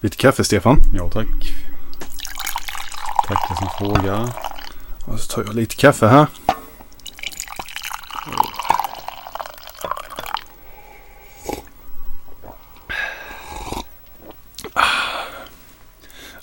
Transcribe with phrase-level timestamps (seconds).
[0.00, 0.80] Lite kaffe, Stefan.
[0.94, 1.54] Ja, tack.
[3.28, 4.28] Tackar som frågar.
[5.04, 6.26] Och så tar jag lite kaffe här.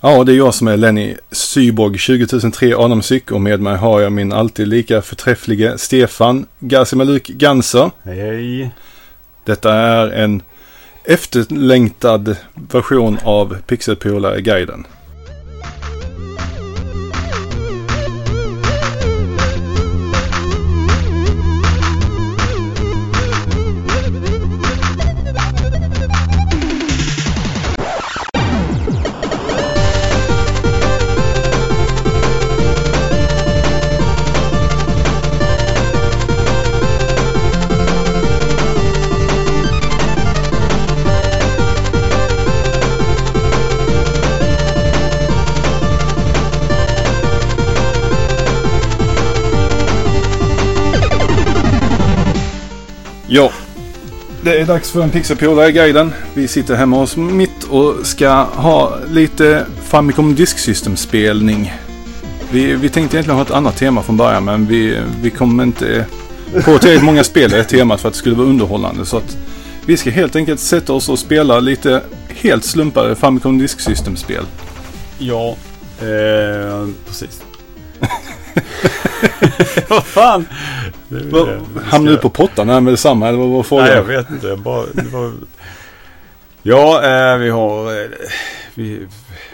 [0.06, 4.12] Ja, det är jag som är Lenny Syborg 20003 Adamsyk och med mig har jag
[4.12, 7.92] min alltid lika förträfflige Stefan Gasimaluk Ganser.
[8.04, 8.72] Hej, hej.
[9.46, 10.42] Detta är en
[11.06, 14.86] efterlängtad version av Pixelpolare-guiden.
[53.36, 53.52] Ja,
[54.42, 56.14] det är dags för en Pixelpolare-guiden.
[56.34, 61.74] Vi sitter hemma hos mitt och ska ha lite Famicom Disk System-spelning.
[62.52, 66.06] Vi, vi tänkte egentligen ha ett annat tema från början men vi, vi kom inte
[66.54, 69.06] på tillräckligt många spel i det temat för att det skulle vara underhållande.
[69.06, 69.38] Så att
[69.86, 74.44] vi ska helt enkelt sätta oss och spela lite helt slumpade Famicom Disk System-spel.
[75.20, 75.56] Ja,
[76.00, 77.42] eh, precis.
[79.88, 80.48] Vad fan?
[81.84, 83.86] Hamnar du på pottan här med detsamma eller vad var frågan?
[83.86, 84.48] Nej, jag vet inte.
[84.48, 85.32] Jag bara, det var...
[86.62, 88.02] Ja, eh, vi har...
[88.02, 88.10] Eh,
[88.76, 89.08] vi,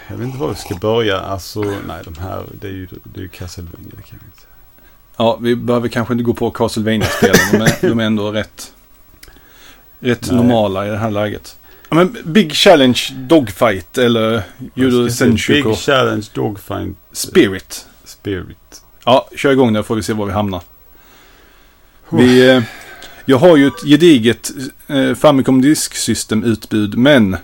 [0.07, 1.19] jag vet inte var vi ska börja.
[1.19, 3.91] Alltså, nej, de här, det är ju, det är ju Castlevania.
[3.97, 4.43] Det kan inte.
[5.17, 7.69] Ja, vi behöver kanske inte gå på Castlevania-spelen.
[7.81, 8.71] De de är ändå rätt,
[9.99, 10.35] rätt Nej.
[10.35, 11.57] normala i det här läget.
[11.89, 17.85] Ja, men Big Challenge Dogfight eller Judo Senchuko Big Challenge Dogfight Spirit.
[18.03, 18.78] Spirit.
[19.05, 20.61] Ja, kör igång där får vi se var vi hamnar.
[22.09, 22.63] Vi, eh,
[23.25, 24.51] jag har ju ett gediget
[24.87, 27.37] eh, Famicom Disk System-utbud men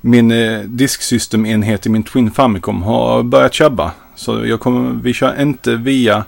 [0.00, 3.92] min eh, disksystemenhet i min Twin Famicom har börjat tjabba.
[4.16, 6.24] Så jag kommer, vi kör inte via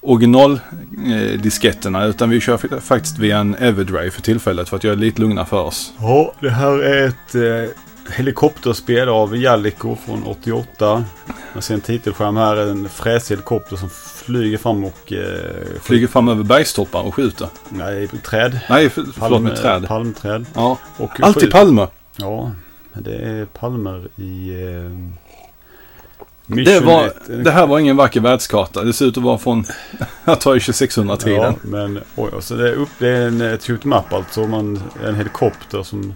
[0.00, 5.00] originaldisketterna utan vi kör fa- faktiskt via en Everdrive för tillfället för att göra det
[5.00, 5.92] lite lugnare för oss.
[6.00, 7.70] Ja, det här är ett eh,
[8.10, 11.04] helikopterspel av Jalliko från 88.
[11.54, 12.56] Jag ser en titelskärm här.
[12.56, 13.90] En fräsig helikopter som
[14.24, 15.12] flyger fram och...
[15.12, 17.48] Eh, Flyger fram över bergstoppar och skjuter.
[17.68, 18.60] Nej, träd.
[18.70, 19.86] Nej, för, förlåt med träd.
[19.88, 20.46] Palmträd.
[20.54, 21.88] Ja, Och alltid skjut- palmer.
[22.16, 22.52] Ja,
[22.94, 24.50] det är palmer i...
[24.64, 24.90] Eh,
[26.64, 27.12] Det, var,
[27.42, 28.84] det här var ingen vacker världskarta.
[28.84, 29.64] Det ser ut att vara från,
[30.24, 31.42] jag tar ju 2600-tiden.
[31.42, 34.46] Ja, men oj, så det är, upp, det är en ett shoot map alltså.
[34.46, 36.14] Man, en helikopter som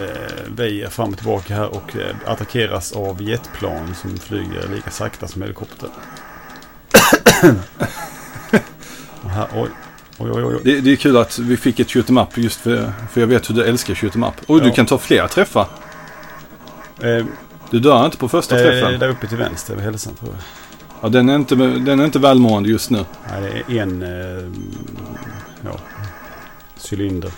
[0.00, 5.28] eh, väjer fram och tillbaka här och eh, attackeras av jetplan som flyger lika sakta
[5.28, 5.88] som helikopter.
[9.28, 9.68] här, oj,
[10.18, 10.60] oj, oj, oj.
[10.64, 13.28] Det, det är kul att vi fick ett shoot 'em up just för, för jag
[13.28, 14.34] vet hur du älskar shoot 'em up.
[14.46, 14.74] Och du Ja.
[14.74, 15.66] kan ta flera träffar.
[17.00, 17.24] Eh,
[17.70, 19.00] Du dör inte på första eh, träffen.
[19.00, 20.40] där uppe till vänster vid hälsan tror jag.
[21.02, 23.04] Ja, den, är inte, den är inte välmående just nu.
[23.30, 24.50] Nej, det är en eh,
[25.64, 25.78] ja,
[26.90, 27.30] cylinder.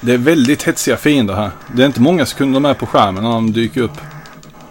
[0.00, 1.50] Det är väldigt hetsiga fiender här.
[1.74, 3.96] Det är inte många sekunder med på skärmen när de dyker upp.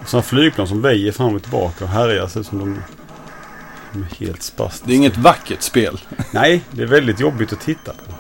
[0.06, 2.84] Sådana flygplan som väjer fram och tillbaka och härjar ser ut som de,
[3.94, 4.88] de är helt spastiska.
[4.88, 6.00] Det är inget vackert spel.
[6.32, 8.14] Nej, det är väldigt jobbigt att titta på.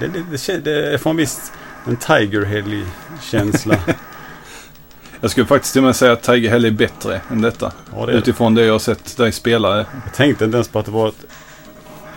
[0.00, 1.52] Det, det, det, det får en viss
[1.88, 3.76] en Tiger Helly-känsla.
[5.20, 7.72] Jag skulle faktiskt till och med säga att Tiger Hell är bättre än detta.
[7.96, 8.12] Ja, det.
[8.12, 9.74] Utifrån det jag har sett dig spela.
[9.74, 9.86] det.
[10.04, 11.26] Jag tänkte inte ens på att det var ett,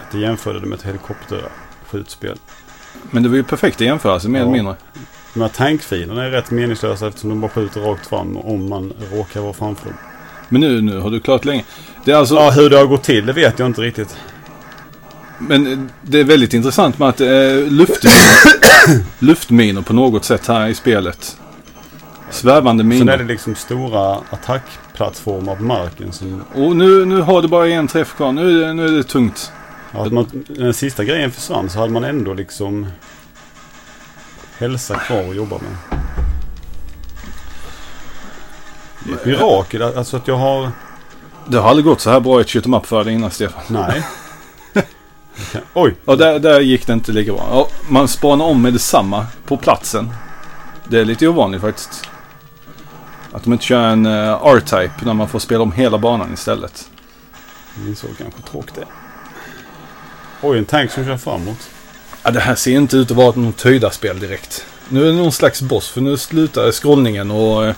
[0.07, 2.37] att jag jämförde det med ett helikopterskjutspel.
[3.11, 4.43] Men det var ju perfekt i jämförelse, mer Ja.
[4.45, 4.75] eller mindre.
[5.33, 9.41] De här tankfilerna är rätt meningslösa eftersom de bara skjuter rakt fram om man råkar
[9.41, 9.93] vara framför dem.
[10.49, 11.63] Men nu, nu har du klarat länge.
[12.05, 12.35] Det är alltså...
[12.35, 14.15] Ja, hur det har gått till det vet jag inte riktigt.
[15.37, 20.47] Men eh, det är väldigt intressant med att det är luftminor, luftminor på något sätt
[20.47, 21.37] här i spelet.
[22.29, 23.17] Svävande Sen är minor.
[23.17, 26.11] det liksom stora attackplattformar på marken.
[26.13, 28.31] Som, Och nu, nu har du bara en träff kvar.
[28.31, 29.51] Nu, nu är det tungt.
[29.93, 32.87] Att man, den sista grejen försvann så hade man ändå liksom
[34.57, 35.99] hälsa kvar att jobba med.
[39.03, 40.71] Det är ett mirakel alltså att jag har...
[41.47, 43.61] Det har aldrig gått så här bra i ett shoot up för dig innan Stefan.
[43.67, 44.03] Nej.
[45.73, 45.95] Oj!
[46.05, 47.47] Och där, där gick det inte lika bra.
[47.51, 50.09] Ja, man spanar om med detsamma på platsen.
[50.87, 52.09] Det är lite ovanligt faktiskt.
[53.31, 56.89] Att de inte kör en uh, R-Type när man får spela om hela banan istället.
[57.79, 58.85] Jag insåg kanske tråkigt det.
[60.41, 61.69] Oj, en tank som kör framåt.
[62.23, 64.65] Ja, det här ser inte ut att vara något höjdarspel direkt.
[64.89, 67.65] Nu är det någon slags boss för nu slutar scrollningen och...
[67.65, 67.75] eh,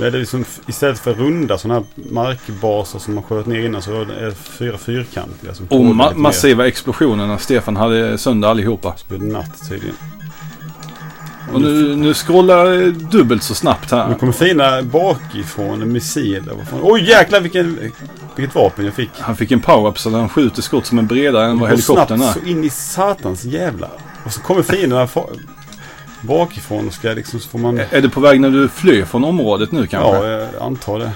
[0.00, 4.00] är det liksom istället för runda sådana här markbaser som man sköt ner innan så
[4.00, 5.54] är det fyra fyrkantiga.
[5.54, 8.94] Som Och ma- massiva explosioner när Stefan hade sönder allihopa.
[8.96, 9.96] Så blir det natt tydligen.
[11.52, 14.14] Och nu, nu scrollar det dubbelt så snabbt Nu här.
[14.14, 16.34] kommer fina bakifrån en missil.
[16.34, 16.80] eller vad fan.
[16.82, 17.78] Oj jäklar vilken,
[18.36, 19.10] vilket vapen jag fick.
[19.18, 22.32] Han fick en power-up så han skjuter skott som är bredare än vad helikoptern är.
[22.32, 23.90] så in i satans jävla.
[24.24, 25.08] Och så kommer fienderna
[26.20, 27.80] bakifrån och ska liksom så får man...
[27.90, 30.16] Är det på väg när du flyr från området nu kanske?
[30.16, 31.12] Ja, jag antar det.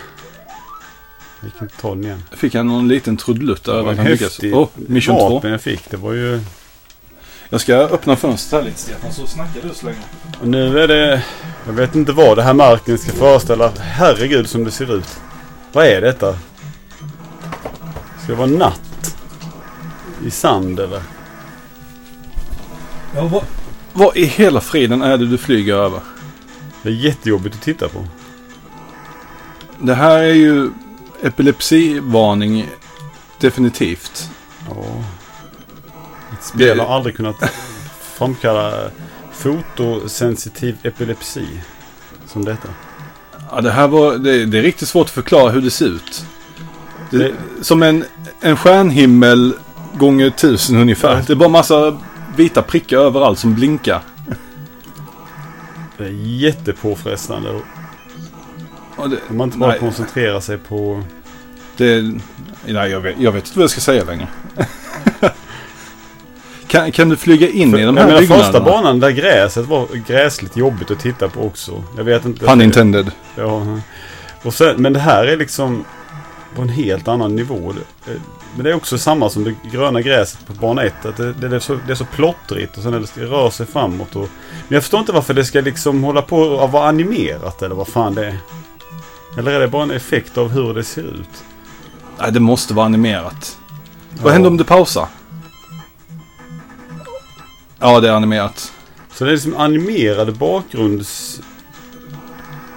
[1.40, 2.22] Jag ta den igen.
[2.32, 5.28] Fick han någon liten trudelutt Det över var en häftig Åh, mission 2.
[5.28, 5.90] vapen jag fick.
[5.90, 6.40] Det var ju...
[7.52, 9.98] Jag ska öppna fönstret här lite Stefan så snackar du så länge.
[10.40, 11.24] Och nu är det...
[11.66, 13.72] Jag vet inte vad det här marken ska föreställa.
[13.78, 15.20] Herregud som det ser ut.
[15.72, 16.38] Vad är detta?
[18.22, 19.16] Ska det vara natt?
[20.26, 21.02] I sand eller?
[23.14, 23.44] Ja, vad,
[23.92, 26.00] vad i hela friden är det du flyger över?
[26.82, 28.06] Det är jättejobbigt att titta på.
[29.78, 30.70] Det här är ju
[31.22, 32.68] epilepsivarning
[33.38, 34.30] definitivt.
[34.68, 34.84] Ja.
[36.40, 37.36] Spel har aldrig kunnat
[38.18, 38.90] framkalla
[39.32, 41.46] fotosensitiv epilepsi.
[42.26, 42.68] Som detta.
[43.50, 46.24] Ja, det här var, det, det är riktigt svårt att förklara hur det ser ut.
[47.10, 47.34] Det, Det-
[47.64, 48.04] Som en,
[48.40, 49.54] en stjärnhimmel
[49.94, 51.16] gånger tusen ungefär.
[51.16, 51.22] Ja.
[51.26, 51.98] Det är bara massa
[52.36, 54.00] vita prickar överallt som blinkar.
[55.98, 57.50] Det är jättepåfrestande.
[58.96, 61.02] Och det, Om man inte bara nej, koncentrerar sig på...
[61.76, 62.14] det,
[62.66, 64.28] nej, jag, vet, jag vet inte vad jag ska säga längre.
[66.70, 68.44] kan, kan du flyga in i de här byggnaderna?
[68.44, 71.82] första banan där gräset var gräsligt jobbigt att titta på också.
[71.96, 72.46] Jag vet inte.
[72.46, 73.10] Pun intended.
[73.36, 73.80] Ja.
[74.42, 75.84] Och sen, men det här är liksom
[76.54, 77.74] på en helt annan nivå.
[78.54, 81.06] Men det är också samma som det gröna gräset på bana 1.
[81.06, 84.16] Att det, det, är så, det är så plottrigt och sen det, rör sig framåt.
[84.16, 84.28] Och,
[84.68, 87.88] men jag förstår inte varför det ska liksom hålla på att vara animerat eller vad
[87.88, 88.38] fan det är.
[89.38, 91.44] Eller är det bara en effekt av hur det ser ut?
[92.18, 93.58] Nej, det måste vara animerat.
[94.22, 95.06] Vad händer om du pausar?
[97.80, 98.72] Ja, det är animerat.
[99.14, 101.40] Så det är liksom animerade bakgrunds...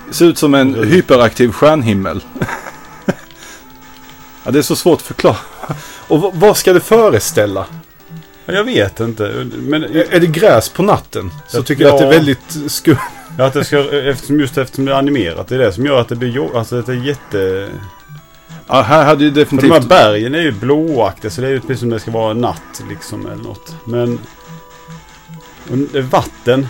[0.07, 0.89] Det ser ut som en Mm.
[0.89, 2.23] hyperaktiv stjärnhimmel.
[4.43, 5.35] ja, det är så svårt att förklara.
[6.07, 7.65] Och vad- ska det föreställa?
[8.45, 9.47] Ja, Jag vet inte.
[9.57, 11.31] Men Är det gräs på natten?
[11.47, 12.97] Så Jag- tycker jag att det är väldigt skumt.
[13.37, 13.79] Ja, att det ska,
[14.09, 15.47] eftersom, just eftersom det är animerat.
[15.47, 17.69] Det är det som gör att det blir jo- Alltså det är jätte...
[18.67, 19.89] Ja, här hade ju För de här definitivt...
[19.89, 23.25] bergen är ju blåaktiga så det är ju precis som det ska vara natt liksom
[23.25, 23.75] eller något.
[23.85, 24.19] Men...
[25.71, 26.67] Och det är vatten.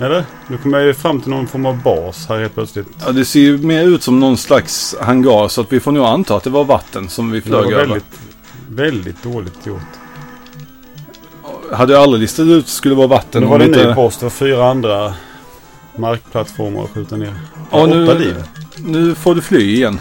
[0.00, 0.24] Eller?
[0.48, 2.86] Nu kommer jag ju fram till någon form av bas här helt plötsligt.
[3.06, 6.04] Ja, det ser ju mer ut som någon slags hangar så att vi får nog
[6.06, 7.76] anta att det var vatten som vi flög över.
[7.86, 8.04] väldigt,
[8.68, 9.80] väldigt dåligt gjort.
[11.72, 13.42] Hade jag aldrig listat ut att det skulle vara vatten.
[13.42, 14.16] Nu var det en inte- ny boss.
[14.16, 15.14] Det var fyra andra
[15.96, 17.34] markplattformar att skjuta ner.
[17.70, 18.44] Ja, nu- liv.
[18.76, 20.00] Nu får du fly igen.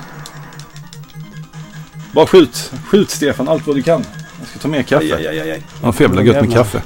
[2.12, 2.72] Bara skjut.
[2.88, 4.06] Skjut Stefan allt vad du kan.
[4.40, 5.16] Jag ska ta mer kaffe.
[5.16, 5.64] Aj, aj, aj, aj.
[5.84, 6.82] Ja, för jävla gött med kaffe.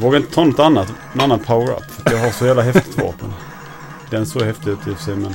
[0.00, 1.82] Jag vågar inte ta något annat, en annan power-up.
[2.04, 3.32] Jag har så jävla häftigt vapen.
[4.10, 5.34] Den såg häftig ut i och för sig men...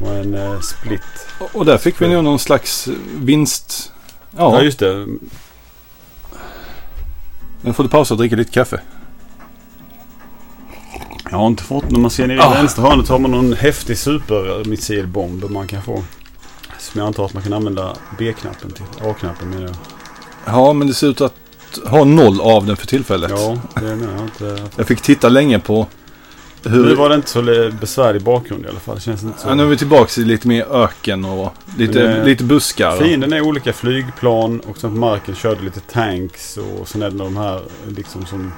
[0.00, 1.02] Var en eh, split.
[1.40, 3.92] Och- Och där fick vi nog någon slags vinst.
[4.30, 4.56] Ja.
[4.58, 5.06] Ja, just det.
[7.60, 8.80] nu får du pausa och dricka lite kaffe.
[11.30, 12.50] Jag har inte fått, när man ser ner i Ah.
[12.54, 16.04] vänstra hörnet har man någon häftig supermissilbomb man kan få.
[16.78, 18.84] Som jag antar att man kan använda B-knappen till.
[19.02, 19.74] A-knappen menar jag.
[20.44, 21.34] Ja, men det ser ut att
[21.84, 23.30] ha noll av den för tillfället.
[23.30, 24.68] Ja, det menar jag inte.
[24.76, 25.86] Jag fick titta länge på
[26.64, 26.84] hur...
[26.84, 28.94] Nu var det inte så le- besvärlig bakgrund i alla fall.
[28.94, 29.48] Det känns inte så.
[29.48, 32.96] Ja, nu är vi tillbaka i lite mer öken och lite, eh, lite buskar.
[32.96, 37.18] Fienden är olika flygplan och sen på marken körde lite tanks och sen är det
[37.18, 38.52] de här liksom som...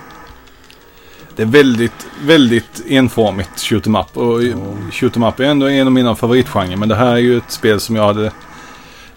[1.37, 4.17] Det är väldigt, väldigt enformigt shoot 'em up.
[4.17, 4.55] Och Ja.
[4.93, 6.77] shoot 'em up är ändå en av mina favoritgenrer.
[6.77, 8.33] Men det här är ju ett spel som jag hade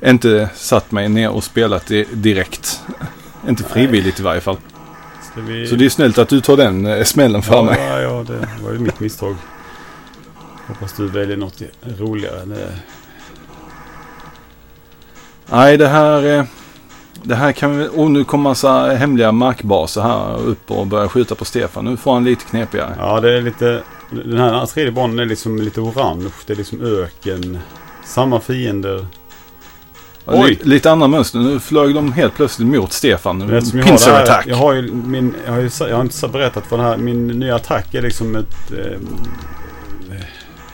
[0.05, 2.79] inte satt mig ner och spelat i direkt.
[3.47, 4.57] Inte frivilligt i varje fall.
[5.31, 5.67] Ska vi...
[5.67, 7.77] Så det är snällt att du tar den eh, smällen för ja, mig.
[7.89, 9.35] Ja, ja, det var ju mitt misstag.
[10.67, 11.61] Hoppas du väljer något
[11.99, 12.45] roligare.
[12.45, 12.69] Det...
[15.45, 16.39] Nej, det här...
[16.39, 16.43] eh,
[17.23, 17.89] Det här kan vi...
[17.95, 21.85] Och nu kommer massa hemliga markbaser här upp och börjar skjuta på Stefan.
[21.85, 22.95] Nu får han lite knepigare.
[22.99, 23.83] Ja, det är lite...
[24.11, 26.29] Den här tredje banan är liksom lite orange.
[26.45, 27.59] Det är liksom öken.
[28.05, 29.05] Samma fiender.
[30.27, 30.60] Oj!
[30.63, 31.39] Lite, andra mönster.
[31.39, 33.53] Nu flög de helt plötsligt mot Stefan.
[33.53, 35.34] Eftersom jag jag har ju min...
[35.46, 36.98] Jag har, ju, jag har inte berättat för den här.
[36.98, 38.72] Min nya attack är liksom ett...
[38.72, 39.00] Eh,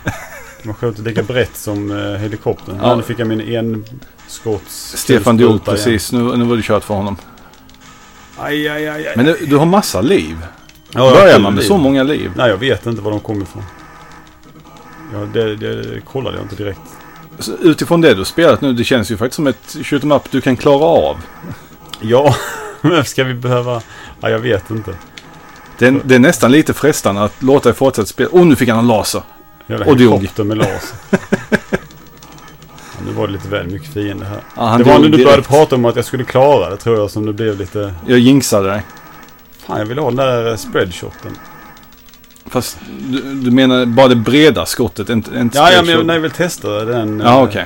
[0.63, 2.77] man skjuter lika brett som eh, helikoptern.
[2.81, 2.95] Ja.
[2.95, 4.97] Nu fick jag min enskotts...
[4.97, 6.11] Stefan dog precis.
[6.11, 7.17] Nu, nu var det kört för honom.
[8.37, 9.13] Aj, aj, aj, aj.
[9.15, 10.37] Men du, du har massa liv.
[10.91, 11.67] Ja, Börjar man med liv.
[11.67, 12.31] så många liv?
[12.35, 13.63] Nej, jag vet inte var de kommer ifrån.
[15.13, 16.79] Ja, det, det kollade jag inte direkt.
[17.61, 20.57] Utifrån det du spelat nu, det känns ju faktiskt som ett shoot up du kan
[20.57, 21.17] klara av.
[22.01, 22.35] Ja,
[22.81, 23.81] men ska vi behöva...
[24.21, 24.95] Ja, jag vet inte.
[25.77, 28.29] Det är, det är nästan lite frestande att låta dig fortsätta spela.
[28.33, 29.21] Åh, nu fick han en laser.
[29.67, 30.29] Jävla Och dog.
[30.45, 30.97] med laser.
[31.69, 31.77] ja,
[33.05, 34.39] nu var det lite väl mycket fiender här.
[34.55, 35.47] Ja, det var när du började direkt.
[35.47, 37.93] prata om att jag skulle klara det tror jag som det blev lite...
[38.07, 38.83] Jag jinxade dig.
[39.67, 41.37] Fan, jag vill ha den där spreadshoten.
[42.53, 42.77] Fast
[43.09, 46.85] du, du menar bara det breda skottet, inte, inte Ja, ja, men jag, vill testa
[46.85, 47.19] den.
[47.19, 47.65] Ja, eh, okej.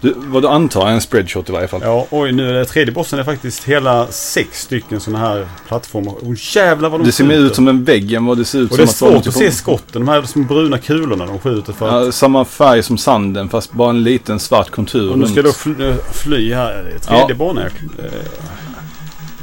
[0.00, 1.80] Du, vad du antar är en spreadshot i varje fall.
[1.84, 6.14] Ja, oj nu är det tredje bossen är faktiskt hela sex stycken sådana här plattformar.
[6.22, 8.58] Åh jävlar vad de det ser mer ut som en vägg än vad det ser
[8.58, 10.04] ut Och som det är att vara svårt att någonting se skotten.
[10.04, 12.04] De här små bruna kulorna de skjuter för att...
[12.06, 15.46] Ja, samma färg som sanden fast bara en liten svart kontur Och nu ska runt.
[15.46, 15.74] då fly,
[16.12, 16.82] fly här.
[16.84, 17.34] Det är tredje Ja.
[17.34, 17.64] banan.
[17.98, 18.04] Eh,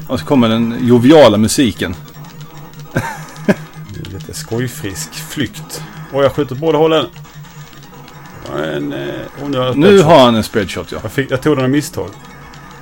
[0.08, 1.96] Och så kommer den joviala musiken.
[4.14, 5.84] Lite skojfrisk flykt.
[6.12, 7.06] Och jag skjuter på båda hållen.
[8.58, 9.10] En, eh,
[9.48, 11.00] nu Nu har han en spreadshot ja.
[11.04, 12.10] jag, fick, jag tog den av misstag.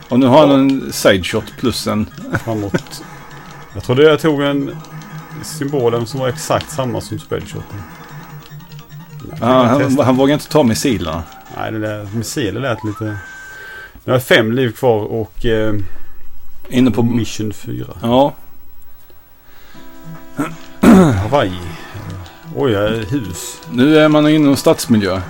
[0.09, 2.09] Och nu har han en sideshot plus en...
[2.43, 3.03] Framåt.
[3.73, 4.77] jag trodde jag tog en
[5.43, 7.81] symbolen som var exakt samma som spreadshoten.
[9.39, 11.23] Jag han, han vågar inte ta missilerna.
[11.57, 13.03] Nej, det där missilen lät lite...
[14.03, 15.73] Nu har jag fem liv kvar och eh,
[16.69, 17.03] Inne på...
[17.03, 17.85] mission 4.
[18.01, 18.35] Ja,
[21.21, 21.51] Hawaii.
[22.55, 22.75] Oj,
[23.09, 23.61] hus.
[23.71, 25.21] nu är man inne i en stadsmiljö.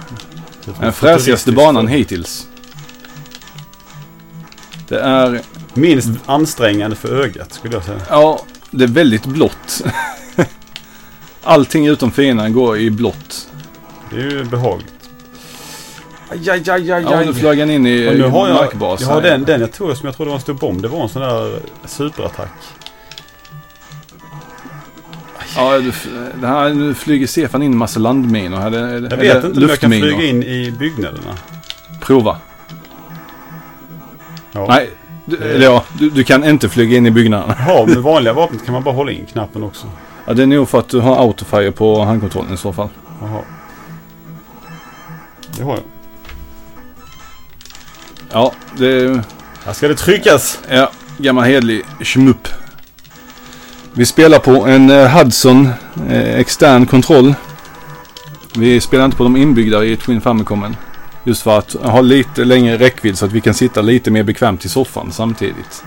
[0.80, 2.48] Den fräsigaste banan hittills.
[4.88, 5.42] Det är...
[5.74, 8.00] Minst ansträngande för ögat skulle jag säga.
[8.10, 9.84] Ja, det är väldigt blått.
[11.44, 13.48] Allting utom fienderna går i blått.
[14.10, 14.94] Det är ju behagligt.
[16.30, 19.08] Aj, aj, aj, aj, Ja, nu flög han in i har jag, markbasen.
[19.08, 20.82] jag har den, den jag tog som jag trodde var en stor bomb.
[20.82, 22.52] Det var en sån där superattack.
[25.56, 25.82] Ja,
[26.42, 28.58] det här, nu flyger Stefan in en massa landminor.
[28.58, 31.38] Här, det, Jag vet inte om jag kan flyga in i byggnaderna.
[32.02, 32.38] Prova.
[34.52, 34.66] Ja.
[34.70, 34.90] Nej,
[35.26, 37.56] du, eller ja, du, du kan inte flyga in i byggnaderna.
[37.68, 39.88] Ja, med vanliga vapen kan man bara hålla in knappen också.
[40.26, 42.90] Ja, det är nog för att du har autofire på handkontrollen i så fall.
[43.22, 43.42] Jaha.
[45.58, 45.84] Det har jag.
[48.32, 49.24] Ja, det
[49.66, 50.60] Här ska det tryckas.
[50.70, 52.48] Ja, gammal hedlig schmupp.
[53.94, 55.70] Vi spelar på en eh, Hudson
[56.10, 57.34] eh, extern kontroll.
[58.56, 60.76] Vi spelar inte på de inbyggda i Twin Famicomen.
[61.24, 64.66] Just för att ha lite längre räckvidd så att vi kan sitta lite mer bekvämt
[64.66, 65.84] i soffan samtidigt.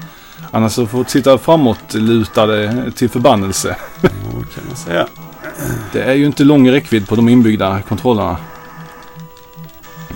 [0.50, 3.76] Annars så får vi sitta framåt lutade till förbannelse.
[4.00, 5.06] Ja, kan man säga.
[5.92, 8.36] Det är ju inte lång räckvidd på de inbyggda kontrollerna.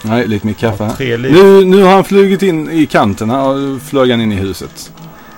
[0.03, 1.33] Nej, lite mer kaffe liv.
[1.33, 4.93] Nu, nu har han flugit in i kanten här flög han in i huset.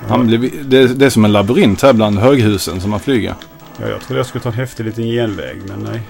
[0.08, 3.34] Han blev, det, det är som en labyrint här bland höghusen som han flyger.
[3.80, 6.02] Ja, jag trodde jag skulle ta en häftig liten genväg, men nej.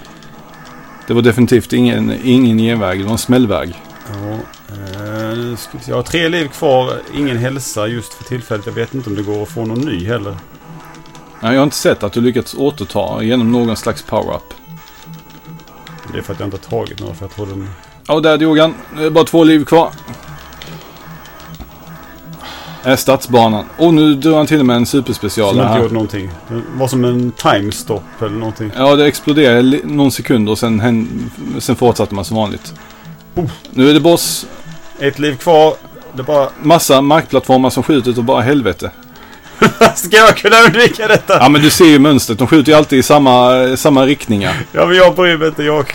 [1.06, 3.74] Det var definitivt ingen, ingen genväg, det var en smällväg.
[4.12, 5.56] Ja, eh,
[5.88, 6.92] jag har tre liv kvar.
[7.14, 8.66] Ingen hälsa just för tillfället.
[8.66, 10.36] Jag vet inte om det går att få någon ny heller.
[11.40, 14.54] Nej, Jag har inte sett att du lyckats återta genom någon slags power-up.
[16.12, 17.14] Det är för att jag inte har tagit några.
[17.14, 17.68] För jag trodde de...
[18.06, 18.74] Ja, där dog han.
[18.96, 19.90] Det är bara två liv kvar.
[22.82, 23.64] Är stadsbanan.
[23.76, 26.30] Och nu drar han till med en superspecial Som inte gjorde någonting.
[26.48, 28.70] Det var som en timestop eller någonting.
[28.76, 32.74] Ja, det exploderade någon sekund och sen, hän- sen fortsatte man som vanligt.
[33.34, 33.50] Oh.
[33.70, 34.46] Nu är det boss.
[34.98, 35.74] Ett liv kvar.
[36.12, 36.48] Det är bara...
[36.62, 38.90] Massa markplattformar som skjuter och bara helvete.
[39.96, 41.38] Ska jag kunna undvika detta?
[41.40, 42.38] Ja, men du ser ju mönstret.
[42.38, 44.54] De skjuter ju alltid i samma, samma riktningar.
[44.72, 45.62] Ja, men jag bryr mig inte.
[45.62, 45.86] Jag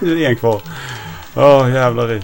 [0.00, 0.60] nu är det en kvar.
[1.34, 2.22] Åh, jävlar i.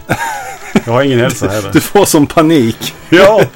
[0.85, 1.71] Jag har ingen hälsa heller.
[1.73, 2.93] Du får som panik.
[3.09, 3.41] Ja!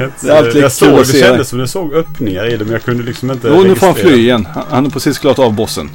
[0.00, 2.82] Jag, Det är jag såg, det kändes som det såg öppningar i det, men jag
[2.82, 4.48] kunde liksom inte Jo, nu får han fly igen.
[4.70, 5.90] Han- har precis klarat av bossen.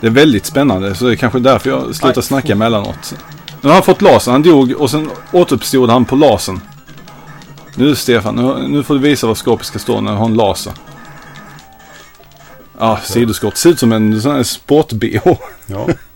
[0.00, 2.22] Det är väldigt spännande, så det är kanske därför jag slutar Aj.
[2.22, 3.14] snacka emellanåt.
[3.60, 4.32] Nu har han fått lasern.
[4.32, 6.60] Han dog och sen återuppstod han på lasern.
[7.74, 10.34] Nu Stefan, nu, nu får du visa var skåpet ska stå när du har en
[10.34, 10.72] laser.
[12.78, 13.56] Ja, ah, sidoskott.
[13.56, 15.36] Ser ut som en sån här sport-bh.
[15.66, 15.88] Ja.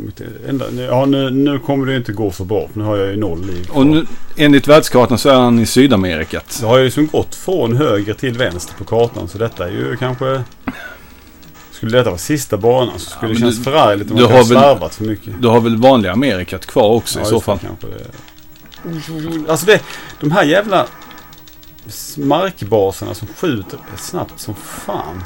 [0.00, 2.96] Jag inte- ända- Ja, nu, nu kommer det inte gå så bra, för nu har
[2.96, 3.68] jag ju noll liv.
[3.72, 6.52] Och nu, enligt världskartan så är han i Sydamerikat.
[6.52, 9.70] Så har jag ju som gått från höger till vänster på kartan, så detta är
[9.70, 10.42] ju kanske...
[11.70, 14.94] Skulle detta vara sista banan så skulle Ja, det kännas förargligt om man har slarvat
[14.94, 15.42] för mycket.
[15.42, 17.58] Du har väl vanliga Amerikat kvar också i så fall.
[17.58, 17.86] Kanske.
[19.48, 19.80] Alltså det,
[20.20, 20.86] de här jävla
[22.16, 25.22] markbaserna som skjuter snabbt som fan.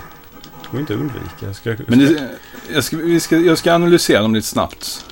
[0.73, 1.47] Går inte att undvika.
[1.47, 2.29] Jag ska, Men det,
[2.75, 5.05] jag, ska, vi ska, jag ska analysera dem lite snabbt.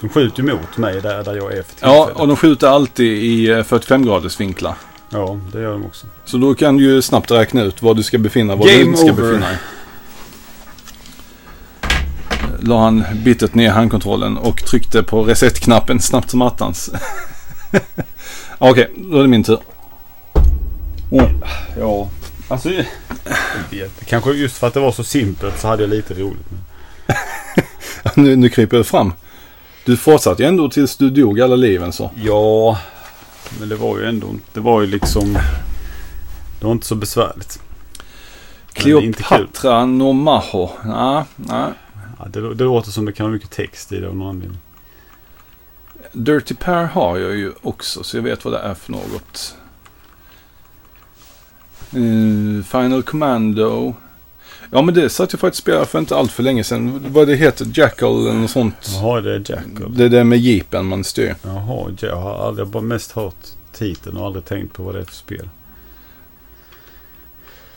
[0.00, 2.20] de skjuter emot mig där, där jag är för Ja, tillfället.
[2.20, 4.74] och de skjuter alltid i eh, 45 graders vinklar.
[5.10, 6.06] ja, det gör de också.
[6.24, 8.84] Så då kan du ju snabbt räkna ut var du ska befinna var du Game
[8.84, 9.22] inte ska over.
[9.22, 9.58] befinna dig.
[12.60, 16.90] La han bittert ner handkontrollen och tryckte på reset-knappen snabbt som attans.
[18.58, 19.58] Okej, då är det min tur.
[21.78, 22.08] Ja,
[22.48, 22.84] alltså jag
[23.70, 24.06] vet.
[24.06, 26.46] Kanske just för att det var så simpelt så hade jag lite roligt.
[28.14, 29.12] nu, nu kryper jag fram.
[29.84, 32.10] Du fortsatte ju ändå tills du dog alla liven så.
[32.16, 32.78] Ja,
[33.60, 35.38] men det var ju ändå Det var ju liksom...
[36.60, 37.60] Det var inte så besvärligt.
[38.74, 38.80] Det.
[38.80, 40.70] Cleopatra Nomaho.
[40.84, 41.72] Nej, nej.
[42.18, 44.58] Ja, det, det låter som det kan vara mycket text i det av någon anledning.
[46.12, 49.56] Dirty Pair har jag ju också så jag vet vad det är för något.
[51.96, 53.94] Eh, Final Commando.
[54.70, 57.04] Ja men det satt jag faktiskt och spelade för inte allt för länge sedan.
[57.08, 58.74] Vad det heter, Jackal eller något sånt.
[58.94, 59.96] Jaha, det är Jackal.
[59.96, 61.34] Det är det med jeepen man styr.
[61.42, 63.34] Jaha, jag har aldrig, jag bara mest hört
[63.72, 65.48] titeln och aldrig tänkt på vad det är för spel.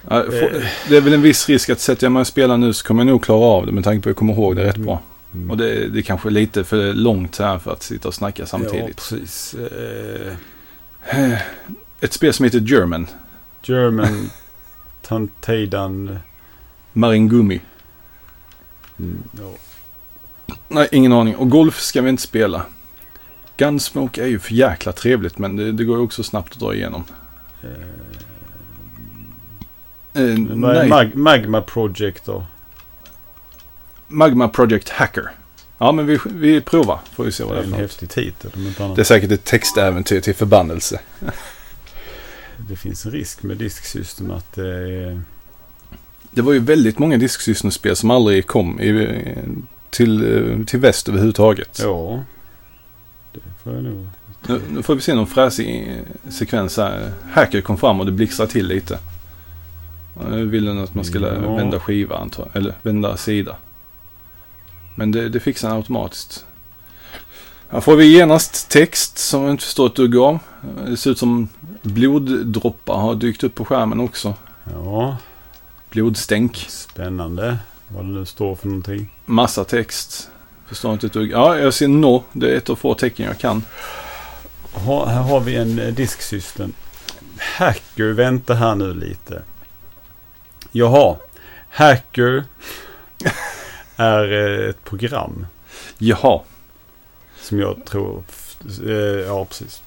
[0.09, 0.59] Ja, få-
[0.89, 3.01] Det är väl en viss risk att sätter jag mig och spelar nu så kommer
[3.03, 5.01] jag nog klara av det med tanke på att jag kommer ihåg det rätt bra.
[5.33, 5.51] Mm.
[5.51, 8.47] Och det, det är kanske lite för långt här för att sitta och snacka Ja,
[8.47, 8.95] samtidigt.
[8.95, 9.53] precis.
[9.53, 10.33] Eh,
[11.11, 11.38] Eh,
[12.01, 13.07] Ett spel som heter German.
[13.63, 14.29] German
[15.01, 16.19] Tanteidan.
[16.93, 17.61] Maringumi.
[18.99, 19.51] Mm, ja.
[20.67, 21.35] Nej, ingen aning.
[21.35, 22.65] Och golf ska vi inte spela.
[23.57, 26.73] Gunsmoke är ju för jäkla trevligt men det, det går ju också snabbt att dra
[26.75, 27.03] igenom.
[27.63, 27.69] Eh,
[30.13, 32.45] Eh, nej, Mag- Magma Project då?
[34.07, 35.31] Magma Project Hacker.
[35.77, 36.99] Ja men vi, vi provar.
[37.13, 38.51] Får vi se Det vad är det är en häftig titel.
[38.95, 40.99] Det är säkert ett textäventyr till förbannelse.
[42.69, 45.21] Det finns en risk med disksystem att det är...
[46.31, 49.17] Det var ju väldigt många disksystemspel som aldrig kom i,
[49.89, 51.79] till, eh, till väst överhuvudtaget.
[51.83, 52.23] Ja.
[53.33, 54.07] Det får jag nog...
[54.47, 55.97] Nu, nu får vi se någon fräsig
[56.29, 57.11] sekvens här.
[57.31, 58.99] Hacker kom fram och det blixtrade till lite.
[60.29, 61.55] Nu ville den att man skulle Ja.
[61.55, 62.50] vända skiva antar.
[62.53, 63.55] Eller vända sida.
[64.96, 66.46] Men det, det fixar den automatiskt.
[67.70, 70.39] Här får vi genast text som jag inte förstår ett dugg av.
[70.87, 71.50] Det ser ut som
[71.81, 74.33] bloddroppar har dykt upp på skärmen också.
[74.74, 75.18] Ja,
[75.89, 76.65] Blodstänk.
[76.70, 77.57] spännande.
[77.87, 79.09] Vad det nu står för någonting.
[79.25, 80.29] Massa text.
[80.68, 81.31] Förstår inte ett dugg.
[81.31, 82.24] Ja, jag ser no.
[82.33, 83.63] Det är ett av få tecken jag kan.
[84.74, 86.74] Ha, här har vi en eh, disksystem.
[87.57, 89.42] Hacker, vänta här nu lite.
[90.72, 91.18] Jaha,
[91.70, 92.44] Hacker
[93.96, 94.31] är
[94.63, 95.46] eh, ett program
[95.98, 96.42] Jaha.
[97.42, 98.24] som jag tror...
[98.85, 98.94] eh,
[99.27, 99.81] Ja, precis.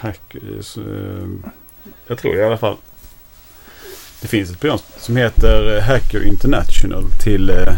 [0.00, 0.40] Hacker...
[0.60, 1.28] så, eh,
[2.06, 2.76] Jag tror i alla fall.
[4.20, 7.74] Det finns ett program som heter eh, Hacker International till, eh,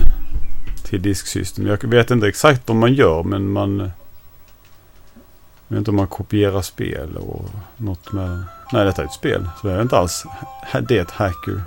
[0.85, 1.67] till disksystem.
[1.67, 3.79] Jag vet inte exakt vad man gör men man...
[5.69, 7.45] Jag vet inte om man kopierar spel och
[7.77, 8.45] något med...
[8.73, 9.49] Nej, detta är ett spel.
[9.61, 10.25] Så det är inte alls...
[10.89, 11.63] Det är ett hacker.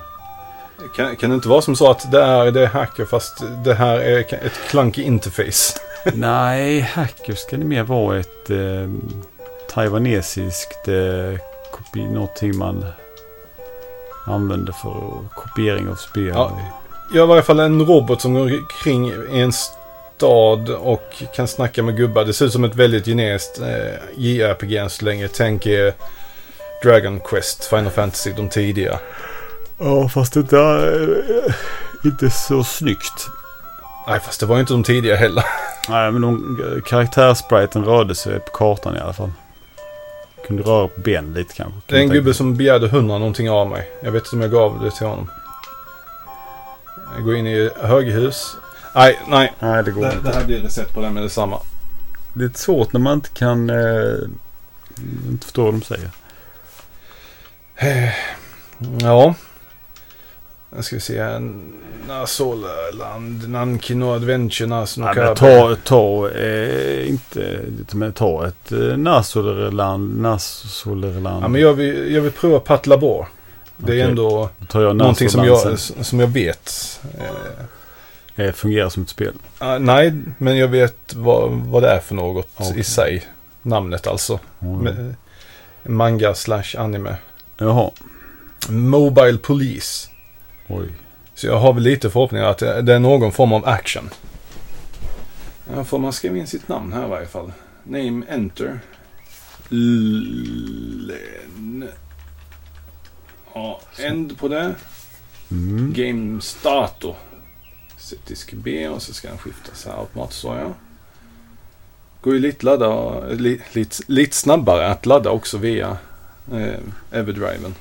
[0.96, 3.74] Kan, kan det inte vara som så att det är, det är hacker fast det
[3.74, 5.80] här är ett clunky interface?
[6.14, 8.90] Nej, hacker ska det mer vara ett eh,
[9.70, 11.40] taiwanesiskt eh,
[11.72, 12.86] kopi, någonting man
[14.26, 16.32] använder för kopiering av spel.
[16.34, 16.60] Ja.
[17.14, 21.48] Jag har i varje fall en robot som går kring i en stad och kan
[21.48, 22.26] snacka med gubbar.
[22.26, 25.28] Det ser ut som ett väldigt generiskt eh, JRPG än så länge.
[25.28, 25.94] Tänk er
[26.84, 29.00] Dragon Quest, Final Fantasy, de tidiga.
[29.78, 31.56] Ja, fast det där är
[32.06, 33.28] inte så snyggt.
[34.08, 35.44] Nej, fast det var ju inte de tidiga heller.
[35.90, 39.32] Nej, men de, karaktärspriten rörde sig på kartan i alla fall.
[40.50, 41.80] Kunde röra på ben lite kanske.
[41.86, 43.90] Det är en gubbe som begärde hundra någonting av mig.
[44.04, 45.30] Jag vet inte om jag gav det till honom.
[47.16, 48.56] Jag går in i höghus.
[48.96, 49.54] Nej, nej.
[49.60, 50.30] Nej, det går Det, inte.
[50.30, 51.60] det här blir recept på det med detsamma.
[52.34, 53.70] Det är svårt när man inte kan...
[53.70, 54.14] Eh,
[55.30, 56.10] inte förstå vad de säger.
[59.02, 59.34] Ja.
[60.70, 61.40] Nu ska vi se.
[62.08, 67.60] Nasoland, Nankino Adventure, Nas Nej, men ta, ta, eh, inte,
[67.92, 71.44] men ta ett eh, Nasolerland, Nasolerland.
[71.44, 73.28] Ja, men jag vill, jag vill prova Patlabor.
[73.78, 74.02] Det är Okej.
[74.02, 77.00] ändå någonting som Nasoland jag, som jag vet.
[77.20, 78.46] Eh.
[78.46, 79.34] Eh, fungerar som ett spel.
[79.58, 82.80] ah, nej, men jag vet vad, vad det är för något Okej.
[82.80, 83.28] i sig.
[83.62, 84.40] Namnet alltså.
[84.62, 85.16] Mm.
[85.84, 87.16] Manga slash anime.
[87.58, 87.92] Jaha.
[88.70, 90.09] Mobile Police.
[90.70, 90.88] Oj.
[91.34, 94.10] Så jag har väl lite förhoppningar att det är någon form av action.
[95.74, 97.52] Ja, får man skriva in sitt namn här i varje fall.
[97.84, 98.80] Name, enter.
[99.70, 101.18] Len.
[103.54, 104.76] Ja, end på det.
[105.52, 105.94] Mm.
[105.94, 107.16] Game starto.
[107.98, 110.74] Sätt disk B och så ska den skiftas här automatiskt sa jag.
[112.22, 115.98] Går ju lite, ladda, li, lite, lite snabbare att ladda också via
[116.52, 116.80] eh,
[117.12, 117.76] Everdriven.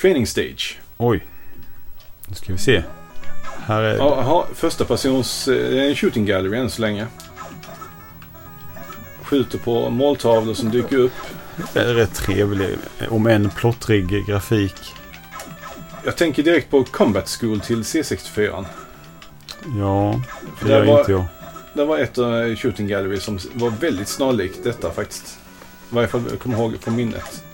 [0.00, 0.80] Training Stage.
[0.96, 1.26] Oj.
[2.26, 2.82] Nu ska vi se.
[3.66, 3.96] Här är...
[3.96, 7.06] Ja, ha, första persons eh, shooting gallery än så länge.
[9.22, 11.12] Skjuter på måltavlor som dyker upp.
[11.72, 14.94] Det är rätt trevlig, om än plottrig grafik.
[16.04, 18.64] Jag tänker direkt på Combat School till C64.
[19.78, 20.20] Ja,
[20.62, 21.24] det gör var- inte jag.
[21.74, 25.38] Det var ett uh, shooting gallery som var väldigt snarlikt detta faktiskt.
[25.90, 27.44] I varje fall jag kommer ihåg från minnet.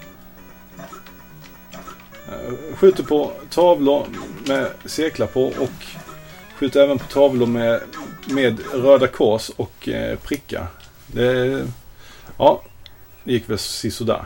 [2.32, 4.06] Eh, skjuter på tavlor
[4.46, 5.70] med cirklar på och
[6.58, 7.80] skjuter även på tavlor med,
[8.30, 10.66] med röda kors och eh, prickar.
[11.06, 11.64] Det,
[12.38, 12.62] ja,
[13.24, 14.24] det gick väl sisådär.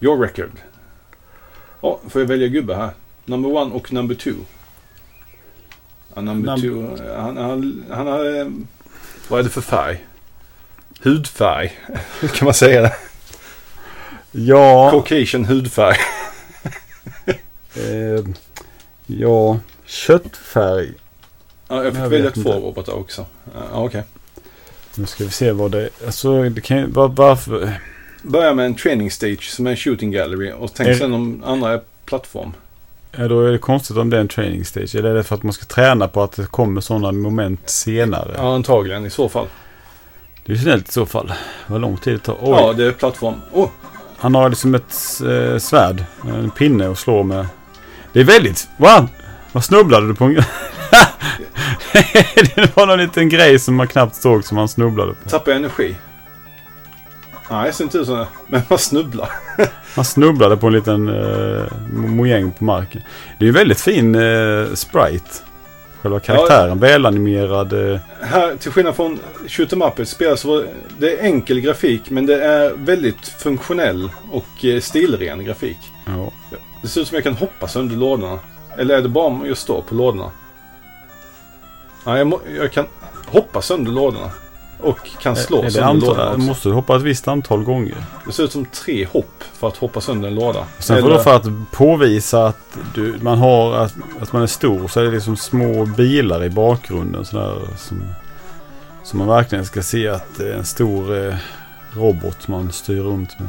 [0.00, 0.50] Your record.
[1.80, 2.90] Ja, får jag välja gubbe här?
[3.24, 4.34] Number one och number two.
[6.14, 7.02] Ja, number Num- two.
[7.16, 8.38] Han, han, han har...
[8.40, 8.46] eh,
[9.28, 10.04] Vad är det för färg?
[11.02, 11.78] Hudfärg.
[12.34, 12.96] Kan man säga det?
[14.32, 15.96] Ja, Caucasian hudfärg.
[17.76, 18.24] Eh,
[19.06, 20.92] ja, köttfärg.
[21.68, 22.50] Ja, jag fick Jag välja två inte.
[22.52, 23.26] robotar också.
[23.54, 24.02] Ja, okej.
[24.94, 25.90] Nu ska vi se vad det är.
[26.06, 26.92] Alltså, det kan.
[26.92, 27.80] Var, varför?
[28.22, 31.42] Börja med en training stage som är en shooting gallery och tänk Är- sen om
[31.46, 32.52] andra är plattform.
[33.16, 34.94] Ja, då är det konstigt om det är en training stage.
[34.94, 38.34] Eller är det för att man ska träna på att det kommer sådana moment senare?
[38.36, 39.46] Ja, antagligen i så fall.
[40.46, 41.32] Det är snällt i så fall.
[41.66, 42.32] Vad lång tid det tar.
[42.40, 43.34] Oj, Ja, det är plattform.
[43.52, 43.68] Oh,
[44.16, 46.04] han har liksom ett eh, svärd.
[46.28, 47.46] En pinne och slår med.
[48.12, 48.68] Det är väldigt...
[48.76, 49.08] Va?
[49.52, 50.24] Vad snubblade du på?
[50.24, 50.34] En...
[52.54, 55.28] det var någon liten grej som man knappt såg som han snubblade på.
[55.28, 55.96] tappar jag energi?
[57.50, 58.26] Nej, det ser inte ut som det.
[58.46, 59.30] Men man snubblar.
[59.94, 63.02] Han snubblade på en liten eh, mojäng på marken.
[63.38, 65.30] Det är ju väldigt fin eh, sprite.
[66.02, 66.78] Själva karaktären.
[66.78, 67.92] Välanimerad.
[67.92, 69.18] Eh, Här, till skillnad från
[69.48, 70.64] Shoot 'em Up, spel så
[70.98, 75.78] det är enkel grafik men det är väldigt funktionell och eh, stilren grafik.
[76.06, 76.30] ja.
[76.82, 78.38] Det ser ut som jag kan hoppa sönder lådorna.
[78.76, 80.30] Eller är det bara om jag står på lådorna?
[82.06, 82.86] Nej, jag, må, jag kan
[83.26, 84.30] hoppa sönder lådorna.
[84.82, 86.38] Och kan slå Är sönder lådorna också.
[86.38, 87.96] måste du hoppa ett visst antal gånger.
[88.26, 90.64] Det ser ut som tre hopp för att hoppa sönder en låda.
[90.78, 95.00] Sen du för att påvisa att du, man har att, att man är stor så
[95.00, 98.02] är det liksom små bilar i bakgrunden sådär som,
[99.04, 101.34] som man verkligen ska se att det är en stor eh,
[101.92, 103.48] robot man styr runt med.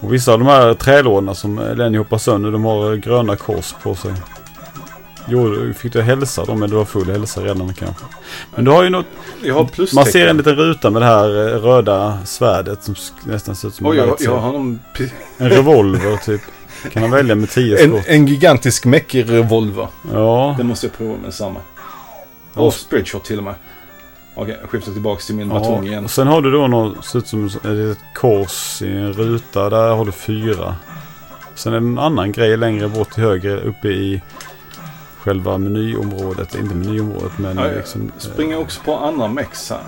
[0.00, 3.94] Och vissa av de här trälådorna som Lenny hoppar sönder de har gröna kors på
[3.94, 4.12] sig.
[5.30, 8.04] Jo, fick du hälsa dem men du har full hälsa redan kanske.
[8.54, 9.06] Men du har ju något,
[9.42, 10.04] jag har plustecken.
[10.04, 13.74] man ser en liten ruta med det här eh, röda svärdet som nästan ser ut
[13.74, 14.24] som Oj, jag, laser.
[14.24, 14.80] jag har någon...
[15.38, 16.40] En revolver typ.
[16.92, 18.04] Kan man välja med tio En, skott.
[18.06, 19.88] en gigantisk mech-revolver.
[20.12, 20.54] Ja.
[20.58, 21.60] Det måste jag prova med samma.
[22.54, 23.54] Och spreadshot till och med.
[24.40, 25.90] Okej, jag skiftar tillbaka till min batong ja.
[25.90, 26.04] igen.
[26.04, 29.70] Och sen har du då något, ser ut som ett kors i en ruta.
[29.70, 30.76] Där har du fyra.
[31.54, 34.22] Sen är det en annan grej längre bort till höger uppe i
[35.18, 36.54] själva menyområdet.
[36.54, 38.02] Inte menyområdet men Ja, liksom.
[38.02, 39.82] eh, springer också på andra mex här.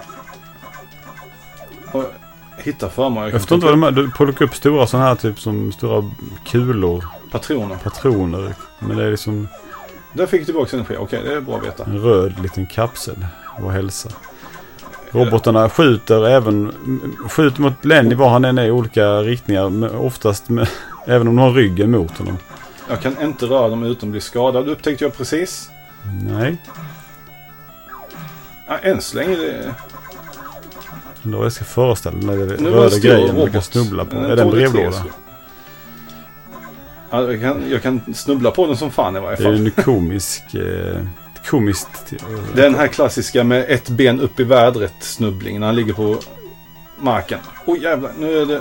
[1.93, 2.05] Och
[2.59, 3.23] hittar för mig.
[3.23, 3.91] Jag förstår inte vad de är.
[3.91, 6.11] Du plockar upp stora sådana här typ som stora
[6.47, 7.05] kulor.
[7.31, 7.77] Patroner.
[7.77, 8.55] Patroner.
[8.79, 9.49] Men det är liksom
[10.13, 10.97] Där fick jag tillbaka energi.
[10.99, 11.85] Okej, det är bra att veta.
[11.85, 13.27] en röd liten kapsel.
[13.63, 14.09] Och hälsa.
[15.11, 16.73] Robotarna skjuter även
[17.29, 19.97] skjuter mot Lenny var han än är i olika riktningar.
[19.97, 20.69] Oftast med,
[21.07, 22.39] även om de har ryggen mot honom.
[22.89, 24.69] Jag kan inte röra dem utan att bli skadad.
[24.69, 25.71] upptäckte jag precis.
[26.23, 26.57] Nej,
[28.69, 29.75] Ja, än så länge det...
[31.25, 32.37] undrar vad jag ska föreställa mig.
[32.37, 34.15] Det är Nu var det röda grejen man kan snubbla på.
[34.17, 35.05] Den är det en brevlåda?
[37.11, 39.67] Ja, jag, kan, jag kan snubbla på den som fan i varje Det är fall.
[39.67, 40.55] en komisk...
[40.55, 40.97] Eh,
[41.47, 42.13] komiskt...
[42.55, 46.19] Den här klassiska med ett ben upp i vädret snubbling när han ligger på
[46.99, 47.39] marken.
[47.65, 48.61] Oj jävlar, nu är det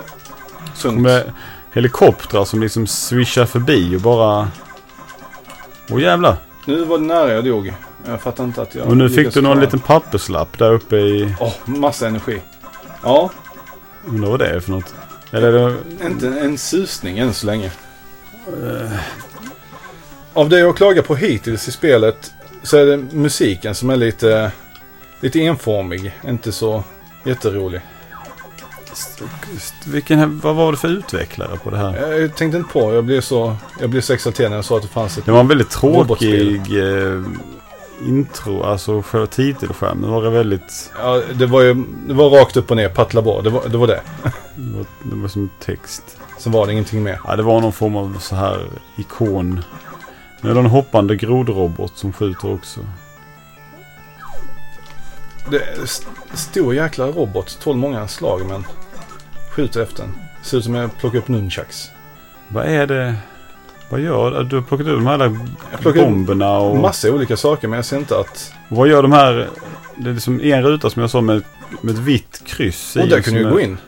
[0.82, 1.00] tungt.
[1.00, 1.32] Med
[1.72, 4.48] helikoptrar som liksom swishar förbi och bara...
[5.90, 6.36] Åh jävlar!
[6.66, 7.72] Nu var det nära jag dog.
[8.06, 8.86] Jag fattar inte att jag...
[8.86, 11.34] Och nu fick du någon liten papperslapp där uppe i...
[11.40, 12.40] Åh, massa energi.
[13.02, 13.30] Ja,
[14.06, 14.94] Undrar vad det är för något.
[15.30, 16.06] Eller är det...
[16.06, 17.72] inte en susning än så länge.
[20.32, 24.52] Av det jag klagar på hittills i spelet så är det musiken som är lite,
[25.20, 26.20] lite enformig.
[26.26, 26.84] Inte så
[27.24, 27.80] jätterolig.
[29.86, 32.20] Vilken, vad var det för utvecklare på det här?
[32.20, 34.82] Jag tänkte inte på, jag blev så, jag blev så exalterad när jag sa att
[34.82, 35.24] det fanns ett...
[35.24, 37.22] Det var en väldigt tråkig eh,
[38.06, 40.92] intro, alltså själva titelskärmen var det väldigt...
[40.98, 43.42] Ja, det var ju, det var rakt upp och ner, paddla bra.
[43.42, 43.78] Det var det.
[43.78, 44.00] Var det.
[44.54, 46.18] Det var, det var som text.
[46.38, 47.20] Sen var det ingenting mer.
[47.24, 49.62] Ja, det var någon form av så här ikon.
[50.40, 52.80] Nu är det en hoppande grodrobot som skjuter också.
[55.50, 57.58] Det är st- stor jäkla robot.
[57.62, 58.64] Tål många slag men
[59.56, 60.12] skjuter efter den.
[60.42, 61.90] Ser ut som jag plockar upp nunchucks.
[62.48, 63.14] Vad är det?
[63.90, 64.56] Vad gör du?
[64.56, 65.24] har plockat ut de här
[65.84, 66.76] upp bomberna och...
[66.76, 68.52] massa olika saker men jag ser inte att...
[68.68, 69.48] vad gör de här?
[69.96, 71.42] Det är liksom en ruta som jag sa med,
[71.80, 73.78] med ett vitt kryss Och där kunde jag är- gå in.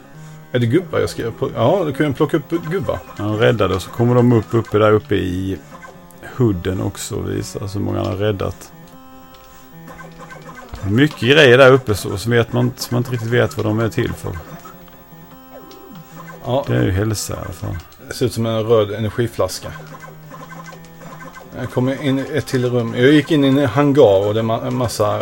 [0.52, 1.22] Är det gubbar jag ska...
[1.54, 2.98] Ja, då kan jag plocka upp gubbar.
[3.16, 5.58] Han räddade och så kommer de upp uppe där uppe i
[6.36, 8.72] hooden också visar så många han har räddat.
[10.88, 13.78] Mycket grejer där uppe så, så vet man, så man inte riktigt vet vad de
[13.80, 14.38] är till för.
[16.44, 17.76] Ja, Det är ju hälsa i alla fall.
[18.08, 19.72] det ser ut som en röd energiflaska.
[21.58, 22.94] Jag kommer in i ett till rum.
[22.96, 25.20] Jag gick in i en hangar och det är en massa,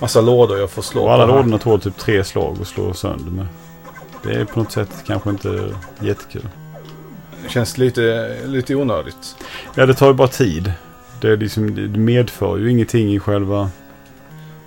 [0.00, 3.30] massa lådor jag får slå Och alla lådorna tål typ tre slag och slå sönder
[3.30, 3.46] med.
[4.22, 6.48] Det är på något sätt kanske inte jättekul.
[7.44, 9.36] Det känns lite, lite onödigt.
[9.74, 10.72] Ja, det tar ju bara tid.
[11.20, 13.70] Det, är liksom, det medför ju ingenting i själva...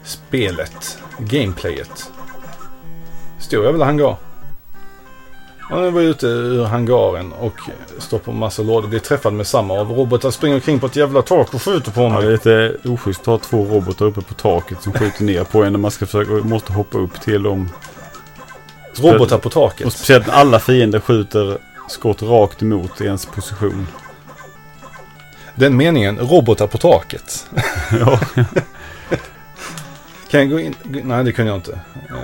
[0.04, 0.98] Spelet.
[1.20, 2.12] Gameplayet.
[3.40, 4.16] Stod jag väl i hangar?
[5.70, 7.54] Ja, jag var ute ur hangaren och
[8.00, 8.88] står på massa lådor.
[8.88, 10.32] Blir träffad med samma av robotar.
[10.32, 12.22] Springer omkring på ett jävla tak och skjuter på Ja, mig.
[12.22, 12.32] det är
[12.72, 15.80] lite oschysst att ha två robotar uppe på taket som skjuter ner på en när
[15.80, 17.70] man ska försöka, måste hoppa upp till dem.
[18.96, 19.94] Robotar på Och taket.
[19.94, 21.58] speciellt när alla fiender skjuter
[21.88, 23.88] skott rakt emot ens position.
[25.56, 27.48] Den meningen, robotar på taket.
[28.00, 28.20] ja.
[30.30, 30.76] Kan jag gå in?
[30.84, 31.80] Nej, det kunde jag inte.
[32.10, 32.16] Eh,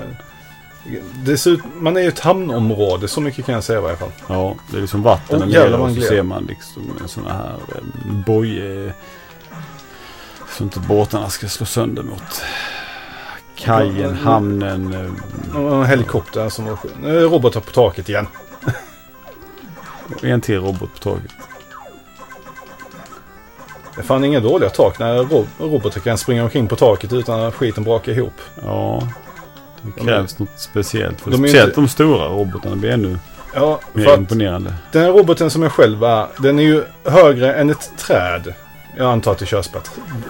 [1.26, 3.96] Det ser ut, man är i ett hamnområde, så mycket kan jag säga i varje
[3.98, 4.12] fall.
[4.30, 7.54] ja, det är liksom vatten där nere vad och så ser man liksom sådana här
[7.76, 8.82] eh, boj...
[8.86, 8.92] eh,
[10.58, 12.42] Så inte båtarna ska slå sönder mot
[13.56, 14.94] kajen, hamnen.
[15.56, 16.78] En helikopter som var
[17.30, 18.28] robotar på taket igen.
[20.16, 21.32] Och en till robot på taket.
[23.96, 27.40] Det är fan inga dåliga tak när ro- robotar kan springa omkring på taket utan
[27.40, 28.34] att skiten brakar ihop.
[28.64, 29.08] Ja,
[29.82, 31.22] det krävs något speciellt.
[31.22, 33.18] För de speciellt inte- de stora robotarna blir ännu
[33.56, 34.74] Ja, mer imponerande.
[34.92, 38.54] den här roboten som jag själv är, den är ju högre än ett träd.
[38.98, 39.82] Jag antar att det är körsbär,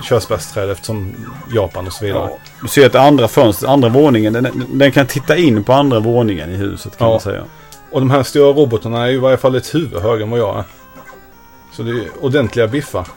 [0.04, 1.16] körsbärsträd eftersom
[1.54, 2.28] Japan och så vidare.
[2.32, 2.38] Ja.
[2.62, 6.00] Du ser att det andra fönstret, andra våningen, den, den kan titta in på andra
[6.00, 7.14] våningen i huset kan Ja.
[7.14, 7.44] man säga.
[7.94, 10.40] Och de här stora robotarna är ju i varje fall ett huvud högre än vad
[10.40, 10.64] jag är.
[11.72, 13.08] Så det är ordentliga biffar.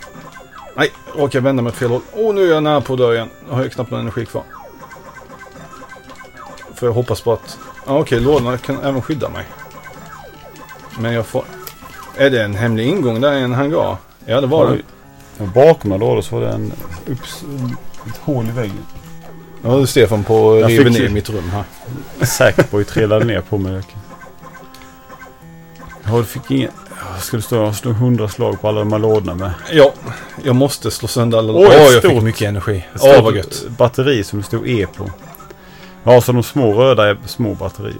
[0.77, 2.01] Nej, råkar vända mig åt fel håll.
[2.13, 3.29] Åh, nu är jag nära på att dö igen.
[3.49, 4.43] Nu har jag knappt någon energi kvar.
[6.75, 7.59] För jag hoppas på att...
[7.87, 9.45] Ja, okej, lådorna kan även skydda mig.
[10.99, 11.45] Men jag får...
[12.17, 13.97] Är det en hemlig ingång där i en hangar?
[14.25, 14.73] Ja, det var det.
[14.73, 14.85] Oj.
[15.39, 16.73] Och bakom mig då, så var det en
[17.07, 17.45] upps,
[18.07, 18.87] ett hål i väggen.
[19.63, 21.65] Ja, det är Stefan på Jag river fick ner mitt rum här.
[22.27, 23.83] Sackboy trillade ner på mig.
[26.09, 26.71] Ja, du fick ingen...
[26.91, 29.51] Ja, Ska du stå och slå hundra slag på alla de här lådorna med?
[29.73, 29.93] Ja,
[30.45, 31.53] jag måste slå sönder alla...
[31.53, 32.87] Oj, Åh, jag fick mycket energi.
[32.95, 33.65] Ett Åh, vad gött.
[33.79, 35.11] batteri som det stod E på.
[36.05, 37.97] Ja, så de små röda är små batterier.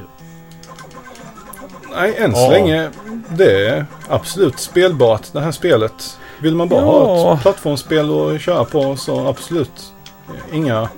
[1.97, 2.51] Nej, än så Ja.
[2.51, 2.91] länge.
[3.29, 6.19] Det är absolut spelbart det här spelet.
[6.41, 7.35] Vill man bara ha Ja.
[7.35, 9.93] ett plattformsspel att köra på så absolut.
[10.53, 10.89] Inga,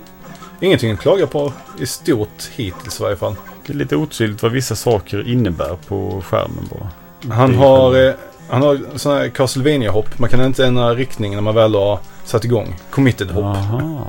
[0.59, 3.35] ingenting att klaga på i stort hittills i varje fall.
[3.65, 6.89] Det är lite otydligt vad vissa saker innebär på skärmen bara.
[7.35, 8.13] Han har, eh,
[8.49, 11.99] han har sån här castlevania hopp Man kan inte ändra riktning när man väl har
[12.23, 12.75] satt igång.
[12.89, 13.45] Committed hopp.
[13.45, 14.07] Aha.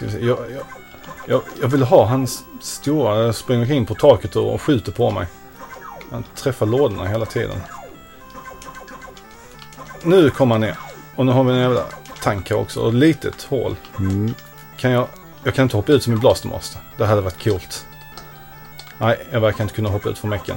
[0.00, 0.22] Jag.
[0.22, 0.38] Jag,
[1.26, 5.26] jag, jag, vill ha hans stora springer omkring på taket och skjuter på mig.
[6.10, 7.56] Han träffar lådorna hela tiden.
[10.02, 10.78] Nu kommer han ner.
[11.16, 11.84] Och nu har vi en jävla
[12.22, 12.80] tank här också.
[12.80, 13.76] Och ett litet hål.
[13.98, 14.34] Mm.
[14.76, 15.06] Kan jag...
[15.44, 16.80] Jag kan inte hoppa ut som min Blastermaster.
[16.96, 17.86] Det hade varit coolt.
[18.98, 20.56] Nej, jag verkar inte kunna hoppa ut från mecken.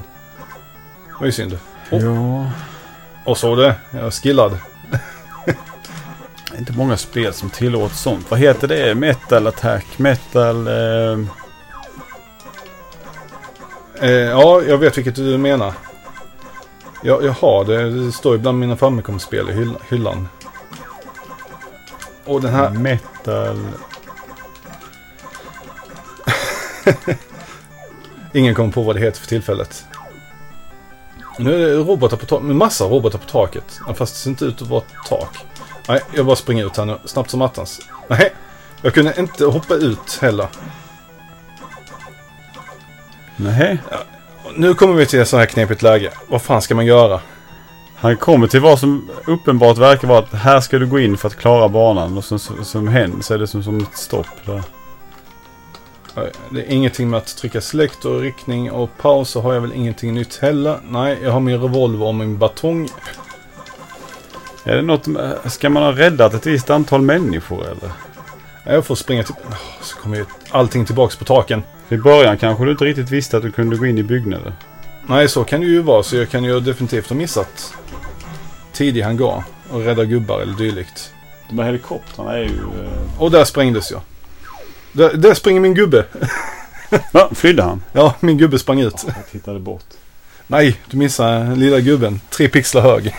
[1.07, 1.57] Det var ju synd.
[1.91, 2.03] Oh.
[2.03, 2.51] Ja,
[3.25, 3.75] Och så det.
[3.91, 4.57] Jag är skillad.
[6.51, 8.31] det är inte många spel som tillåter sånt.
[8.31, 8.95] Vad heter det?
[8.95, 9.85] Metal Attack?
[9.99, 10.67] Metal...
[10.67, 11.19] Eh...
[14.01, 15.73] Eh, ja, jag vet vilket du menar.
[17.03, 17.89] Jag, jag har det.
[17.89, 20.27] Det står ibland mina Famicom-spel i hyll, hyllan.
[22.25, 22.69] Och den här...
[22.69, 23.67] Metal...
[28.33, 29.85] Ingen kommer på vad det heter för tillfället.
[31.39, 32.45] Nu är det robotar på taket.
[32.45, 33.79] Massa robotar på taket.
[33.87, 35.37] Ja, Fast det ser inte ut att vara tak.
[35.87, 36.97] Nej, jag bara springer ut här nu.
[37.05, 37.79] Snabbt som attans.
[38.07, 38.33] Nej,
[38.81, 40.47] jag kunde inte hoppa ut heller.
[43.35, 43.77] Nej.
[44.55, 46.11] Nu kommer vi till ett så här knepigt läge.
[46.27, 47.21] Vad fan ska man göra?
[47.95, 51.27] Han kommer till vad som uppenbart verkar vara att här ska du gå in för
[51.27, 52.17] att klara banan.
[52.17, 54.63] Och sen som, som händer så är det som, som ett stopp där.
[56.49, 59.73] Det är ingenting med att trycka select och riktning och paus så har jag väl
[59.73, 60.77] ingenting nytt heller.
[60.89, 62.89] Nej, jag har min revolver och min batong.
[64.63, 65.07] Är det något...
[65.07, 67.91] med- Ska man ha räddat ett visst antal människor eller?
[68.65, 69.35] Jag får springa till...
[69.81, 71.63] Så kommer ju allting tillbaks på taken.
[71.89, 74.53] I början kanske du inte riktigt visste att du kunde gå in i byggnader.
[75.07, 76.03] Nej, så kan det ju vara.
[76.03, 77.73] Så jag kan ju definitivt ha missat
[78.73, 81.13] tidig hangar och rädda gubbar eller dylikt.
[81.49, 82.57] De här helikoptrarna är ju...
[82.83, 84.01] eh, Och där sprängdes jag.
[84.91, 86.05] Där, där springer min gubbe.
[87.11, 87.83] Ja, flydde han?
[87.91, 89.03] Ja, min gubbe sprang ut.
[89.07, 89.83] Jag tittade bort.
[90.47, 92.21] Nej, du missar lilla gubben.
[92.29, 93.15] Tre pixlar hög.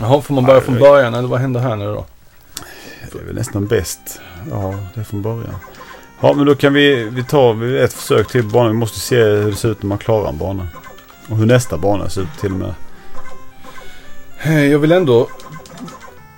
[0.00, 2.04] Jaha, får man börja från början eller vad händer här nu då?
[3.12, 4.20] Det är väl nästan bäst.
[4.50, 5.56] Ja, det är från början.
[6.20, 8.72] Ja, men då kan vi, vi ta ett försök till banan.
[8.72, 10.68] Vi måste se hur det ser ut när man klarar en bana.
[11.28, 12.74] Och hur nästa bana ser ut till och med.
[14.42, 15.28] Eh, Jag vill ändå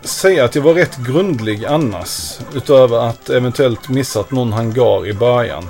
[0.03, 2.39] säga att jag var rätt grundlig annars.
[2.55, 5.65] Utöver att eventuellt missat någon hangar i början.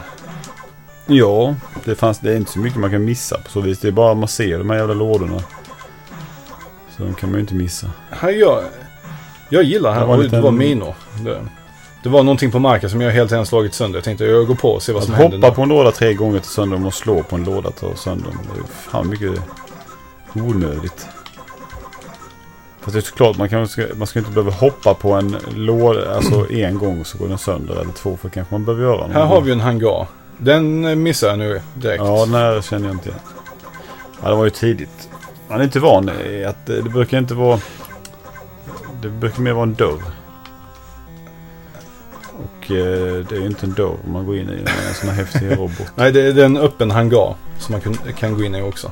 [1.07, 3.79] Ja, det, fanns, det är inte så mycket man kan missa på så vis.
[3.79, 5.43] Det är bara man ser de här jävla lådorna.
[6.97, 7.91] Så de kan man ju inte missa.
[8.11, 8.63] Här jag,
[9.49, 10.01] jag gillar här.
[10.01, 10.95] Det var det var minor.
[11.25, 11.41] Det,
[12.03, 13.97] det var någonting på marken som jag helt enkelt slagit sönder.
[13.99, 15.37] Jag tänkte jag går på och ser vad Att som händer.
[15.39, 15.55] hoppa nu.
[15.55, 18.31] på en låda tre gånger till sönder och slå på en låda till sönder.
[18.55, 19.33] Det är fan mycket
[20.35, 21.07] onödigt.
[22.87, 26.51] Fast det är såklart man, kan, man ska inte behöva hoppa på en låda alltså
[26.51, 27.81] en gång så går den sönder.
[27.81, 29.07] Eller två för kanske man behöver göra.
[29.07, 30.07] Här har vi en hangar.
[30.39, 32.03] Den eh, missar jag nu direkt.
[32.05, 33.21] Ja, den här känner jag inte igen.
[34.23, 35.09] Ja, det var ju tidigt.
[35.49, 37.61] Man är inte van i att det, det brukar inte vara...
[39.03, 40.03] Det brukar mer vara en dörr.
[42.33, 44.53] Och eh, det är ju inte en dörr man går in i.
[44.53, 45.93] Är en sån här häftig robot.
[45.95, 48.91] Nej, det, det är en öppen hangar som man kan, kan gå in i också.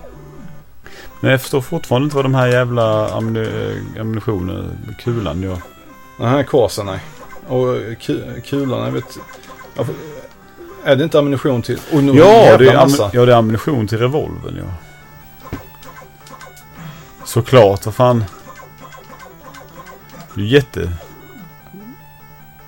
[1.25, 5.59] Men jag förstår fortfarande inte vad de här jävla ammu- ammunitionen, kulan gör.
[6.19, 7.01] Den här kvasen, nej.
[7.47, 9.19] Och ku, kulan, jag vet...
[10.85, 11.79] Är det inte ammunition till...
[11.93, 13.11] Oh, nu Ja, det är, massa.
[13.13, 15.59] ja, det är ammunition till revolvern ja.
[17.25, 18.25] Såklart, vad fan.
[20.35, 20.93] Det är jätte...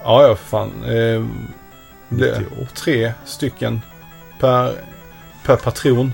[0.03, 0.85] Ja, ja, för fan.
[0.85, 1.25] Eh,
[2.09, 2.67] det är 98.
[2.75, 3.81] tre stycken
[4.41, 4.73] per,
[5.45, 6.13] per patron.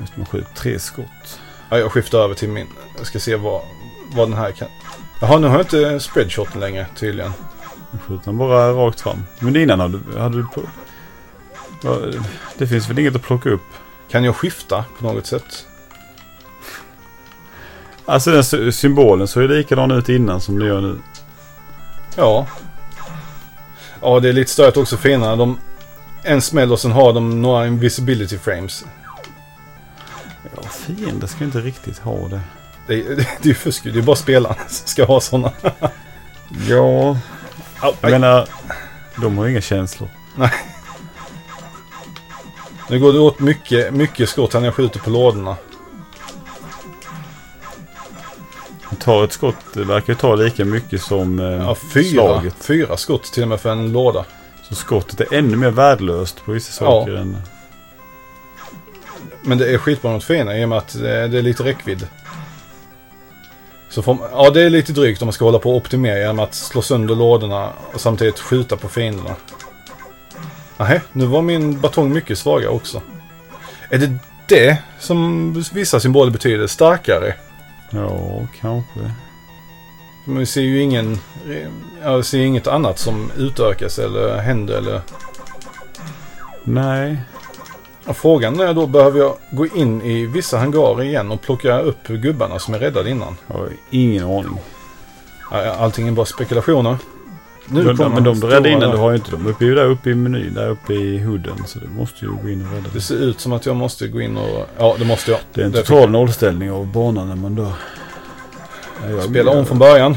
[0.00, 1.40] Just man skjuter tre skott.
[1.70, 2.66] Ja, jag skiftar över till min.
[2.98, 3.62] Jag ska se vad,
[4.14, 4.68] vad den här kan...
[5.20, 7.32] Jaha, nu har jag inte spreadshoten längre tydligen.
[7.90, 9.24] Man skjuter den bara rakt fram.
[9.38, 10.62] Men innan hade, hade du på...
[11.82, 11.98] Ja,
[12.58, 13.62] Det finns väl inget att plocka upp?
[14.08, 15.66] Kan jag skifta på något sätt?
[18.04, 20.98] Alltså den sy- symbolen såg ju likadan ut innan som det gör nu.
[22.16, 22.46] Ja.
[24.02, 25.58] Ja, det är lite störigt också för innan de...
[26.22, 28.84] En smäll och sen har de några invisibility frames.
[30.56, 32.40] Ja, fiender ska inte riktigt ha det.
[32.86, 35.52] Det är, det är ju fusk Det är bara spelarna som ska ha sådana.
[36.68, 37.18] Ja,
[37.80, 38.48] Au, jag menar...
[39.22, 40.08] De har ju inga känslor.
[42.90, 45.56] Nu går det åt mycket, mycket skott när jag skjuter på lådorna.
[49.00, 52.54] Tar ett skott, det verkar ju ta lika mycket som eh, Ja, fyra, slaget.
[52.64, 54.24] fyra skott till och med för en låda.
[54.68, 56.90] Så skottet är ännu mer värdelöst på vissa Ja.
[56.90, 57.36] saker än...
[59.46, 62.06] Men det är skitbra mot fiender i och med att det det är lite räckvidd.
[63.88, 66.18] Så får, man- ja, det är lite drygt om man ska hålla på och optimera
[66.18, 69.36] genom att slå sönder lådorna och samtidigt skjuta på fienderna.
[70.76, 73.02] Nej, nu var min batong mycket svagare också.
[73.90, 76.66] Är det det som vissa symboler betyder?
[76.66, 77.34] Starkare?
[77.90, 79.00] Ja, kanske.
[80.24, 81.18] Men vi ser ju ingen...
[82.02, 85.00] Jag ser inget annat som utökas eller händer eller...
[86.64, 87.16] Nej.
[88.06, 92.06] Och frågan är då, behöver jag gå in i vissa hangarer igen och plocka upp
[92.06, 93.36] gubbarna som är räddade innan?
[93.46, 94.60] Jag har ingen aning.
[95.78, 96.96] Allting är bara spekulationer.
[97.68, 99.74] Nu de, kommer men de du räddade innan, du har ju inte dem uppe, ju
[99.74, 101.56] där uppe i menyn, där uppe i hooden.
[101.66, 104.08] Så du måste ju gå in och rädda Det ser ut som att jag måste
[104.08, 104.66] gå in och...
[104.78, 105.40] Ja, det måste jag.
[105.54, 107.72] Det är en Det total nollställning av banan när man dör.
[109.10, 110.16] Jag- Spela om från början.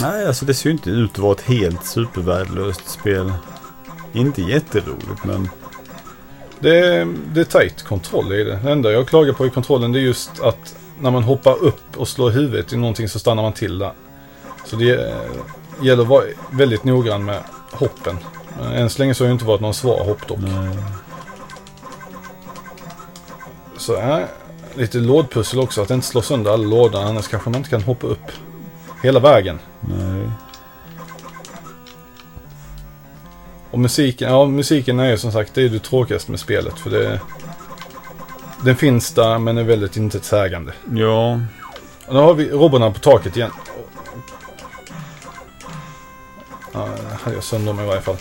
[0.00, 3.32] Nej, alltså det ser ju inte ut att vara ett helt supervärdelöst spel.
[4.12, 5.48] Inte jätteroligt, men
[6.60, 8.58] Det är, det är tajt kontroll i det.
[8.62, 11.96] Det enda jag klagar på i kontrollen det är just att när man hoppar upp
[11.96, 13.92] och slår huvudet i någonting så stannar man till där.
[14.66, 15.16] Så det eh,
[15.82, 18.18] gäller att vara väldigt noggrann med hoppen.
[18.58, 20.38] Men Än så länge så har det inte varit någon svår hopp dock.
[20.38, 20.76] nej.
[23.78, 24.26] Så är
[24.74, 25.82] lite lådpussel också.
[25.82, 27.02] Att inte slå sönder alla lådor.
[27.02, 28.32] Annars kanske man inte kan hoppa upp
[29.02, 29.58] hela vägen.
[29.80, 30.28] nej.
[33.70, 36.78] Och musiken, ja musiken är ju som sagt det är det tråkigaste med spelet.
[36.78, 37.20] För det...
[38.64, 40.72] Den finns där men är väldigt intetsägande.
[40.94, 41.40] Ja,
[42.06, 43.50] Och nu har vi robbarna på taket igen.
[46.72, 46.88] Ja,
[47.20, 48.16] hade jag sönder dem i varje fall.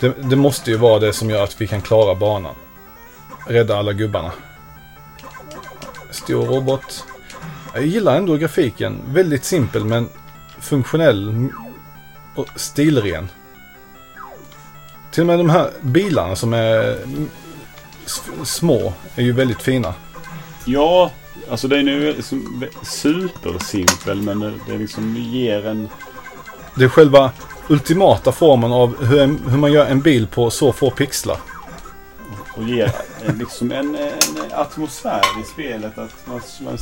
[0.00, 2.54] Det, det måste ju vara det som gör att vi kan klara banan.
[3.46, 4.32] Rädda alla gubbarna.
[6.10, 7.04] Stor robot.
[7.74, 9.00] Jag gillar ändå grafiken.
[9.06, 10.08] Väldigt simpel men
[10.60, 11.50] funktionell
[12.40, 13.28] och stilren.
[15.10, 16.98] Till och med de här bilarna som är
[18.44, 19.94] små är ju väldigt fina.
[20.64, 21.10] Ja,
[21.50, 25.88] alltså den är ju liksom supersimpel men det- liksom ger en...
[26.74, 27.32] Det är själva
[27.68, 31.36] ultimata formen av hur, en, hur man gör en bil på så få pixlar.
[32.56, 32.92] Och ger
[33.38, 34.12] liksom en, en
[34.52, 35.98] atmosfär i spelet.
[35.98, 36.78] Att man, man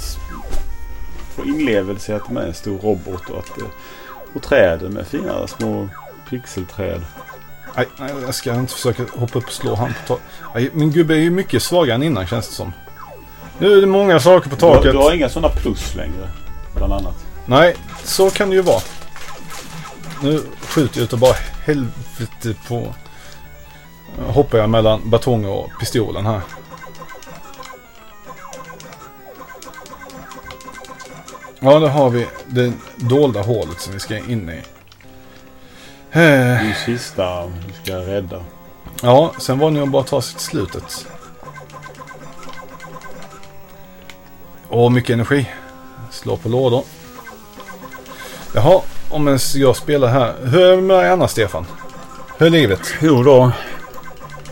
[1.37, 3.51] får inlevelse i att man är en stor robot och att...
[4.35, 5.89] Och träden med fina små
[6.31, 7.03] pixelträd.
[7.77, 10.19] Nej, nej, jag ska inte försöka hoppa upp och slå han på
[10.49, 10.75] taket.
[10.75, 12.73] Min gubbe är ju mycket svagare än innan känns det som.
[13.59, 14.93] Nu är det många saker på Du, taket.
[14.93, 16.29] du har inga sådana plus längre.
[16.77, 17.15] Bland annat.
[17.47, 18.81] Nej, så kan det ju vara.
[20.23, 21.35] Nu skjuter jag utav bara
[21.67, 22.95] helvete på...
[24.27, 26.41] Hoppar jag mellan batonger och pistolen här.
[31.61, 34.63] Ja, då har vi det dolda hålet som vi ska in i.
[36.11, 38.45] Eh, Din sista du ska rädda.
[39.03, 41.07] Ja, sen var det nog bara att ta sig till slutet.
[44.69, 45.51] Åh, mycket energi.
[46.11, 46.85] Slå på lådor.
[48.55, 48.81] Jaha,
[49.11, 50.35] om jag spelar här.
[50.45, 51.67] Hur är det med dig annars, Stefan?
[52.39, 52.81] Hur är livet?
[53.01, 53.53] Jo då.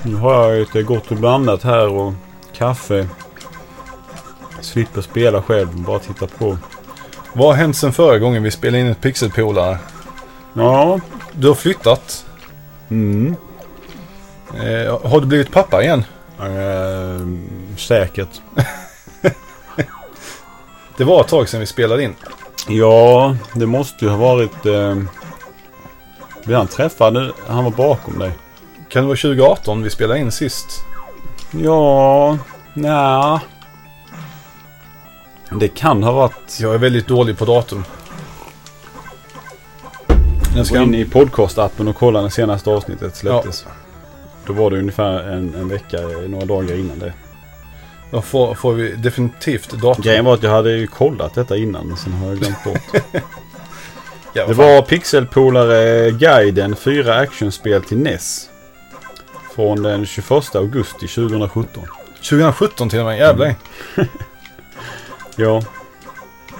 [0.02, 2.12] Nu har jag lite gott och blandat här och
[2.56, 3.08] kaffe.
[4.60, 6.58] Slipper spela själv, bara titta på.
[7.36, 9.78] Vad har hänt sen förra gången vi spelade in ett pixelpolare?
[10.54, 11.00] Ja.
[11.32, 12.26] Du har flyttat.
[12.90, 13.36] Mm.
[14.54, 16.04] Eh, har du blivit pappa igen?
[16.40, 17.26] Eh,
[17.76, 18.28] säkert.
[20.96, 22.14] Det var ett tag sedan vi spelade in.
[22.68, 24.66] Ja, det måste ju ha varit...
[24.66, 24.96] Eh,
[26.44, 28.32] vi han träffade, han var bakom dig.
[28.88, 30.84] Kan det vara 2018 vi spelade in sist?
[31.50, 32.38] Ja,
[32.74, 33.40] nja.
[35.50, 36.58] Det kan ha varit...
[36.60, 37.84] Jag är väldigt dålig på datum.
[40.56, 43.66] Jag ska gå in i podcastappen och kolla när senaste avsnittet släpptes.
[44.46, 47.12] Då var det ungefär en, en vecka, några dagar innan det.
[48.10, 50.02] Då får, får vi definitivt datum.
[50.02, 53.02] Grejen var att jag hade ju kollat detta innan, men sen har jag glömt bort.
[54.32, 58.48] Ja, det var Pixelpolare Guiden 4 actionspel till NES.
[59.54, 61.84] Från den 21 augusti 2017.
[62.14, 63.54] 2017 till och med, jävlar.
[65.36, 65.62] Ja,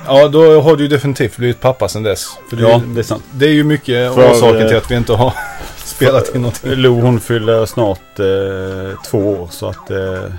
[0.07, 2.27] Ja, då har du ju definitivt blivit pappa sedan dess.
[2.51, 3.25] För det, ja det är sant.
[3.31, 5.33] det är ju mycket För, orsaken till att vi inte har
[5.77, 6.71] spelat in någonting.
[6.71, 10.33] Lo hon fyller snart eh, två år så att eh, det,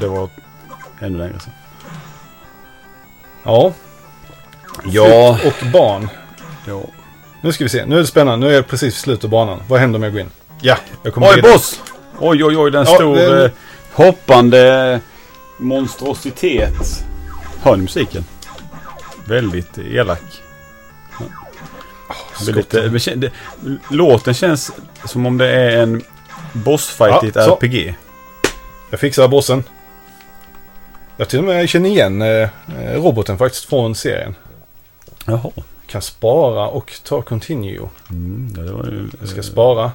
[0.00, 0.28] det var
[1.00, 1.52] ännu längre sedan.
[3.44, 3.72] Ja,
[4.84, 5.38] Ja.
[5.40, 6.08] flytt och barn.
[6.68, 6.80] ja.
[7.42, 8.46] Nu ska vi se, nu är det spännande.
[8.46, 9.62] Nu är jag precis i slutet av banan.
[9.68, 10.30] Vad händer om jag går in?
[10.60, 11.52] Ja, jag kommer Oj vidare.
[11.52, 11.80] boss!
[12.18, 13.50] Oj oj oj, den Ja, stor det- eh,
[13.92, 15.00] hoppande
[15.58, 17.04] monstrositet.
[17.62, 18.24] Hör ni musiken?
[19.24, 20.22] Väldigt elak.
[22.46, 22.54] Men
[22.98, 23.30] kän- det,
[23.90, 24.72] låten känns
[25.04, 26.02] som om det är en
[26.52, 27.54] bossfight i ett Ja, så.
[27.56, 27.94] RPG.
[28.90, 29.64] Jag fixar bossen.
[31.16, 32.48] Jag till och med känner igen eh, eh,
[32.94, 34.34] roboten faktiskt från serien.
[35.24, 35.50] Jaha.
[35.86, 37.88] Kan spara och ta continue.
[38.10, 39.92] Mm, det var ju Jag ska eh, spara.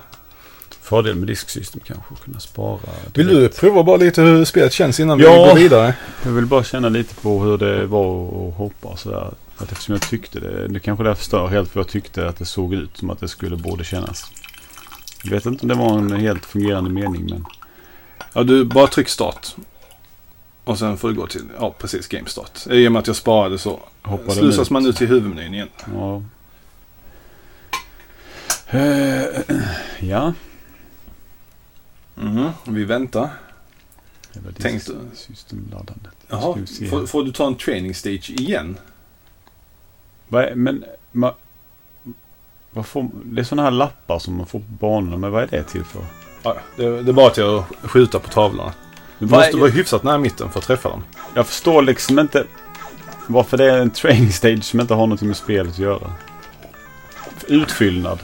[0.87, 2.13] Fördel med disksystem kanske.
[2.13, 2.79] Att kunna spara.
[3.13, 3.55] Vill direkt.
[3.55, 5.31] du prova bara lite hur spelet känns innan Ja.
[5.31, 5.93] vi går vidare?
[6.25, 9.33] Jag vill bara känna lite på hur det var att hoppa och sådär.
[9.57, 10.67] Att eftersom jag tyckte det.
[10.67, 13.27] Det kanske därför stör helt för jag tyckte att det såg ut som att det
[13.27, 14.31] skulle borde kännas.
[15.23, 17.45] Jag vet inte om det var en helt fungerande mening men.
[18.33, 19.47] Ja, du bara tryck start.
[20.63, 22.51] Och sen får du gå till, ja precis, game start.
[22.69, 24.69] I och med att jag sparade så Hoppade slusas ut.
[24.69, 25.67] man ut till huvudmenyn igen.
[25.95, 26.21] Ja.
[28.67, 29.23] Eh,
[29.99, 30.33] ja.
[32.21, 33.29] Mhm, Vi väntar.
[34.33, 36.13] Det var Tänk- Systemladdandet.
[36.29, 36.57] Jaha,
[36.89, 38.77] får, får du ta en training stage igen?
[40.31, 41.33] Är, men ma,
[42.71, 45.17] vad får, det är sådana här lappar som man får på banorna.
[45.17, 46.01] Men vad är det till för?
[46.43, 48.73] Ja, det, det är bara till att skjuta på tavlorna.
[49.19, 51.03] Du Vad måste vara hyfsat nära mitten för att träffa dem.
[51.35, 52.43] Jag förstår liksom inte
[53.27, 56.11] varför det är en training stage som inte har något med spelet att göra.
[57.47, 58.19] Utfyllnad.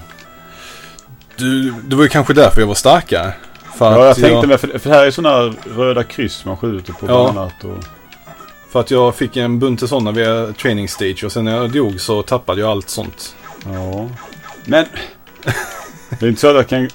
[1.37, 3.33] Du, det var ju kanske därför jag var starkare.
[3.77, 7.05] För Ja, jag tänkte med, för, för här är sådana röda kryss man skjuter på
[7.07, 7.29] Ja.
[7.29, 7.63] annat.
[7.63, 7.83] Och,
[8.71, 11.99] För att jag fick en bunt sådana via training stage och sen när jag dog
[12.01, 13.35] så tappade jag allt sånt.
[13.65, 14.09] ja.
[14.65, 14.85] Men
[16.19, 16.89] det är inte så att jag kan...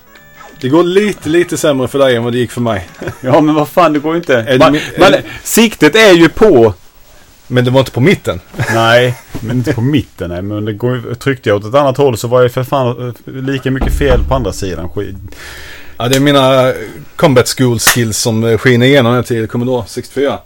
[0.60, 2.88] Det går lite, lite sämre för dig än vad det gick för mig.
[3.20, 4.34] Ja, men vad fan, det går ju inte.
[4.36, 6.74] Är det Man, min- man, är siktet är ju på...
[7.46, 8.40] Men det var inte på mitten.
[8.74, 10.30] Nej, men inte på mitten.
[10.30, 13.08] Nej, men det går, tryckte jag åt ett annat håll så var det för fan
[13.08, 14.88] eh, lika mycket fel på andra sidan.
[14.88, 15.16] Skit.
[15.98, 16.72] Ja, det är mina
[17.16, 20.38] combat school skills som eh, skiner igenom till Commodore 64.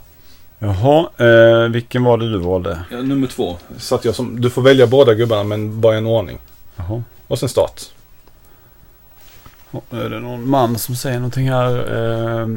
[0.59, 2.79] Jaha, eh, vilken var det du valde?
[2.91, 3.57] Ja, nummer två.
[3.77, 6.37] Satt jag som, du får välja båda gubbarna men bara i en ordning.
[6.75, 7.03] Jaha.
[7.27, 7.81] Och sen start.
[9.71, 11.75] Ja, Är det någon man som säger någonting här?
[12.41, 12.47] Eh,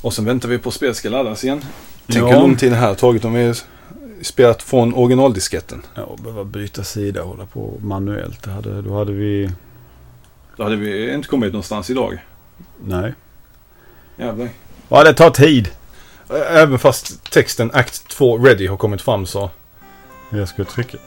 [0.00, 1.64] Och sen väntar vi på att spelet ska laddas igen.
[2.06, 3.54] Tänk hur ja, lång tid det här har tagit om vi
[4.22, 5.82] spelat från originaldisketten.
[5.94, 8.42] ja, behöva byta sida och hålla på manuellt.
[8.42, 9.50] Det hade, då hade vi...
[10.56, 12.18] Då hade vi inte kommit någonstans idag.
[12.84, 13.14] Nej.
[14.16, 14.48] Jävlar.
[14.88, 15.68] Ja, det tar tid.
[16.50, 19.50] Även fast texten Act 2 Ready har kommit fram så.
[20.30, 20.98] Jag ska trycka.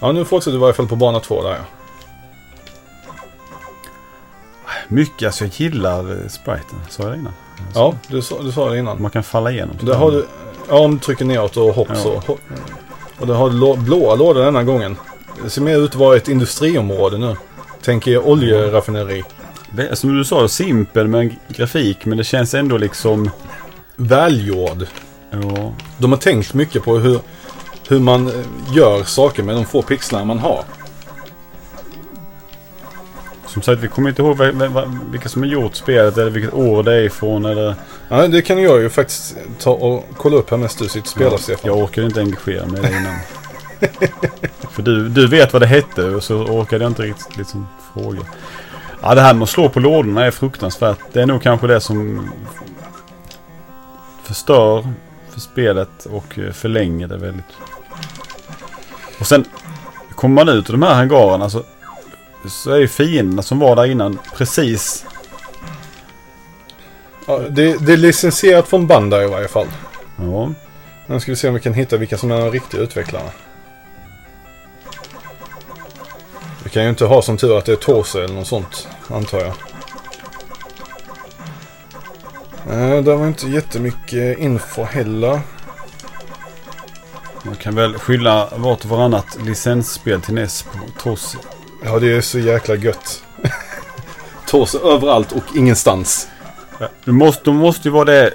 [0.00, 1.64] Ja, nu fortsätter vi i varje fall på bana 2 där ja.
[4.88, 6.78] Mycket, alltså jag gillar eh, spriten.
[6.88, 7.32] Sa jag det innan?
[7.74, 9.02] Ja, du sa, du sa det innan.
[9.02, 9.76] Man kan falla igenom.
[9.82, 10.26] Där har du,
[10.68, 11.94] ja om du trycker neråt och hopp Ja.
[11.94, 12.14] så.
[12.20, 12.38] ho-
[13.20, 14.96] Och där har blåa lådor denna gången.
[15.42, 17.36] Det ser mer ut att vara ett industriområde nu.
[17.84, 19.22] Tänk er oljeraffineri.
[19.92, 22.04] Som du sa, simpel med grafik.
[22.04, 23.30] Men det känns ändå liksom...
[23.96, 24.86] Välgjord.
[25.30, 27.20] Ja, De har tänkt mycket på hur,
[27.88, 28.32] hur man eh,
[28.74, 30.64] gör saker med de få pixlar man har.
[33.54, 34.38] som sagt, vi kommer inte ihåg
[35.10, 37.44] vilka som har gjort spelet eller vilket år det är ifrån.
[37.44, 37.74] Eller...
[38.08, 41.06] Ja, det kan jag ju faktiskt ta och kolla upp här medan du sitter och
[41.06, 41.70] spelar Stefan.
[41.70, 43.14] Jag orkade inte engagera mig innan.
[44.70, 48.20] För du, du vet vad det hette och så orkade jag inte riktigt liksom fråga.
[49.02, 50.98] Ja, det här med att slå på lådorna är fruktansvärt.
[51.12, 52.30] Det är nog kanske det som
[54.22, 54.88] förstör
[55.30, 57.44] för spelet och eh, förlänger det väldigt.
[59.20, 59.44] Och sen
[60.14, 61.62] kommer man ut ur de här hangarerna så,
[62.48, 65.06] så är ju fienderna som var där innan precis
[67.26, 69.66] Ja, det, det är licensierat från Bandai i varje fall.
[70.16, 70.52] Ja,
[71.06, 73.30] Nu ska vi se om vi kan hitta vilka som är de riktiga utvecklarna.
[76.74, 79.52] Kan ju inte ha som tur att det är Torse eller något sånt, antar jag.
[82.66, 85.40] Nej, det var inte jättemycket info heller.
[87.42, 91.36] man kan väl skylla vart och varannat licensspel till NES på TOS.
[91.84, 93.24] Ja, det är så jäkla gött.
[94.46, 96.28] Torse överallt och ingenstans.
[97.04, 98.34] Det måste, de måste ju vara det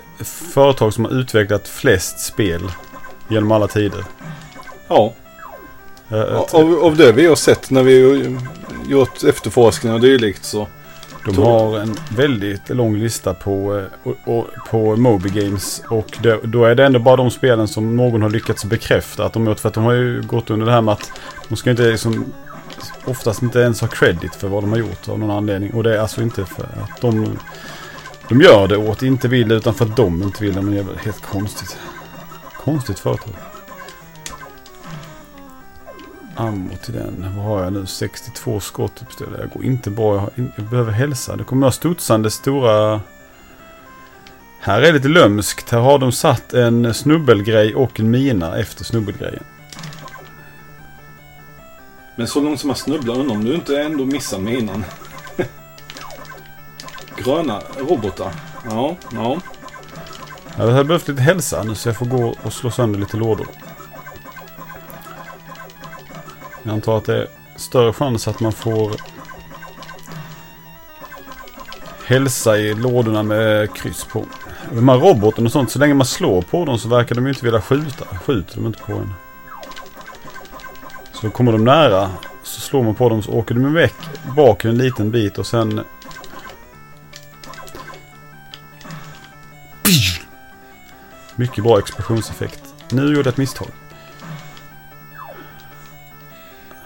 [0.54, 2.72] företag som har utvecklat flest spel
[3.28, 4.06] genom alla tider.
[4.88, 5.14] Ja,
[6.10, 8.42] Jag av, av det vi har sett när vi har
[8.90, 10.68] gjort efterforskningar och dylikt så.
[11.26, 15.82] De har en väldigt lång lista på, eh, på Moby Games.
[15.90, 19.34] Och det, då är det ändå bara de spelen som någon har lyckats bekräfta att
[19.34, 19.60] de gjort.
[19.60, 21.12] För att de har ju gått under det här med att
[21.50, 22.34] de ska inte liksom
[23.06, 25.74] oftast inte ens ha credit för vad de har gjort av någon anledning.
[25.74, 27.40] Och det är alltså inte för att de,
[28.30, 30.54] de gör det åt inte vill utan för att de inte vill.
[30.54, 31.78] Men det är helt konstigt.
[32.64, 33.34] Konstigt företag.
[36.40, 37.26] Ammo till den.
[37.36, 37.86] Vad har jag nu?
[37.86, 39.40] 62 skott uppställda.
[39.40, 40.16] Jag går inte bra.
[40.16, 41.36] Jag, har, jag behöver hälsa.
[41.36, 43.02] Det kommer några studsande stora...
[44.60, 45.70] Här är det lite lömskt.
[45.70, 49.44] Här har de satt en snubbelgrej och en mina efter snubbelgrejen.
[52.16, 54.86] Men så långt som man snubblar undrar om du inte ändå missar med innan.
[57.18, 58.32] Gröna robotar.
[58.66, 59.38] Ja, ja.
[60.58, 63.48] Jag hade behövt lite hälsa nu så jag får gå och slå sönder lite lådor.
[66.64, 68.92] Jag antar att det är större chans att man får
[72.06, 74.26] hälsa i lådorna med kryss på.
[74.72, 77.30] De här robotarna och sånt, så länge man slår på dem så verkar de ju
[77.30, 78.06] inte vilja skjuta.
[78.06, 79.14] Skjuter de inte på en.
[81.14, 82.10] Så kommer de nära
[82.44, 83.96] så slår man på dem så åker de väck
[84.36, 85.82] bak en liten bit och sen
[91.36, 92.74] Mycket bra explosionseffekt.
[92.92, 93.68] Nu gjorde jag ett misstag.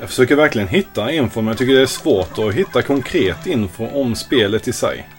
[0.04, 3.88] Jag försöker verkligen hitta info men jag tycker det är svårt att hitta konkret info
[3.88, 5.10] om spelet i sig.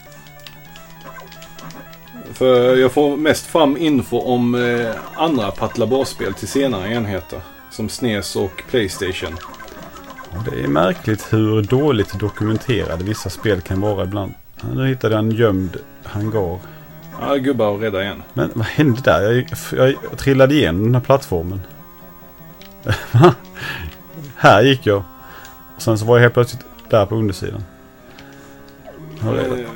[2.33, 7.39] För jag får mest fram info om eh, andra Patlabar-spel till senare enheter.
[7.71, 9.35] Som SNES och Playstation.
[10.51, 14.33] Det är märkligt hur dåligt dokumenterade vissa spel kan vara ibland.
[14.73, 16.59] Nu hittade jag en gömd hangar.
[17.21, 18.23] Ja, gubbar att rädda igen.
[18.33, 19.21] Men vad hände där?
[19.21, 21.61] Jag, jag, jag trillade igenom den här plattformen.
[24.35, 25.03] Här gick jag.
[25.75, 27.63] Och sen så var jag helt plötsligt där på undersidan.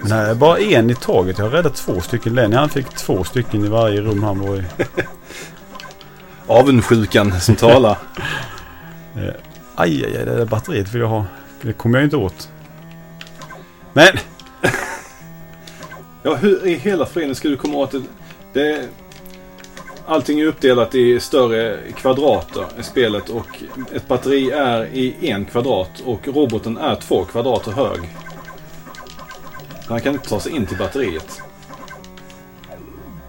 [0.02, 1.38] Men här är bara en i taget.
[1.38, 2.36] Jag har räddat två stycken.
[2.36, 4.64] Lenny han fick två stycken i varje rum han var i.
[6.48, 7.98] Avundsjukan som talar.
[9.76, 11.26] Aj, aj, aj, det där batteriet vill jag ha.
[11.62, 12.50] Det kommer jag inte åt.
[13.94, 14.18] Men!
[16.24, 18.02] Ja, hur i hela friden ska du komma åt det?
[18.54, 18.88] det
[20.10, 26.00] allting är uppdelat i större kvadrater i spelet och ett batteri är i en kvadrat
[26.06, 28.00] och roboten är två kvadrater hög.
[29.88, 31.42] Han kan inte ta sig in till batteriet.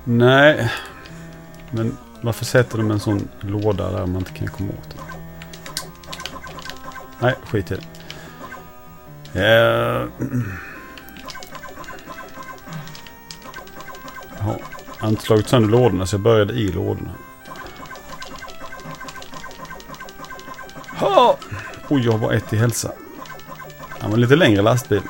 [0.05, 0.73] Nej.
[1.71, 5.05] Men varför sätter de en sån låda där man inte kan komma åt den?
[7.19, 7.77] Nej, skit i
[9.35, 10.03] det.
[10.03, 10.09] Uh...
[14.43, 14.57] Ja
[15.01, 17.11] jag har inte slagit sönder lådorna så jag började i lådorna.
[20.99, 21.39] Ha!
[21.89, 22.93] Oj, jag har bara ett i hälsa.
[24.01, 25.03] Han var lite längre lastbil.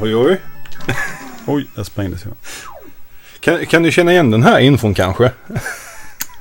[0.00, 0.40] Oj, oj.
[1.46, 2.34] Oj, där sprängdes jag.
[3.40, 5.24] Kan, kan du känna igen den här infon kanske?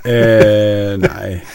[0.04, 1.46] Eh, nej.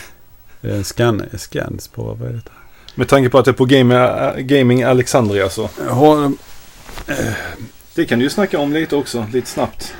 [0.61, 2.64] Det är en scan, scans på, vad är det?
[2.95, 5.71] Med tanke på att det är på Game, Gaming Alexandria så.
[5.89, 6.33] Har,
[7.95, 9.95] Det kan du ju snacka om lite också, lite snabbt.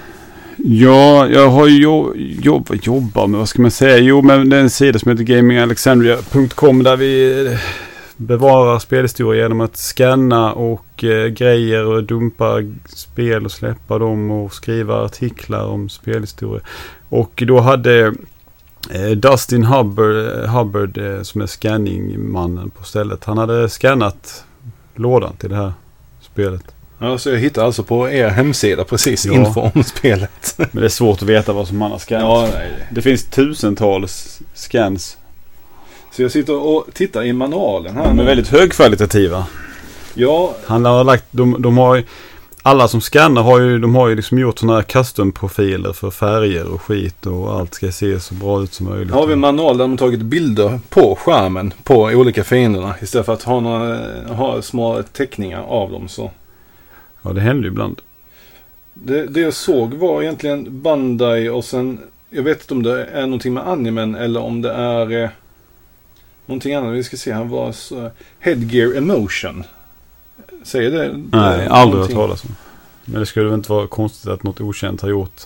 [0.57, 3.99] ja, jag har jo, jobb, jobbar med, vad ska man säga?
[3.99, 7.59] Jo, men det är en sida som heter gamingalexandria.com där vi eh,
[8.17, 14.55] bevarar spelhistoria genom att scanna och eh, grejer och dumpa spel och släppa dem och
[14.55, 16.63] skriva artiklar om spelhistoria.
[17.09, 18.13] Och då hade eh,
[19.17, 23.25] Dustin Hubbard, Hubbard eh, som är scanningmannen på stället.
[23.25, 24.45] Han hade scannat
[24.95, 25.73] lådan till det här
[26.21, 26.63] spelet.
[26.99, 29.71] Ja, så jag hittar alltså på er hemsida precis Ja.
[29.75, 30.55] om spelet.
[30.57, 32.25] Men det är svårt att veta vad som han har scannat.
[32.53, 32.71] Ja, nej.
[32.91, 35.17] Det finns tusentals scans.
[36.13, 39.47] Så jag sitter och tittar i manualen här De är väldigt högkvalitativa.
[40.15, 42.05] Ja, Han har lagt, de, de har ju,
[42.67, 46.67] alla som scannar har ju, de har ju liksom gjort sådana här custom-profiler för färger
[46.67, 49.15] och skit och allt ska se så bra ut som möjligt.
[49.15, 52.95] har vi en manual där de har tagit bilder på skärmen på olika fienderna.
[53.03, 53.99] Istället för att ha, några,
[54.35, 56.31] ha små teckningar av dem så.
[57.23, 58.01] Ja, det händer ju ibland.
[58.95, 61.99] Det, det jag såg var egentligen Bandai och sen,
[62.31, 65.31] jag vet inte om det är någonting med animen eller om det är eh,
[66.47, 66.95] någonting annat.
[66.95, 69.65] Vi ska se, han var så, Headgear Emotion.
[70.65, 71.21] Säger det?
[71.33, 72.57] Nej, det aldrig hört talas om.
[73.05, 75.41] Men det skulle väl inte vara konstigt att något okänt har gjort.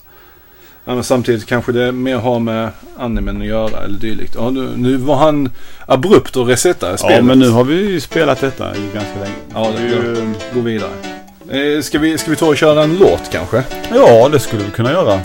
[0.84, 4.34] Ja, men samtidigt kanske det mer har med animen att göra eller dylikt.
[4.34, 5.50] Ja, nu, nu var han
[5.86, 7.16] abrupt och resetade spelet.
[7.16, 9.34] Ja, men nu har vi ju spelat detta i ganska länge.
[9.54, 10.90] Ja, det är ju, Gå vidare.
[11.50, 13.64] Eh, ska, vi, ska vi ta och köra en låt kanske?
[13.94, 15.20] Ja, det skulle vi kunna göra.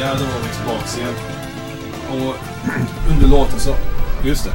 [0.00, 1.14] Ja, då var vi tillbaka igen.
[2.10, 2.34] Och
[3.14, 3.74] under låten så...
[4.24, 4.50] Just det.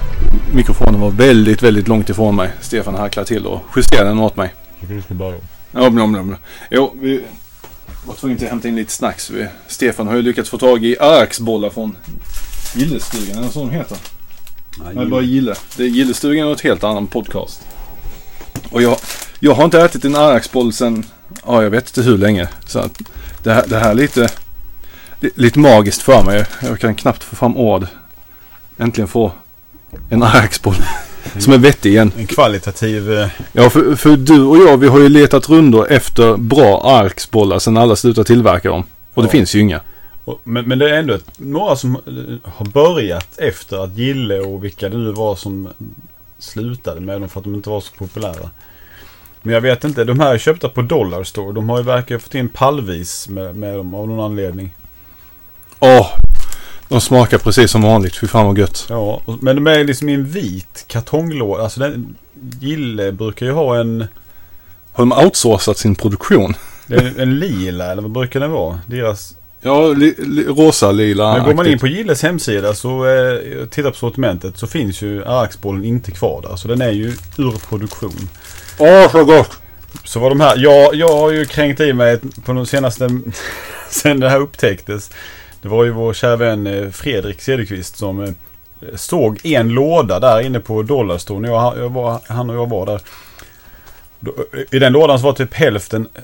[0.55, 2.49] Mikrofonen var väldigt, väldigt långt ifrån mig.
[2.61, 4.53] Stefan harklade till och justerade den åt mig.
[4.81, 5.37] Tycker du ska börja?
[5.71, 6.37] Ja, bla, bla, bla.
[6.71, 7.21] Jo, vi
[8.05, 9.29] var tvungna att hämta in lite snacks.
[9.29, 11.97] Vi, Stefan har ju lyckats få tag i Arksbollar från
[12.75, 13.97] Gillestugan, eller så de heter.
[14.93, 15.55] Nej, bara Gille.
[15.77, 17.61] Det är Gillestugan och ett helt annan podcast.
[18.71, 18.97] Och jag,
[19.39, 21.05] jag har inte ätit en Arksboll sen,
[21.45, 22.47] ja jag vet inte hur länge.
[22.65, 23.01] Så att
[23.43, 24.27] det här, det här är lite, li-
[25.35, 26.45] lite magiskt för mig.
[26.61, 27.87] Jag kan knappt få fram ord.
[28.77, 29.31] Äntligen få
[30.09, 30.75] en Arksboll
[31.39, 32.11] som är vettig igen.
[32.17, 33.13] En kvalitativ...
[33.13, 37.59] eh, Ja, för, för du och jag, vi har ju letat rundor efter bra arksbollar
[37.59, 38.83] sen alla slutade tillverka dem.
[39.13, 39.31] Och det Ja.
[39.31, 39.81] finns ju inga.
[40.25, 44.39] och- Men, men det är ändå ett, några som eh, har börjat efter att Gille
[44.39, 45.69] och vilka det nu var som
[46.39, 48.49] slutade med dem för att de inte var så populära.
[49.41, 51.53] Men jag vet inte, de här är köpta på Dollar Store.
[51.53, 54.73] De har ju verkar ha fått in pallvis med, med dem av någon anledning.
[55.83, 56.07] Åh!
[56.87, 58.15] de smakar precis som vanligt.
[58.15, 58.85] Fy fan vad gött.
[58.89, 61.63] Ja, men de är liksom i en vit kartonglåda.
[61.63, 62.15] Alltså den,
[62.59, 64.07] Gille brukar ju ha en,
[64.91, 66.53] Har de outsourcat sin produktion?
[66.87, 68.79] det är en lila eller vad brukar det vara?
[68.85, 71.33] Deras Ja, li, li, rosa, lila.
[71.33, 75.25] Men går man in på Gilles hemsida så eh, tittar på sortimentet så finns ju
[75.25, 76.55] Arksbollen inte kvar där.
[76.55, 77.07] Så den är ju
[77.37, 78.29] ur produktion.
[78.77, 79.51] Åh, så gott!
[80.03, 83.09] Så var de här, jag, jag har ju kränkt i mig på de senaste,
[83.89, 85.11] sen det här upptäcktes.
[85.63, 88.29] Det var ju vår kära vän eh, Fredrik Cederqvist som eh,
[88.95, 93.01] såg en låda där inne på Dollarstore jag, jag var, han och jag var där.
[94.19, 94.33] Då,
[94.71, 96.21] I den lådan så var typ hälften eh,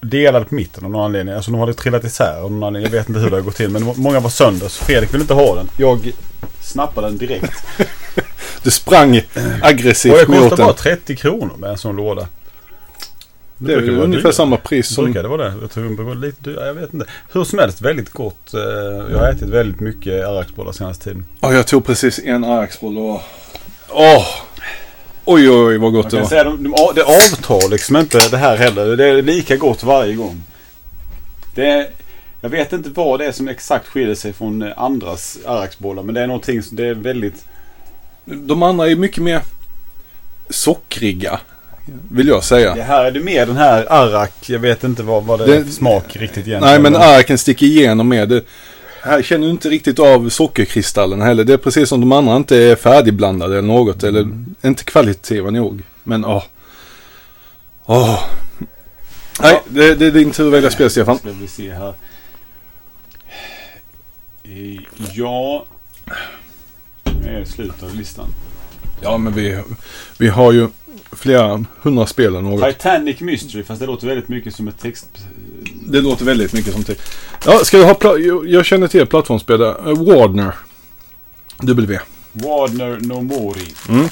[0.00, 1.34] delad på mitten av någon anledning.
[1.34, 2.92] Alltså de hade trillat isär av någon anledning.
[2.92, 4.68] Jag vet inte hur det har gått till men många var sönder.
[4.68, 5.68] Så Fredrik ville inte ha den.
[5.76, 6.12] Jag
[6.60, 7.52] snappade den direkt.
[8.62, 10.76] Du sprang Och aggressivt det mot kostar bara den.
[10.76, 12.28] 30 kronor med en sån låda.
[13.66, 14.34] Det är ju vara ungefär dyrt.
[14.34, 15.04] samma pris som...
[15.04, 15.54] Brukar det vara det?
[15.60, 16.56] Jag tror det var lite dyrt.
[16.60, 17.06] Jag vet inte.
[17.32, 18.54] Hur som helst väldigt gott.
[18.54, 18.60] Eh,
[19.12, 21.24] Jag har ätit väldigt mycket arraksbollar senaste tiden.
[21.40, 23.20] Ja, jag tog precis en arksboll och...
[23.88, 24.26] Åh!
[25.24, 26.24] Oj, oj, oj, vad gott det var.
[26.26, 28.96] säga de, de, det avtar liksom inte det här heller.
[28.96, 30.42] Det är lika gott varje gång.
[31.54, 31.86] Det är,
[32.40, 36.02] jag vet inte vad det är som exakt skiljer sig från andras arraksbollar.
[36.02, 37.44] Men det är någonting som det är väldigt...
[38.24, 39.40] De andra är mycket mer
[40.50, 41.40] sockriga.
[42.10, 42.74] Vill jag säga.
[42.74, 44.32] Det här är det mer den här arrak.
[44.46, 46.60] Jag vet inte vad, vad det, är Det- för smak riktigt egentligen.
[46.60, 48.42] Nej, men arken sticker igenom med det.
[49.02, 51.44] Här känner du inte riktigt av sockerkristallen heller.
[51.44, 54.02] Det är precis som de andra inte är färdigblandade eller något.
[54.02, 54.28] Eller
[54.62, 55.82] inte kvalitativa nog.
[56.04, 56.42] Men åh.
[57.86, 58.22] Åh.
[59.42, 61.18] Nej, det, det är din tur att välja spel Stefan.
[61.18, 61.94] Ska vi se här.
[64.44, 64.80] Eh,
[65.14, 65.64] Ja.
[67.22, 68.26] Nu är slutet av listan.
[69.00, 69.58] Ja, men vi,
[70.18, 70.68] vi har ju
[71.12, 72.64] flera hundra spel eller något.
[72.64, 75.06] Titanic Mystery, fast det låter väldigt mycket som ett text...
[75.86, 76.96] Det låter väldigt mycket som till.
[77.46, 77.92] Ja, ska vi ha...
[77.92, 79.88] Pla- jag, känner till ett plattformsspel där.
[79.88, 80.54] Uh, Wardner.
[81.62, 81.98] W.
[82.32, 83.74] Wardner No Mori.
[83.88, 84.08] Mm.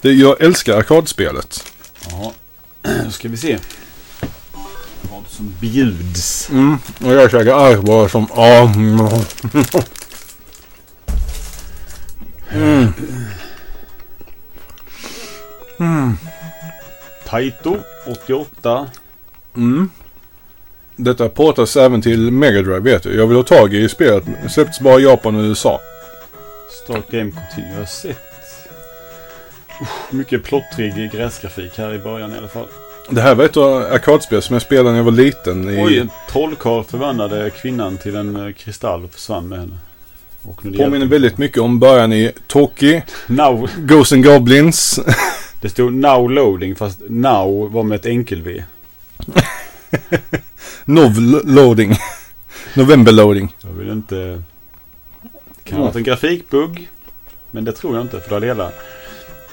[0.00, 1.72] Det, jag älskar arkadspelet.
[2.10, 2.32] Jaha.
[3.04, 3.58] Då ska vi se.
[5.02, 6.50] Vad som bjuds.
[6.50, 6.78] Mm.
[7.04, 8.26] Och jag käkar arkbollar som...
[12.54, 12.92] Mm.
[15.78, 16.16] Mm.
[17.28, 18.86] Taito 88.
[19.56, 19.90] Mm.
[20.96, 23.16] Detta portas även till Mega Drive vet du.
[23.16, 24.24] Jag vill ha tag i spelet.
[24.50, 25.80] Släpptes bara i Japan och USA.
[26.84, 27.78] Start Game Continue.
[27.78, 28.18] Jag sett...
[29.82, 32.66] Usch, mycket plottrig gräsgrafik här i början i alla fall.
[33.10, 35.70] Det här var ett arkadspel som jag spelade när jag var liten.
[35.70, 39.76] I, Oj, en trollkarl förvandlade kvinnan till en eh, kristall och försvann med henne.
[40.76, 45.00] Påminner väldigt mycket om början i Toki, Now, Ghosts and Goblins.
[45.64, 48.64] det stod now loading fast now var med ett enkel-V.
[50.84, 51.96] Nov loading.
[52.74, 53.54] November loading.
[53.60, 54.14] Jag vill inte...
[54.14, 56.90] Det kan ha varit en grafikbugg.
[57.50, 58.74] Men det tror jag inte för det har delat.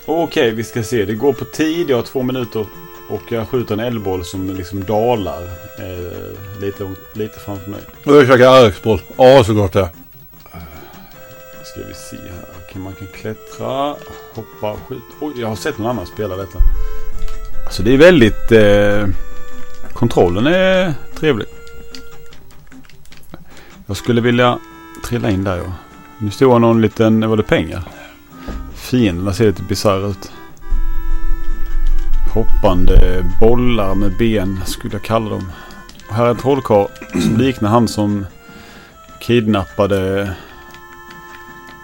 [0.05, 1.05] Okej, vi ska se.
[1.05, 1.89] Det går på tid.
[1.89, 2.65] Jag har två minuter.
[3.09, 5.43] Och jag skjuter en eldboll som liksom dalar
[5.79, 7.81] eh, lite, lite framför mig.
[8.05, 9.01] Och jag käkar arkboll.
[9.15, 9.89] Åh, så gott det är.
[11.63, 12.60] Ska vi se här.
[12.71, 13.95] Kan man kan klättra,
[14.33, 15.03] hoppa, skjuta.
[15.21, 16.59] Oj, jag har sett någon annan spela detta.
[17.65, 18.51] Alltså det är väldigt...
[18.51, 19.07] Eh,
[19.93, 21.47] kontrollen är trevlig.
[23.85, 24.59] Jag skulle vilja
[25.05, 25.73] trilla in där ja.
[26.17, 27.83] Nu står någon liten, var det pengar?
[28.75, 30.31] Fienderna ser lite bisarra ut.
[32.33, 35.51] Hoppande bollar med ben skulle jag kalla dem.
[36.09, 36.87] Och här är en trollkarl
[37.21, 38.25] som liknar han som
[39.21, 40.31] kidnappade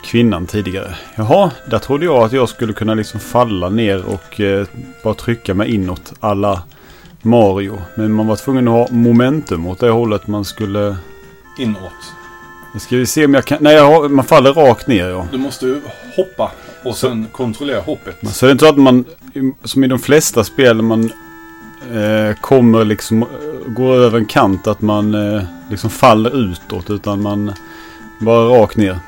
[0.03, 0.95] kvinnan tidigare.
[1.15, 4.67] Jaha, där trodde jag att jag skulle kunna liksom falla ner och eh,
[5.03, 6.63] bara trycka mig inåt alla
[7.21, 7.81] Mario.
[7.95, 10.97] Men man var tvungen att ha momentum åt det hållet man skulle...
[11.57, 12.13] Inåt.
[12.73, 13.57] Nu ska vi se om jag kan...
[13.61, 15.27] Nej, jag man faller rakt ner ja.
[15.31, 15.81] Du måste
[16.15, 16.51] hoppa
[16.83, 18.15] och sen kontrollera hoppet.
[18.27, 19.05] Så det är inte så att man,
[19.63, 21.11] som i de flesta spel, man
[21.93, 23.27] eh, kommer liksom, eh,
[23.67, 26.89] går över en kant, att man eh, liksom faller utåt.
[26.89, 27.53] Utan man
[28.19, 28.99] bara rakt ner.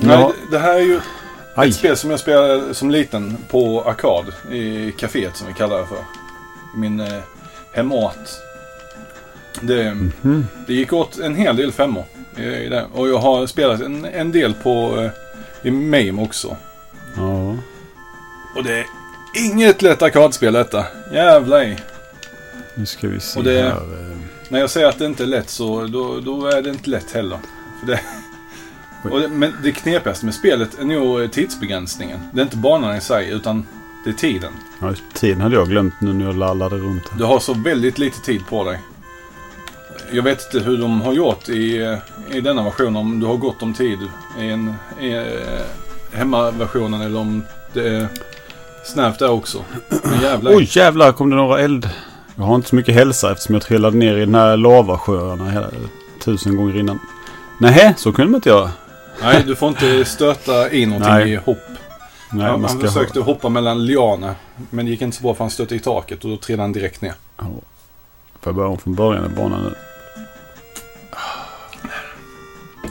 [0.00, 0.32] Nej, Ja.
[0.50, 1.00] det- här är ju
[1.54, 1.68] Aj.
[1.68, 5.86] ett spel som jag spelade som liten på arkad i kaféet som vi kallar det
[5.86, 6.04] för.
[6.76, 7.20] Min eh,
[7.72, 8.16] hemort.
[9.60, 10.46] Det, Mhm.
[10.66, 12.04] det gick åt en hel del femmor
[12.36, 12.86] i, det.
[12.94, 15.10] Och jag har spelat en, en del på eh,
[15.68, 16.56] i MAME också.
[17.16, 17.56] Ja.
[18.56, 18.86] Och det är
[19.34, 20.84] inget lätt arkadspel detta.
[21.12, 21.76] Jävlar i.
[22.74, 23.68] Nu ska vi se Och det- här.
[23.70, 24.16] eh.
[24.48, 27.12] När jag säger att det inte är lätt så då, då är det inte lätt
[27.12, 27.38] heller.
[27.80, 28.00] För det,
[29.10, 32.20] och det, men det knepigaste med spelet är nog tidsbegränsningen.
[32.32, 33.66] Det är inte banan i sig utan
[34.04, 34.52] det är tiden.
[34.80, 37.08] Ja, tiden hade jag glömt nu när jag lallade runt.
[37.08, 37.18] här.
[37.18, 38.80] Du har så väldigt lite tid på dig.
[40.12, 42.96] Jag vet inte hur de har gjort i, eh, i denna version.
[42.96, 43.98] Om du har gott om tid
[44.40, 45.22] i, en, i eh,
[46.12, 47.42] hemmaversionen eller om
[47.72, 48.08] det är
[48.84, 49.64] snävt där också.
[49.88, 50.52] Men jävlar.
[50.56, 51.90] Oj jävlar kom det några eld.
[52.36, 55.66] Jag har inte så mycket hälsa eftersom jag trillade ner i den här lavasjöarna hela,
[56.24, 56.98] tusen gånger innan.
[57.58, 58.70] Nej, så kunde man inte göra.
[59.22, 61.32] Nej, du får inte stöta i någonting Nej.
[61.32, 61.58] i hopp.
[62.32, 64.34] Nej, han han försökte hoppa mellan lianer.
[64.70, 66.72] Men det gick inte så bra för han stötte i taket och då trillade han
[66.72, 67.14] direkt ner.
[67.36, 67.44] Ja.
[67.44, 69.74] Får jag börja om från början i banan nu?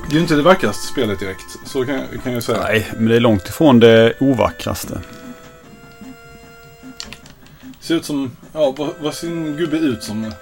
[0.07, 1.45] Det är ju inte det vackraste spelet direkt.
[1.65, 2.63] Så kan, kan jag säga.
[2.63, 5.01] Nej, men det är långt ifrån det ovackraste.
[7.79, 8.31] Ser ut som...
[8.53, 10.33] Ja, vad, vad ser en gubbe ut som?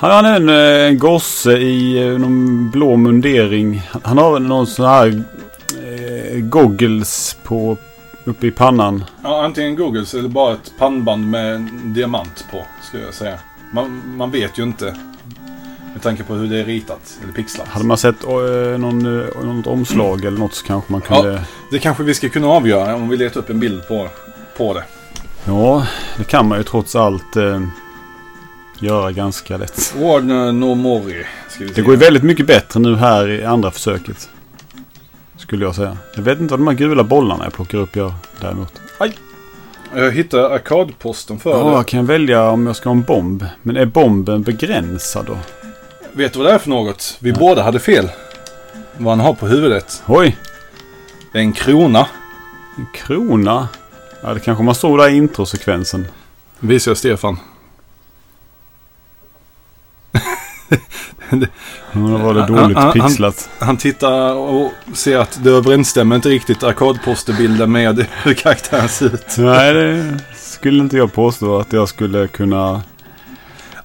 [0.00, 3.82] Han har en, eh, en gosse i eh, någon blå mundering.
[3.90, 5.22] Han- Han har någon sån här
[5.74, 7.76] eh, goggles på,
[8.24, 9.04] uppe i pannan.
[9.22, 13.38] Ja, antingen Googles eller bara ett pannband med en diamant på, skulle jag säga.
[13.72, 14.96] Man, man vet ju inte.
[15.92, 17.68] Med tanke på hur det är ritat, eller pixlat.
[17.68, 18.30] Hade man sett eh,
[18.78, 21.42] någon, eh, något omslag eller något så kanske man kunde...
[21.70, 24.08] Det kanske vi ska kunna avgöra om vi letar upp en bild på,
[24.56, 24.84] på det.
[25.44, 25.86] Ja,
[26.18, 27.60] det kan man ju trots allt eh,
[28.80, 29.94] göra ganska lätt.
[29.98, 31.26] Warner No Mori.
[31.74, 34.28] Det går ju väldigt mycket bättre nu här i andra försöket.
[35.36, 35.96] Skulle jag säga.
[36.14, 38.72] Jag vet inte vad de här gula bollarna jag plockar upp gör däremot.
[39.94, 41.70] Jag hittade arkadposten för Ja, det.
[41.72, 43.44] jag kan välja om jag ska ha en bomb.
[43.62, 45.38] Men är bomben begränsad då?
[46.12, 47.16] Vet du vad det är för något?
[47.20, 48.08] Vi båda hade fel.
[48.96, 50.02] Vad han har på huvudet.
[50.06, 50.36] Oj!
[51.32, 52.06] Det är en krona.
[52.76, 53.68] En krona?
[54.22, 56.06] Ja, det kanske man såg där i introsekvensen.
[56.60, 57.36] Visar jag Stefan.
[61.30, 61.38] Ja,
[61.92, 63.48] då var det Han- dåligt han- han- pixlat.
[63.58, 69.34] Han tittar och ser att det överensstämmer inte riktigt arkadposterbilden med hur karaktären ser ut.
[69.38, 72.82] Nej, det skulle inte jag påstå att jag skulle kunna...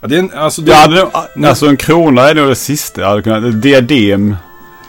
[0.02, 1.00] Ja, det är en, alltså det, hade,
[1.36, 3.62] nog- alltså en krona är nog det sista jag hade kunnat...
[3.62, 4.36] Diadem.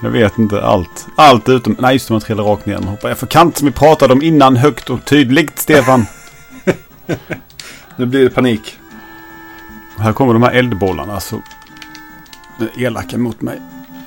[0.02, 1.06] Jag vet inte allt.
[1.16, 1.76] Allt utom...
[1.80, 2.74] Nej, just det, man trillar rakt ner.
[2.78, 6.06] Man hoppar jag för kant som vi pratade om innan högt och tydligt, Stefan.
[7.96, 8.78] Nu blir det panik.
[9.98, 11.14] Här kommer de här eldbollarna.
[11.14, 11.42] Alltså,
[12.76, 13.60] elaka mot mig.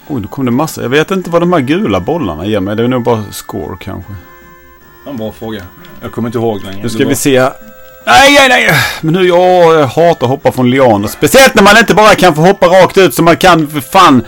[0.07, 0.81] Oj, nu kom det massa.
[0.81, 2.75] Jag vet inte vad de här gula bollarna ger mig.
[2.75, 4.13] Det är nog bara score kanske.
[5.07, 5.63] En bra fråga.
[6.01, 6.83] Jag kommer inte ihåg längre.
[6.83, 7.39] Nu ska vi se.
[8.05, 8.69] Nej, nej, nej.
[9.01, 11.07] Men nu, jag, hatar att hoppa från lianer.
[11.07, 14.25] Speciellt när man inte bara kan få hoppa rakt ut som man kan för fan.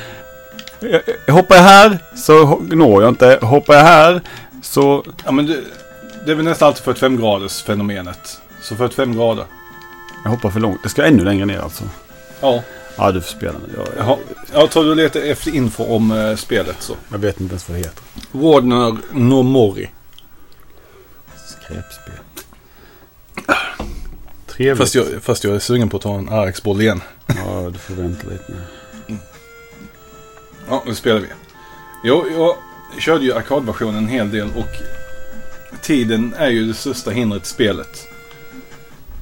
[0.79, 3.39] Jag- jag Hoppar jag här så når jag inte.
[3.41, 4.21] Hoppar jag här
[4.61, 5.03] så...
[5.25, 5.57] Ja, men det,
[6.25, 8.39] det är väl nästan alltid 45 graders fenomenet.
[8.61, 9.45] Så 45 grader.
[10.23, 10.83] Jag hoppar för långt.
[10.83, 11.83] Det ska ännu längre ner alltså.
[12.41, 12.61] Ja.
[12.97, 13.73] Ja, du får spela nu.
[13.77, 14.17] Jag, Jaha.
[14.53, 16.95] Jag tror du letar efter info om eh, spelet så.
[17.11, 18.03] jag vet inte ens vad det heter.
[18.31, 19.89] Warner No Mori.
[21.47, 22.13] Skräpspel.
[24.47, 24.77] Trevligt.
[24.77, 27.01] Fast jag, fast jag är sugen på att ta en RX-boll igen.
[27.27, 29.17] Ja, du får vänta lite nu.
[30.69, 31.27] Ja, nu spelar vi.
[32.03, 32.55] Jo, jag
[33.01, 34.69] körde ju arkadversionen en hel del och
[35.81, 38.07] tiden är ju det största hindret i spelet.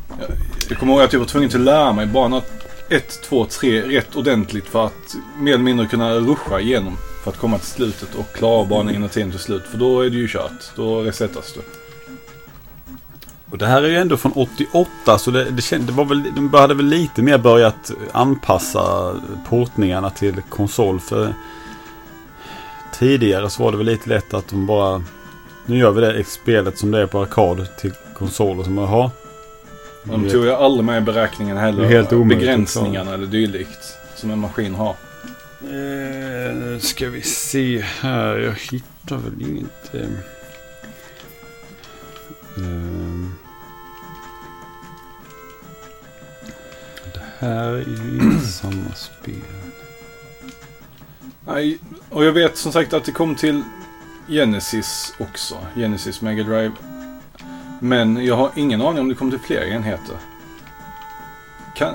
[0.09, 0.29] Jag,
[0.69, 2.41] jag kommer ihåg att jag var tvungen att lära mig bana
[2.89, 6.97] 1, 2, 3 rätt ordentligt för att mer eller mindre kunna ruscha igenom.
[7.23, 9.63] För att komma till slutet och klara banan innan tiden till slut.
[9.71, 10.75] För då är det ju kört.
[10.75, 11.61] Då resetas du.
[13.51, 16.23] Och det här är ju ändå från 88 så det, det, känd, det var väl,
[16.35, 19.15] de hade väl lite mer börjat anpassa
[19.49, 20.99] portningarna till konsol.
[20.99, 21.33] För
[22.93, 25.03] tidigare så var det väl lite lätt att de bara...
[25.65, 28.85] Nu gör vi det spelet som det är på arkad till konsol och så bara,
[28.85, 29.11] jaha.
[30.03, 31.83] De tog jag aldrig med i beräkningen heller.
[31.83, 33.97] Helt omöjligt Begränsningarna eller dylikt.
[34.15, 34.95] Som en maskin har.
[35.61, 38.37] Eh, nu ska vi se här.
[38.37, 39.95] Jag hittar väl inget.
[39.95, 40.01] Eh,
[42.57, 43.33] ehm.
[47.13, 49.33] det här är ju inte samma spel.
[51.47, 51.79] Nej,
[52.09, 53.63] och jag vet som sagt att det kom till
[54.27, 55.57] Genesis också.
[55.75, 56.71] Genesis Mega Drive.
[57.79, 60.15] Men jag har ingen aning om det kom till fler enheter.
[61.75, 61.93] Kan,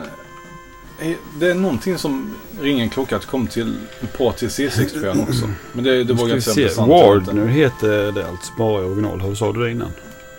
[1.41, 5.49] det är någonting som ringer en klocka att kom till en port till C64 också.
[5.73, 6.75] Men det, det Nu vågar jag ska inte vi säga se.
[6.75, 7.31] sant eller inte.
[7.31, 9.21] Wardner heter det alltså bara i original.
[9.21, 9.91] Hur sa du det innan?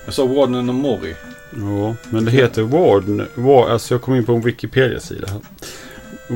[0.05, 1.15] Jag sa Warden och Mori.
[1.55, 3.27] Ja, men det heter Wardner.
[3.35, 5.41] War, alltså jag kom in på en Wikipedia-sida här.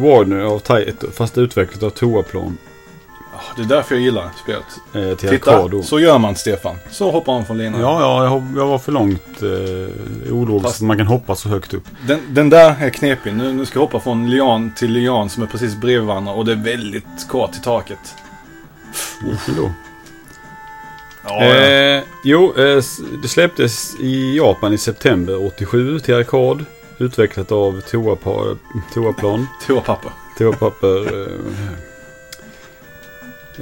[0.01, 2.57] Wardner av Taito, fast utvecklat av Toaplan
[3.55, 4.63] Det är därför jag gillar spelet.
[4.93, 5.71] eh, till Titta, arkad.
[5.71, 5.83] då.
[5.83, 6.75] så gör man Stefan.
[6.91, 7.81] Så hoppar man från linan.
[7.81, 10.81] Ja, ja, jag, jag var för långt eh, ologiskt.
[10.81, 11.83] Man kan hoppa så högt upp.
[12.07, 13.33] Den, den där är knepig.
[13.33, 16.45] Nu, nu ska jag hoppa från lian till lian som är precis bredvid varandra och
[16.45, 17.99] det är väldigt kort till taket.
[19.33, 19.71] Usch då.
[21.23, 21.55] Ja, ja.
[21.55, 22.83] Eh, jo, eh,
[23.21, 26.65] det släpptes i Japan i september 87 till arkad.
[26.97, 29.47] Utvecklat av Toaplan.
[29.67, 30.11] Toapapper.
[30.37, 31.27] Toapapper.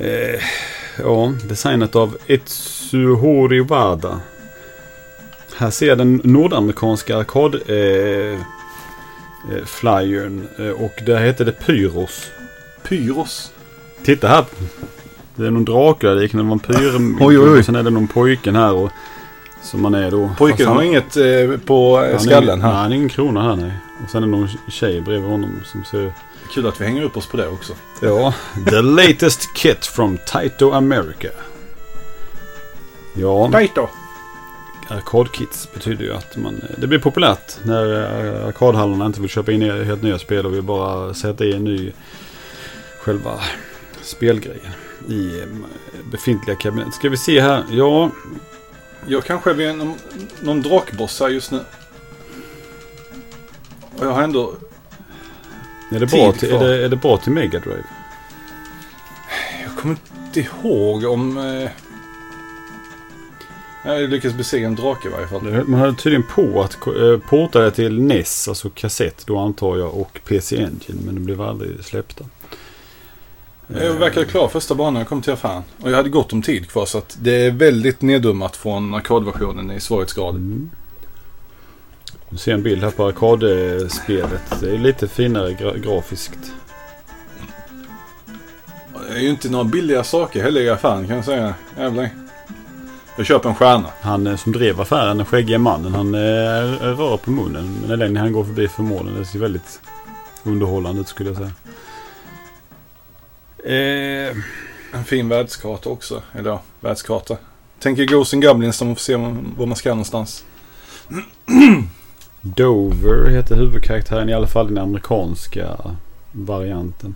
[0.01, 0.39] Eh,
[0.99, 4.19] ja, designat av Etsuhori Wada.
[5.57, 8.33] Här ser jag den nordamerikanska arkad eh,
[9.51, 12.31] eh, flyern eh, och där heter det Pyros.
[12.87, 13.51] Pyros.
[14.03, 14.45] Titta här.
[15.35, 16.95] Det är någon drake där, en vampyr.
[17.19, 17.63] Oj, oj, oj.
[17.63, 18.91] Sen är det någon pojken här och
[19.63, 20.31] som man är då.
[20.37, 22.71] Pojken han- har inget eh, på skallen är, här.
[22.71, 23.71] Nej, han är ingen krona här nej.
[24.03, 26.13] Och sen är det någon tjej bredvid honom som ser...
[26.53, 27.73] Kul att vi hänger upp oss på det också.
[28.01, 28.33] Ja,
[28.69, 31.29] the latest kit from Taito America.
[33.13, 33.87] Ja, Taito.
[34.87, 38.01] arkadkits betyder ju att man, det blir populärt när
[38.39, 41.63] eh, arkadhallarna inte vill köpa in helt nya spel och vill bara sätta i en
[41.63, 41.91] ny
[43.01, 43.39] själva
[44.01, 44.71] spelgrejen
[45.09, 45.47] i eh,
[46.11, 46.93] befintliga kabinett.
[46.93, 47.63] Ska vi se här.
[47.71, 48.09] Ja,
[49.07, 49.95] Jag kanske är vid någon,
[50.41, 51.59] någon drakboss här just nu.
[53.97, 54.53] Och jag har ändå...
[55.89, 57.83] är det, bra till, är, det, är det bra till Mega Drive?
[59.63, 61.37] Jag kommer inte ihåg om...
[61.37, 61.69] Eh,
[63.83, 65.63] jag lyckades besegra en drake i varje fall.
[65.67, 69.95] Man hade tydligen på att eh, porta det till NES, alltså kassett då antar jag,
[69.95, 71.01] och PC Engine.
[71.05, 72.25] Men det blev aldrig släppta.
[73.67, 75.63] Jag verkade klar första banan jag kom till affären.
[75.81, 79.71] Och jag hade gott om tid kvar så att det är väldigt neddummat från arkadversionen
[79.71, 80.35] i svårighetsgrad.
[80.35, 80.69] Mm.
[82.29, 84.59] Du ser en bild här på arkadspelet.
[84.61, 86.39] Det är lite finare gra- grafiskt.
[89.09, 91.53] Det är ju inte några billiga saker heller i affären kan jag säga.
[91.77, 92.09] Jävlar.
[93.17, 93.87] Jag köper en stjärna.
[94.01, 97.77] Han eh, som drev affären, den skäggiga mannen, han eh, är rör på munnen.
[97.87, 99.15] Men längre han går förbi förmånen.
[99.19, 99.81] Det ser väldigt
[100.43, 101.51] underhållande ut skulle jag säga.
[103.63, 104.37] Eh,
[104.93, 106.21] En fin världskarta också.
[106.33, 107.37] Eller ja, världskarta.
[107.79, 109.15] Tänker Ghosts and Goblins där man får se
[109.57, 110.43] var man ska någonstans.
[112.55, 115.77] Dover heter huvudkaraktären i alla fall den amerikanska
[116.31, 117.15] varianten.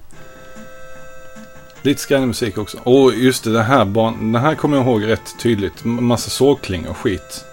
[1.82, 2.78] Lite skränig musik också.
[2.84, 3.86] Och just det, den här,
[4.20, 5.84] den här kommer jag ihåg rätt tydligt.
[5.84, 7.46] Massa sågkling och skit.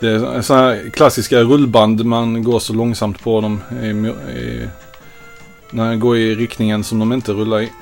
[0.00, 2.04] Det är sådana här klassiska rullband.
[2.04, 3.60] Man går så långsamt på dem.
[3.82, 4.68] I, i,
[5.70, 7.72] när den går i riktningen som de inte rullar i.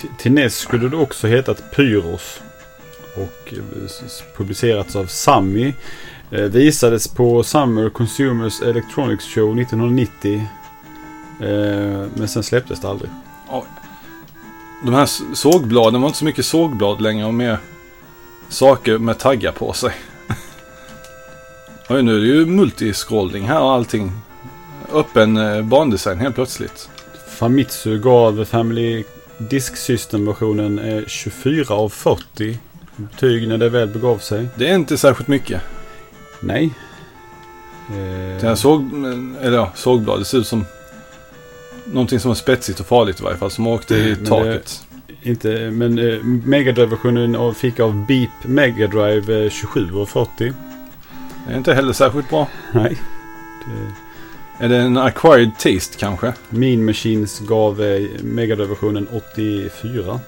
[0.00, 2.40] Till- Till skulle det också hetat Pyros.
[3.14, 3.58] Och eh,
[4.36, 5.72] publicerats av Sammy.
[6.30, 10.48] Eh, visades på Summer Consumers Electronics Show 1990.
[11.40, 13.10] Eh, men sen släpptes det aldrig.
[14.84, 17.58] De här sågbladen var inte så mycket sågblad längre och mer
[18.48, 19.92] saker med taggar på sig.
[21.88, 24.12] Oj, nu är det ju multiscrolling här och allting.
[24.92, 26.88] Öppen eh, bandesign helt plötsligt.
[27.28, 29.04] Famitsu gav Family
[29.38, 32.58] Disk System-versionen eh, 24 av 40
[32.96, 34.48] betyg när det väl begav sig.
[34.56, 35.62] Det är inte särskilt mycket.
[36.40, 36.74] Nej.
[37.90, 38.90] Eh, här såg,
[39.42, 40.64] eller ja, sågblad, det ser ut som
[41.84, 43.50] någonting som är spetsigt och farligt i varje fall.
[43.50, 44.84] Som åkte i Men det- taket.
[45.22, 50.52] inte, men eh, Mega Drive-versionen av- fick av Beep Mega Drive eh, 27 av 40.
[51.46, 52.48] Det är inte heller särskilt bra.
[52.72, 52.98] Nej.
[53.66, 56.32] Det, Är det en acquired taste kanske?
[56.50, 60.20] Mean Machines gav eh, Mega Drive-versionen 84.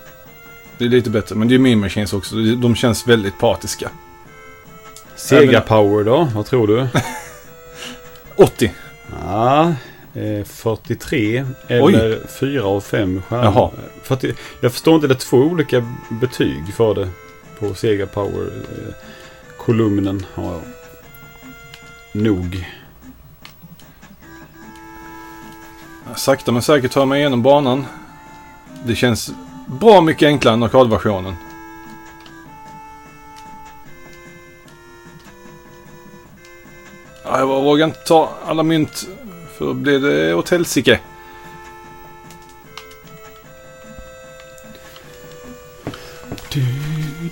[0.79, 1.35] Det är lite bättre.
[1.37, 2.37] Men det är ju Mean Machines också.
[2.37, 3.91] De känns väldigt partiska.
[5.21, 6.29] Sega Även- Power då?
[6.35, 6.89] Vad tror du?
[8.37, 8.73] 80.
[9.25, 9.75] Ja,
[10.15, 13.45] eh, 43 eller 4 av 5 stjärnor.
[13.45, 13.71] Jaha.
[14.03, 17.09] För att det, jag förstår inte, det är två olika betyg för det
[17.59, 18.47] på Sega Power.
[18.47, 18.95] Eh,
[19.59, 20.63] kolumnen har jag.
[22.13, 22.69] Nog.
[26.17, 27.87] Sakta men säkert tar mig igenom banan.
[28.85, 29.31] Det känns
[29.67, 31.35] bra mycket enklare än arkadversionen.
[37.39, 39.09] jag vågar inte ta alla mynt
[39.59, 41.01] för då blir det åt helsike.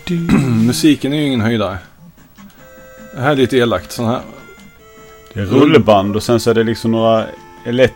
[0.67, 1.79] Musiken är ju ingen höjdare.
[3.15, 3.93] Det här är lite elakt.
[3.93, 4.21] Sån här.
[5.35, 7.27] Det är rullband och sen så är det liksom några,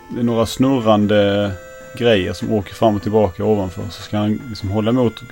[0.09, 1.51] några snurrande
[1.99, 3.83] grejer som åker fram och tillbaka ovanför.
[3.91, 5.23] Så ska han liksom hålla emot.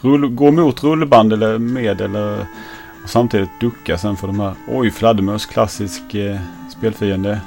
[0.00, 2.46] rull, gå mot rullband eller med eller
[3.06, 4.54] och samtidigt ducka sen för de här.
[4.68, 6.36] Oj, fladdermöss, klassisk eh,
[6.78, 7.40] spelfiende.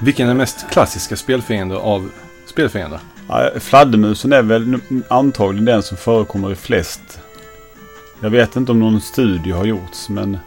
[0.00, 2.10] Vilken är den mest klassiska spelfiende av
[2.46, 3.00] spelfiender?
[3.28, 4.78] Ja, fladdermusen är väl
[5.08, 7.00] antagligen den som förekommer i flest.
[8.20, 10.38] Jag vet inte om någon studie har gjorts men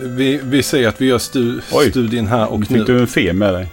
[0.00, 1.90] Vi, vi säger att vi gör stu, Oj.
[1.90, 3.68] studien här och nu fick du en fe med dig.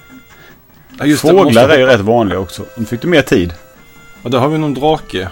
[1.00, 2.66] Ja, just det, Fåglar måste- är ju rätt vanliga också.
[2.78, 3.54] Nu fick du mer tid.
[4.24, 5.30] Ja, där har vi någon drake.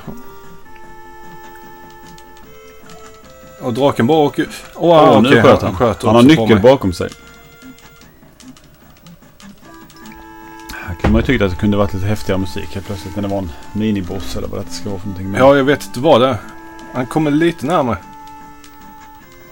[3.62, 4.48] Och draken bara åker...
[4.76, 5.76] Åh, Åh, nu okej, sköt han.
[5.76, 7.10] sköt Han har nyckel bakom sig.
[10.86, 13.24] Här kan man ju tycka att det kunde varit lite häftigare musik helt plötsligt när
[13.24, 15.32] det var en miniboss eller vad det ska vara för någonting.
[15.32, 16.38] Men Ja, jag vet inte vad det är.
[16.94, 17.98] Han kommer lite närmare.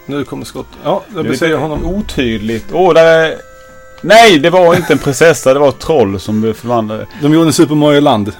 [0.06, 0.66] Nu kommer skott.
[0.84, 1.84] Ja, jag det är besegrar honom.
[1.84, 2.66] otydligt.
[2.72, 3.34] Åh, där är...
[4.00, 5.54] Nej, det var inte en prinsessa.
[5.54, 7.06] Det var ett troll som blev förvandlade.
[7.22, 8.32] De gjorde en Super Mario Land.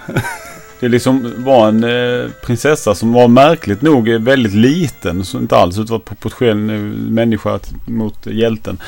[0.80, 5.24] Det liksom var en eh, prinsessa som var märkligt nog väldigt liten.
[5.24, 6.80] Så inte alls ut var proportionell eh,
[7.10, 8.78] människa mot hjälten.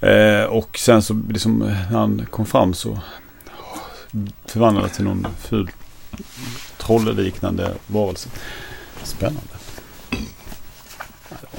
[0.00, 2.98] Eh, och sen så liksom när han kom fram så
[4.46, 5.70] förvandlades till någon ful
[6.78, 8.28] trollliknande varelse.
[9.02, 9.40] Spännande.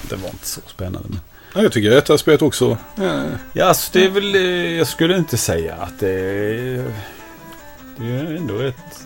[0.09, 1.07] Det var- inte så spännande.
[1.09, 1.19] Men...
[1.55, 2.77] Ja, jag tycker att det här spelet också...
[2.97, 3.23] Eh,
[3.53, 4.35] Ja, alltså det är väl...
[4.35, 4.41] eh,
[4.77, 6.91] Jag skulle inte säga att det är...
[7.97, 9.04] Det är ändå rätt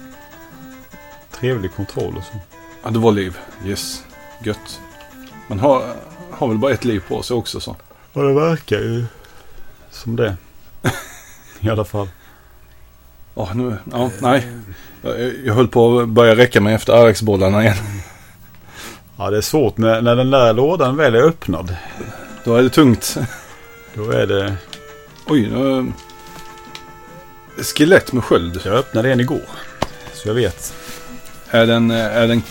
[1.40, 2.34] trevlig kontroll och så.
[2.84, 3.38] ja, det var liv.
[3.66, 4.04] Yes.
[4.44, 4.80] Gött.
[5.48, 5.96] Man har,
[6.32, 7.76] har väl bara ett liv på sig också så.
[8.14, 9.06] Ja, det verkar ju
[9.92, 10.36] som det.
[11.60, 12.10] I alla fall.
[13.36, 13.78] Ja, nu...
[13.92, 14.48] Ja, nej.
[15.02, 17.78] Jag, jag höll på att börja räcka mig efter RX-bollarna igen.
[19.18, 21.76] Ja, det är svårt när, när den där lådan väl är öppnad.
[22.44, 23.18] Då är det tungt.
[23.94, 24.56] Då är det...
[25.26, 25.86] Oj, uh,
[27.58, 28.62] Skelett med sköld.
[28.66, 29.42] Jag öppnade en igår.
[30.14, 30.74] Så jag vet.
[31.52, 32.44] Är den, är den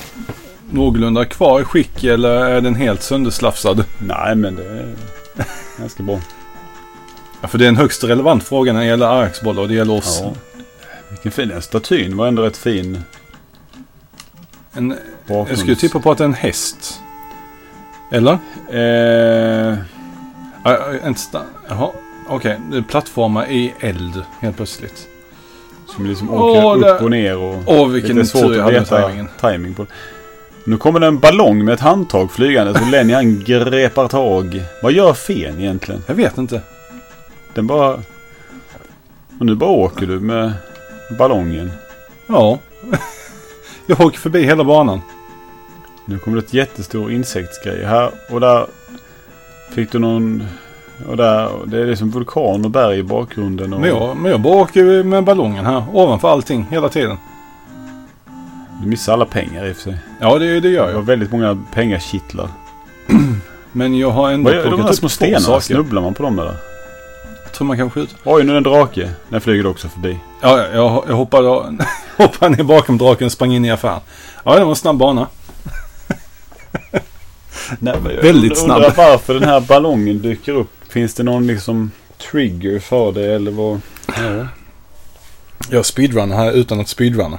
[0.70, 3.84] någorlunda kvar i skick eller är den helt sönderslafsad?
[3.98, 4.94] Nej, men det är
[5.78, 6.20] ganska bra.
[7.40, 9.94] Ja, för det är en högst relevant fråga när det gäller RX-bollar och det gäller
[9.98, 10.18] oss.
[10.22, 10.32] Ja.
[11.10, 11.48] Vilken fin.
[11.48, 13.02] Den statyn var ändå rätt fin.
[14.72, 14.88] En,
[15.28, 15.50] Bakgrunds...
[15.50, 17.00] jag skulle tippa på att det är en häst.
[18.12, 18.38] Eller?
[18.70, 19.78] Eh,
[20.64, 21.90] Ja, ja, en sta- Jaha,
[22.28, 22.60] okej.
[22.72, 25.08] Är plattformar i eld helt plötsligt.
[25.94, 27.56] Som liksom åker upp där- och ner och...
[27.66, 29.28] Åh, vilken det är svårt tur jag hade med tajmingen.
[29.40, 29.86] timing på.
[30.64, 32.78] Nu kommer det en ballong med ett handtag flygande.
[32.78, 34.62] Så Lenny han grepar tag.
[34.82, 36.04] Vad gör fen egentligen?
[36.06, 36.60] Jag vet inte.
[37.54, 38.02] Den bara...
[39.40, 40.52] Och nu bara åker du med
[41.18, 41.70] ballongen.
[42.26, 42.58] Ja.
[43.86, 45.00] jag åker förbi hela banan.
[46.04, 47.84] Nu kommer det ett jättestor insektsgrej.
[47.84, 48.66] Här och där
[49.70, 50.44] fick du någon...
[51.08, 53.72] Och där, det är liksom vulkan och berg i bakgrunden.
[53.72, 55.84] Och Men jag, men jag bara åker med ballongen här.
[55.92, 57.16] Ovanför allting hela tiden.
[58.82, 59.96] Du missar alla pengar i och för sig.
[60.20, 61.06] Ja, det, det gör Det var jag.
[61.06, 62.48] väldigt många pengakittlar.
[63.72, 65.40] Men jag har ändå Vad plockat upp små stenarna?
[65.40, 65.60] saker.
[65.60, 66.54] Snubblar man på dem eller?
[67.44, 68.16] Jag tror man kan skjuta.
[68.24, 69.10] Oj, nu är det en drake.
[69.28, 70.18] Den flyger också förbi.
[70.40, 71.48] Ja, ja, jag, jag hoppade,
[72.16, 74.00] hoppade ner bakom draken och sprang in i affären.
[74.44, 75.26] Ja, det var en snabb bana.
[77.78, 78.92] Nej, men jag Väldigt undrar snabb.
[78.96, 80.70] varför den här ballongen dyker upp.
[80.88, 83.80] Finns det någon liksom trigger för det eller vad?
[84.06, 84.48] Ja.
[85.70, 87.38] Jag speedrunnar här utan att speedrunna.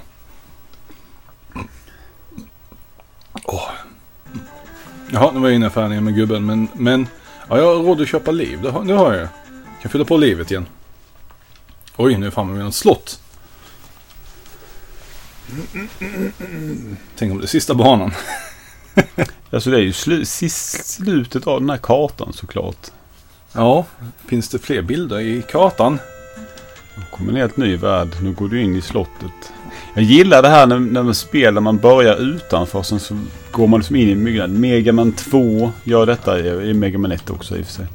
[3.44, 3.70] Åh.
[5.12, 6.46] Jaha, nu var jag inne i affären med gubben.
[6.46, 7.08] Men, men
[7.50, 8.62] ja, jag har råd att köpa liv.
[8.62, 9.28] Det har, det har jag.
[9.82, 10.66] Kan fylla på livet igen.
[11.98, 13.22] Oj, nu är framme vid något slott.
[17.16, 18.12] Tänk om det är sista banan.
[19.52, 22.92] Alltså det är ju slu sist, slutet av den här kartan såklart.
[23.54, 23.86] Ja,
[24.26, 26.00] finns det fler bilder i kartan?
[26.98, 28.08] Nu kommer en helt ny värld.
[28.22, 29.54] Nu går du in i slottet.
[29.94, 33.18] Jag gillar det här när, när man spelar, man börjar utanför sen så
[33.52, 34.60] går man liksom in i byggnaden.
[34.60, 37.86] Mega Man 2 gör detta i i Mega Man 1 också i och för sig.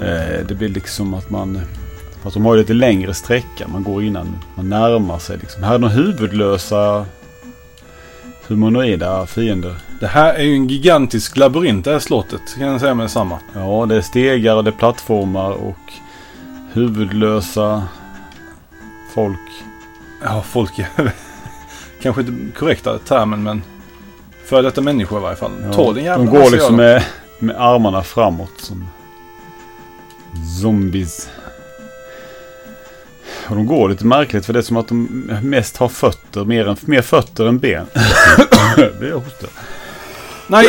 [0.00, 1.60] Eh, det blir liksom att man...
[2.22, 3.68] Fast de har ju lite längre sträcka.
[3.68, 5.62] Man går innan man närmar sig liksom.
[5.62, 7.06] Här är de huvudlösa
[8.46, 9.74] humanoida fiender.
[10.00, 12.56] Det här är ju en gigantisk labyrint det här slottet.
[12.58, 13.38] Kan jag säga med detsamma.
[13.54, 15.92] Ja, det är stegar och det är plattformar och
[16.72, 17.82] huvudlösa
[19.14, 19.38] folk.
[20.24, 20.86] Ja, folk är
[22.02, 23.62] kanske inte korrekta termen men
[24.44, 25.52] för detta människor i varje fall.
[25.62, 27.04] Ja, Tål en jävla de går liksom med,
[27.38, 28.88] med armarna framåt som
[30.62, 31.30] zombies.
[33.48, 35.04] Och de går lite märkligt för det är som att de
[35.42, 36.44] mest har fötter.
[36.44, 37.86] Mer, än, mer fötter än ben.
[38.76, 39.46] det är hosta.
[40.46, 40.66] Nej!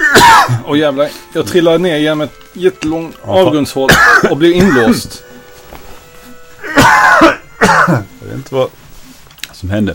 [0.66, 1.08] Åh jävlar.
[1.34, 3.90] Jag trillade ner genom ett jättelångt avgrundshål
[4.30, 5.22] och blev inlåst.
[8.20, 8.70] Jag vet inte vad
[9.52, 9.94] som hände.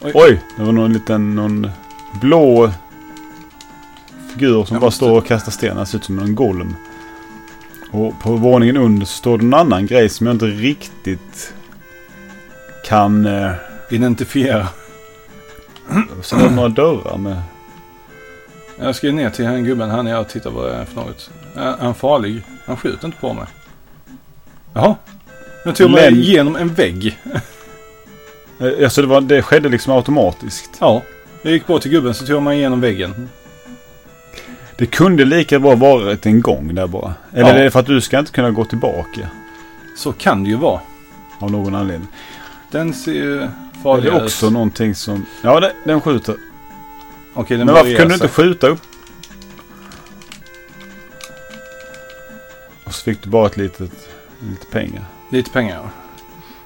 [0.00, 0.12] Oj.
[0.14, 1.70] Oj, det var någon liten någon
[2.20, 2.70] blå
[4.32, 5.76] figur som Jag bara står och kastar sten.
[5.76, 6.74] Han ser ut som en golem.
[7.94, 11.54] Och på våningen under står det en annan grej som jag inte riktigt
[12.84, 13.26] kan...
[13.26, 13.52] Eh,
[13.90, 14.68] Identifiera.
[16.30, 17.42] det är några dörrar med...
[18.78, 20.94] Jag ska ju ner till den gubben här nere och titta vad det är för
[20.94, 21.30] något.
[21.56, 22.42] Är han farlig?
[22.66, 23.46] Han skjuter inte på mig.
[24.72, 24.96] Jaha.
[25.64, 27.18] Nu tog jag mig igenom en vägg.
[28.82, 30.70] Alltså det, var, det skedde liksom automatiskt.
[30.80, 31.02] Ja.
[31.42, 33.28] Jag gick bort till gubben så tog jag mig igenom väggen.
[34.78, 37.14] Det kunde lika bra varit en gång där bara.
[37.32, 37.54] Eller Ja.
[37.54, 39.28] är det för att du ska inte kunna gå tillbaka
[39.96, 40.80] Så kan det ju vara.
[41.38, 42.08] av någon anledning.
[42.70, 43.50] Den ser ju Det
[43.82, 44.52] farligare är också ut.
[44.52, 45.26] någonting som...
[45.42, 46.34] Ja, det, den skjuter.
[47.34, 48.80] Okej, den Men varför kunde du inte skjuta upp?
[52.84, 53.90] Och så fick du bara ett litet,
[54.50, 55.04] lite pengar.
[55.30, 55.90] Lite pengar ja.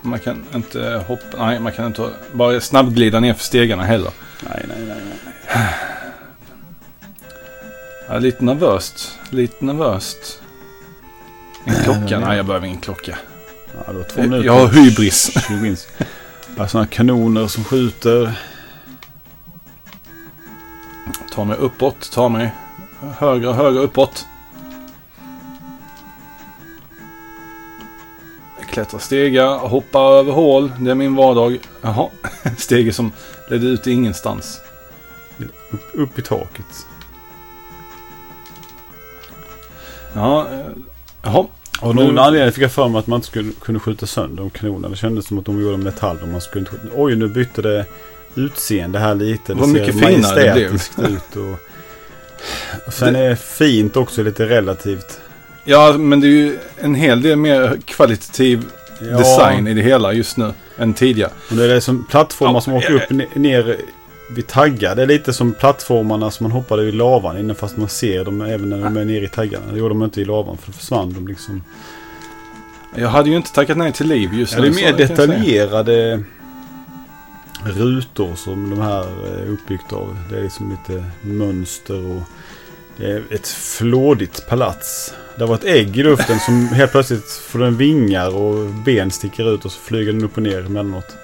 [0.03, 1.47] Man kan inte hoppa.
[1.47, 4.11] Nej, man kan inte bara snabbglida ner för stegarna heller.
[4.49, 4.97] Nej, nej, nej.
[5.55, 5.65] nej.
[8.09, 9.19] Är lite nervöst.
[9.31, 10.43] Lite nervöst.
[11.65, 12.19] En klocka?
[12.21, 13.19] nej, jag behöver ingen klocka.
[13.87, 14.47] Ja, var två minuter.
[14.47, 15.31] Jag har hybris.
[15.49, 15.77] 20 in.
[16.57, 18.39] Ja, sådana kanoner som skjuter.
[21.35, 22.55] Ta mig uppåt, ta mig
[23.19, 24.27] högre och högre uppåt.
[28.71, 30.73] Klättra stegar, hoppa över hål.
[30.81, 31.59] Det är min vardag.
[31.81, 32.09] Jaha,
[32.59, 33.13] stegar som
[33.51, 34.61] ledde ut ingenstans.
[35.71, 36.87] Upp, upp i taket.
[40.15, 40.59] Ja, eh,
[41.23, 41.47] jaha.
[41.81, 44.37] Av någon Nu- anledning fick jag för mig att man inte skulle kunna skjuta sönder
[44.43, 44.89] de kanonerna.
[44.89, 46.19] Det kändes som att de gjorde metall.
[46.23, 46.73] Och man skulle inte.
[46.97, 47.87] Oj, nu bytte det
[48.35, 49.53] utseende här lite.
[49.55, 50.75] Det Vad mycket finare det blev.
[51.13, 51.37] ut.
[51.37, 51.59] Och,
[52.87, 55.21] och sen är fint också lite relativt.
[55.65, 58.65] Ja, men det är ju en hel del mer kvalitativ
[59.11, 61.31] Ja, design i det hela just nu än tidigare.
[61.51, 63.77] Och det är som plattformar Ja, som åker upp ne- ner
[64.31, 64.95] vid taggar.
[64.95, 68.41] Det är lite som plattformarna som man hoppade i lavan innan fast man ser dem
[68.41, 69.73] även när de är nere i taggarna.
[69.73, 71.63] Det gjorde de inte i lavan för då försvann de liksom.
[72.95, 74.71] Jag hade ju inte tackat nej till liv just Ja, nu.
[74.71, 76.23] det är mer detaljerade
[77.65, 80.17] rutor som de här är uppbyggt av.
[80.31, 82.23] Det är liksom lite mönster och
[82.97, 85.15] det är ett flådigt palats.
[85.39, 89.55] Det var ett ägg i luften som helt plötsligt får den vingar och ben sticker
[89.55, 91.17] ut och så flyger den upp och ner emellanåt.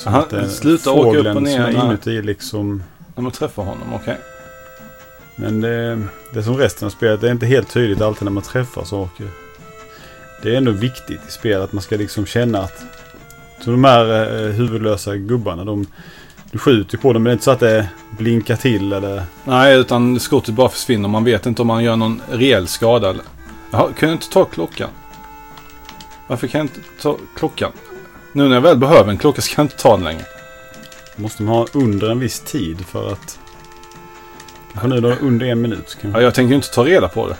[0.00, 2.82] Som Aha, att är sluta åka upp fågeln och ner som inuti liksom.
[3.14, 4.16] När man träffar honom, okej.
[5.36, 6.02] Men det,
[6.32, 7.20] det är som resten av spelet.
[7.20, 9.26] Det är inte helt tydligt alltid när man träffar saker.
[10.42, 12.82] Det är ändå viktigt i spel att man ska liksom känna att...
[13.64, 15.86] Så de här eh, huvudlösa gubbarna, de...
[16.50, 19.22] Du skjuter på dem men det är inte så att det blinkar till eller...
[19.44, 21.08] Nej, utan skottet bara försvinner.
[21.08, 23.10] Man vet inte om man gör någon reell skada.
[23.10, 23.24] Eller...
[23.70, 24.88] Jaha, kan jag inte ta klockan?
[26.26, 27.72] Varför kan jag inte ta klockan?
[28.32, 30.24] Nu när jag väl behöver en klocka ska jag inte ta den längre.
[31.16, 33.38] Måste man ha under en viss tid för att...
[34.72, 35.98] Kanske nu då under en minut.
[36.00, 36.10] Kan...
[36.10, 37.36] Ja, jag tänker ju inte ta reda på det.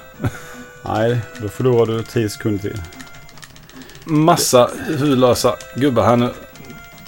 [0.82, 2.82] Nej, då förlorar du 10 sekunder till.
[4.04, 6.30] Massa huvudlösa gubbar här nu.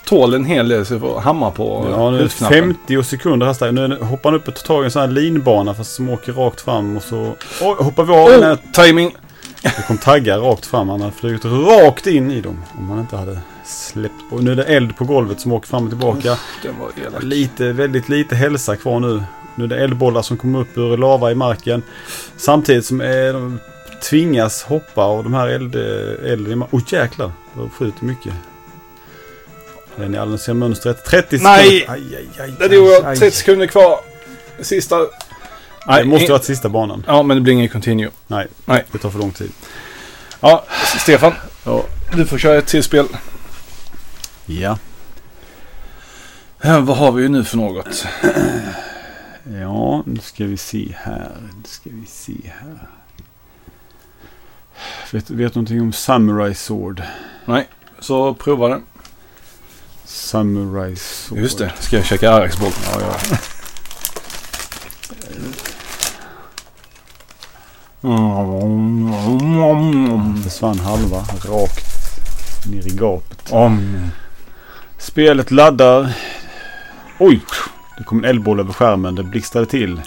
[0.04, 2.74] Tål en hel del så jag får hamma på Ja, nu är det skjutknappen.
[2.88, 3.74] 50 sekunder hastighet.
[3.74, 6.32] Nu hoppar han upp och tar tag i en sån här linbana fast som åker
[6.32, 7.34] rakt fram och så...
[7.60, 9.16] Oj, hoppar vi av den här Oh, timing!
[9.62, 10.89] Det kom taggar rakt fram.
[10.89, 12.64] Han hade flugit rakt in i dem.
[12.78, 14.24] Om han inte hade släppt.
[14.30, 16.39] Och nu är det eld på golvet som åker fram och tillbaka.
[16.62, 17.28] Den.
[17.28, 19.22] Lite, väldigt lite hälsa kvar nu.
[19.55, 21.82] Nu är det eldbollar som kommer upp ur lava i marken.
[22.36, 23.59] Samtidigt som eh, de
[24.02, 26.76] tvingas hoppa och de här eld, elden i marken.
[26.76, 27.32] Åh jäklar!
[27.55, 28.32] De skjuter mycket.
[29.97, 31.05] Är ni alla ser mönstret?
[31.05, 31.51] 30 sekunder.
[31.51, 31.86] Nej!
[31.89, 33.05] Aj, aj, aj, dog jag.
[33.05, 33.16] aj.
[33.16, 34.01] 30 sekunder kvar.
[34.60, 34.97] Sista...
[35.86, 37.04] Det måste in- vara sista banan.
[37.06, 38.10] Ja, men det blir ingen continue.
[38.26, 38.84] Nej, Nej.
[38.92, 39.52] det tar för lång tid.
[40.40, 40.64] Ja,
[40.98, 41.32] Stefan.
[42.14, 43.06] Du får köra ett till spel.
[44.46, 44.78] Ja.
[46.60, 48.06] Ja, vad har vi nu för något?
[49.60, 51.30] Ja, nu ska vi se här.
[51.40, 52.88] Nu ska vi se här.
[55.12, 57.02] Vet du vet någonting om Samurai Sword?
[58.00, 58.82] Så prova den.
[60.04, 61.38] Samurai Sword.
[61.38, 62.72] Just det, ska jag käka Arax-boll.
[62.92, 63.36] Ja, ja.
[68.05, 69.12] Mm.
[70.43, 71.93] Försvann halva rakt
[72.70, 73.53] ner i gapet.
[73.53, 74.07] Mm.
[74.99, 76.16] Spelet laddar.
[77.19, 77.41] Oj!
[77.99, 79.15] Det kom en eldboll över skärmen.
[79.15, 80.01] Det blixtrade till.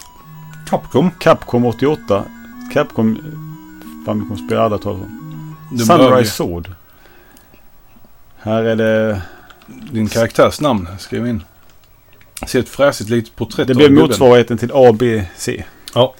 [0.69, 1.11] Capcom.
[1.19, 2.23] Capcom 88.
[2.73, 3.17] Capcom...
[4.05, 5.55] Famicom-spel alla talar om.
[5.87, 6.71] Behöver Sword.
[8.37, 9.21] Här är det...
[9.91, 10.87] din karaktärs namn.
[10.99, 11.43] Skriv in.
[12.47, 15.63] Ser ett fräsigt litet porträtt Det blir motsvarigheten till A, B, C.
[15.93, 16.15] Ja.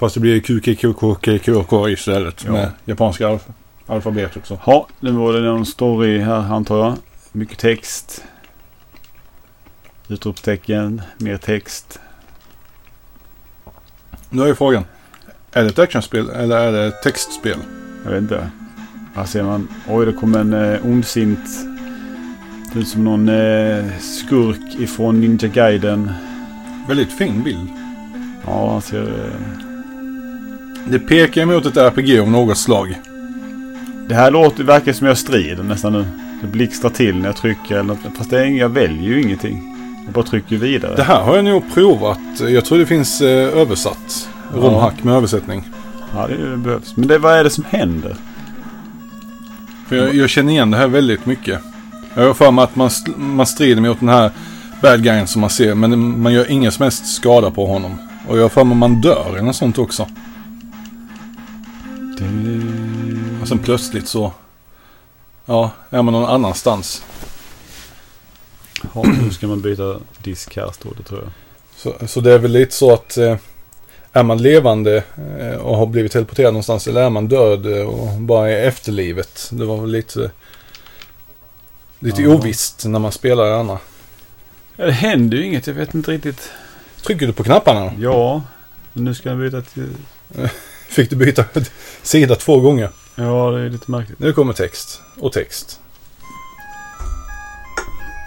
[0.00, 2.52] Fast det blir QQQQQK istället Ja.
[2.52, 3.42] med japanska alf
[3.86, 4.46] alfabetet.
[4.46, 4.60] Så.
[4.66, 6.94] Ja, nu var det någon story här antar jag.
[7.32, 8.24] Mycket text.
[10.08, 12.00] Utropstecken, mer text.
[14.30, 14.84] Nu är ju frågan.
[15.52, 17.58] Är det ett actionspel eller är det ett textspel?
[18.04, 18.50] Jag vet inte.
[19.14, 19.68] Här ser man.
[19.88, 21.48] Oj, det kom en eh, ondsint.
[22.72, 26.12] Det ut som någon eh, skurk ifrån Ninja Gaiden.
[26.88, 27.68] Väldigt fin bild.
[28.46, 29.02] Ja, han ser...
[29.02, 29.69] Eh,
[30.90, 33.00] Det pekar emot ett RPG av något slag.
[34.08, 36.04] det här låter, verkar som jag strider nästan nu.
[36.40, 38.16] Det blixtrar till när jag trycker eller något.
[38.16, 39.76] Fast det är, jag väljer ju ingenting.
[40.04, 40.96] Jag bara trycker vidare.
[40.96, 42.18] Det här har jag nog provat.
[42.38, 44.28] Jag tror det finns eh, översatt.
[44.52, 44.60] Ja.
[44.60, 45.64] Romhack med översättning.
[46.14, 46.96] Ja, det behövs.
[46.96, 48.16] Men det, vad är det som händer?
[49.88, 51.60] För jag, jag känner igen det här väldigt mycket.
[52.14, 54.30] Jag har för mig att man, man strider mot den här
[54.82, 55.74] bad guyen som man ser.
[55.74, 57.98] Men man gör ingen som helst skada på honom.
[58.28, 60.06] Och jag har för mig att man dör eller något sånt också.
[63.42, 64.32] Och sen plötsligt så...
[65.46, 67.02] Ja, är man någon annanstans.
[68.94, 71.30] Ja, nu ska man byta disk här står det tror jag.
[71.76, 73.16] Så, så det är väl lite så att...
[73.16, 73.36] Eh,
[74.12, 75.04] är man levande
[75.40, 79.48] eh, och har blivit teleporterad någonstans eller är man död eh, och bara är efterlivet.
[79.52, 80.30] Det var väl lite...
[81.98, 82.28] Lite Ja.
[82.28, 83.78] ovisst när man spelar det andra.
[84.76, 85.66] Ja, det händer ju inget.
[85.66, 86.50] Jag vet inte riktigt.
[87.02, 87.92] Trycker du på knapparna?
[87.98, 88.42] Ja,
[88.92, 89.88] nu ska jag byta till...
[90.90, 91.44] Fick du byta
[92.02, 92.88] sida två gånger?
[93.14, 94.18] Ja, det är lite märkligt.
[94.18, 95.00] Nu kommer text.
[95.20, 95.80] Och text.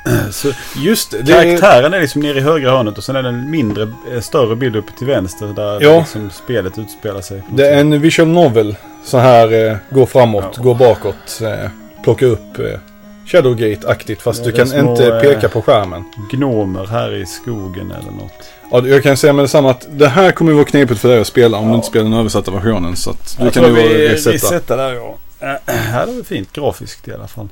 [0.32, 1.22] Så, Just det.
[1.22, 3.92] det är, karaktären är liksom nere i högra hörnet och sen är det en mindre,
[4.14, 5.98] eh, större bild uppe till vänster där Ja.
[6.00, 7.42] liksom spelet utspelar sig.
[7.50, 8.76] det är en visual novel.
[9.06, 10.64] Så här eh, gå framåt, Ja.
[10.64, 11.42] gå bakåt.
[11.42, 11.70] Eh,
[12.04, 12.80] plocka upp eh,
[13.28, 14.22] Shadowgate-aktigt.
[14.22, 16.04] Fast Ja, du kan små, inte eh, peka på skärmen.
[16.32, 18.50] Gnomer här i skogen eller något.
[18.74, 21.28] Ja, jag kan säga med detsamma att det här kommer vara knepigt för dig att
[21.28, 22.96] spela om du inte spelar den översatta versionen.
[22.96, 25.18] Så att du Jag kan tror ju vi resetar där ja.
[25.40, 27.48] Äh, här är det fint grafiskt i alla fall.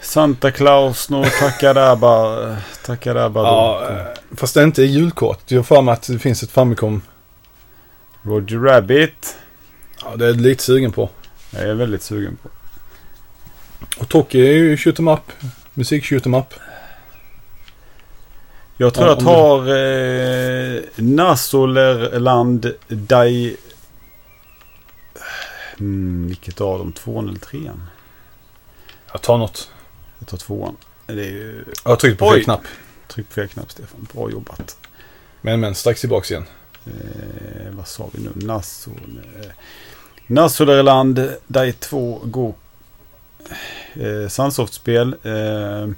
[0.00, 2.56] Santa Claus no Takadaba.
[2.84, 3.40] Takadaba.
[3.40, 5.40] Ja, eh, fast det är inte julkort.
[5.46, 7.02] Jag har för mig att det finns ett Famicom.
[8.22, 9.36] Roger Rabbit.
[10.04, 11.08] Ja, det är jag lite sugen på.
[11.50, 12.48] Jag är väldigt sugen på.
[14.00, 15.32] Och Toki är ju shoot 'em up.
[15.74, 16.54] Musik shoot 'em up.
[18.76, 23.56] Jag tror Ja, jag tar eh, Nasolerland Dai...
[25.80, 26.92] Mm, vilket av dem?
[26.92, 27.82] Tvåan eller trean?
[29.12, 29.70] Jag tar något.
[30.18, 30.76] Jag tar tvåan.
[31.06, 31.64] Det är ju...
[31.84, 32.62] Jag har tryckt på fel knapp.
[33.08, 34.06] Tryck på fel knapp Stefan.
[34.12, 34.76] Bra jobbat.
[35.40, 36.44] Men men, strax tillbaks igen.
[36.86, 38.30] Eh, vad sa vi nu?
[38.34, 39.20] Nassol...
[39.40, 39.50] Eh,
[40.26, 42.54] Nassolerland Dai 2 Go...
[43.94, 45.16] Eh, Sunsoft-spel.
[45.22, 45.88] Eh,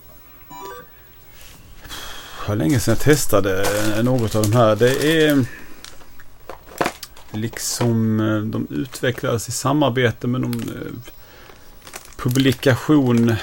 [2.48, 3.62] var länge sedan jag testade
[3.96, 4.76] eh, något av de här.
[4.76, 5.46] Det är mm,
[7.32, 11.12] liksom eh, de utvecklades i samarbete med någon eh,
[12.16, 13.34] publikation.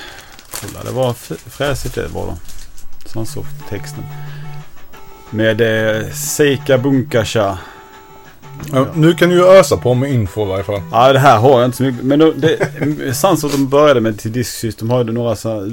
[0.61, 1.13] Kolla, det var
[1.49, 2.38] fräsigt det var de.
[3.09, 4.03] Sunsoft-texten.
[5.30, 7.57] Med eh, Seika Bunkasha.
[8.71, 10.81] Ja, nu kan du ju ösa på med info i varje fall.
[10.91, 12.03] Ja, det här har jag inte så mycket.
[12.03, 12.57] Men då, det,
[13.15, 15.69] Sunsoft de började med till Disk System har ju några så här eh,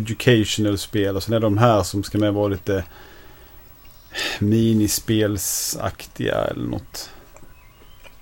[0.00, 1.16] educational spel.
[1.16, 2.84] Och sen är de här som ska med vara lite
[4.38, 7.10] minispelsaktiga eller något.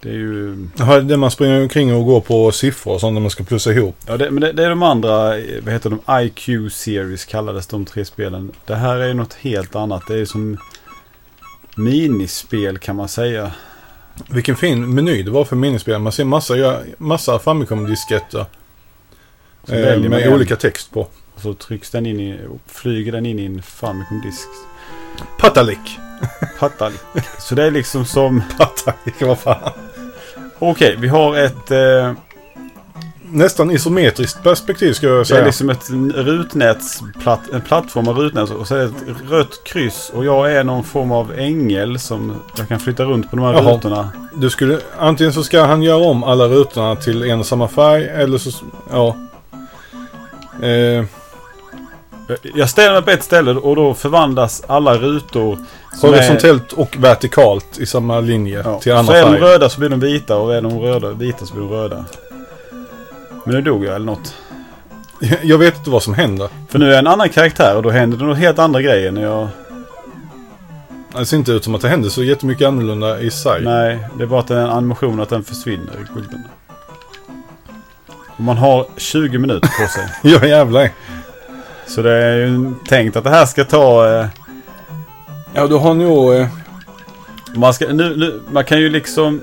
[0.02, 0.68] Det är ju...
[0.76, 3.72] Jaha, det man springer omkring och går på siffror och sånt när man ska plussa
[3.72, 3.96] ihop.
[4.06, 6.00] Ja, det, men det, det är de andra, eh, vad heter de?
[6.24, 8.52] IQ Series kallades de tre spelen.
[8.66, 10.02] Det här är något helt annat.
[10.08, 10.58] Det är som
[11.76, 13.52] minispel kan man säga.
[14.28, 15.98] Vilken fin meny det var för minispel.
[15.98, 18.46] Man ser massa, massa Famicom-disketter.
[19.68, 20.32] Eh, med en.
[20.32, 21.00] olika text på.
[21.34, 24.48] Och så trycks den in i, flyger den in i en Famicom-disk.
[25.38, 25.98] Patalik.
[26.58, 26.92] Pattar.
[27.38, 28.42] Så det är liksom som...
[28.58, 29.72] Patalik, vad fan.
[30.58, 31.70] Okej, vi har ett...
[31.70, 32.12] Eh,
[33.32, 35.44] Nästan isometriskt perspektiv ska jag det är säga.
[35.44, 40.24] liksom ett rutnätsplatt, en plattform av rutnät och så är det ett rött kryss och
[40.24, 43.74] jag är någon form av ängel som jag kan flytta runt på de här Jaha.
[43.76, 44.10] rutorna.
[44.34, 48.08] Du skulle, antingen så ska han göra om alla rutorna till en och samma färg
[48.08, 48.50] eller så,
[48.90, 49.16] ja.
[50.62, 51.04] Eh,
[52.54, 55.58] Jag ställer mig på ett ställe och då förvandlas alla rutor.
[56.00, 58.78] som är- horisontellt och vertikalt i samma linje Ja.
[58.80, 61.46] till Så andra är de röda så blir de vita och är de röda, vita
[61.46, 62.04] så blir de röda.
[63.50, 64.34] Men nu dog jag eller något.
[65.42, 66.48] Jag vet inte vad som händer.
[66.68, 69.12] För nu är jag en annan karaktär och då händer det nog helt andra grejer
[69.12, 69.48] när jag...
[71.18, 73.62] Det ser inte ut som att det händer så jättemycket annorlunda i sig.
[73.64, 76.18] Nej, det är bara att det är en animation att den försvinner i.
[78.26, 80.08] Och man har 20 minuter på sig.
[80.32, 80.90] Ja jävlar.
[81.86, 84.08] Så det är ju tänkt att det här ska ta...
[84.08, 84.26] Eh,
[85.54, 86.34] Ja du har nog...
[86.34, 86.46] Eh,
[87.54, 89.42] man, ska, nu, nu, man kan ju liksom...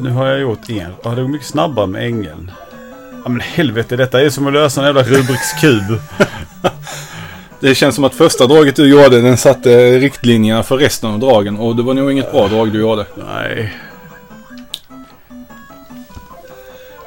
[0.00, 0.92] Nu har jag gjort en.
[1.02, 2.50] Ja, det går mycket snabbare med ängeln.
[3.24, 6.00] Ja men helvete, detta är som att lösa en jävla Rubiks kub.
[7.60, 11.56] det känns som att första draget du gjorde den satte riktlinjerna för resten av dragen.
[11.58, 13.06] Och det var nog inget bra drag du gjorde.
[13.14, 13.76] Nej.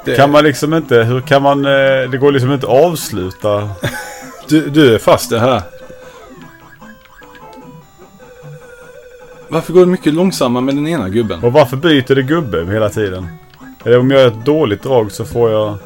[0.06, 3.70] Det, Kan man liksom inte, hur kan man, eh, det går liksom inte att avsluta.
[4.48, 5.62] du, du är fast det här.
[9.50, 11.44] Varför går det mycket långsammare med den ena gubben?
[11.44, 13.28] Och varför byter det gubbe hela tiden?
[13.86, 15.78] Eller om jag gör ett dåligt drag så får jag...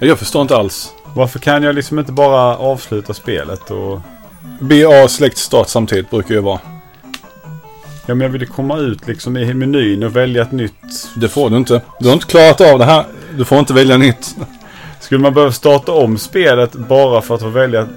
[0.00, 0.92] Jag förstår inte alls.
[1.14, 4.00] Varför kan jag liksom inte bara avsluta spelet och...
[4.60, 6.60] BA släkt start samtidigt brukar ju vara.
[8.06, 11.08] Ja men jag vill komma ut liksom i menyn och välja ett nytt.
[11.16, 11.80] Det får du inte.
[11.98, 13.04] Du har inte klarat av det här.
[13.36, 14.36] Du får inte välja nytt.
[15.00, 17.88] Skulle man behöva starta om spelet bara för att få välja...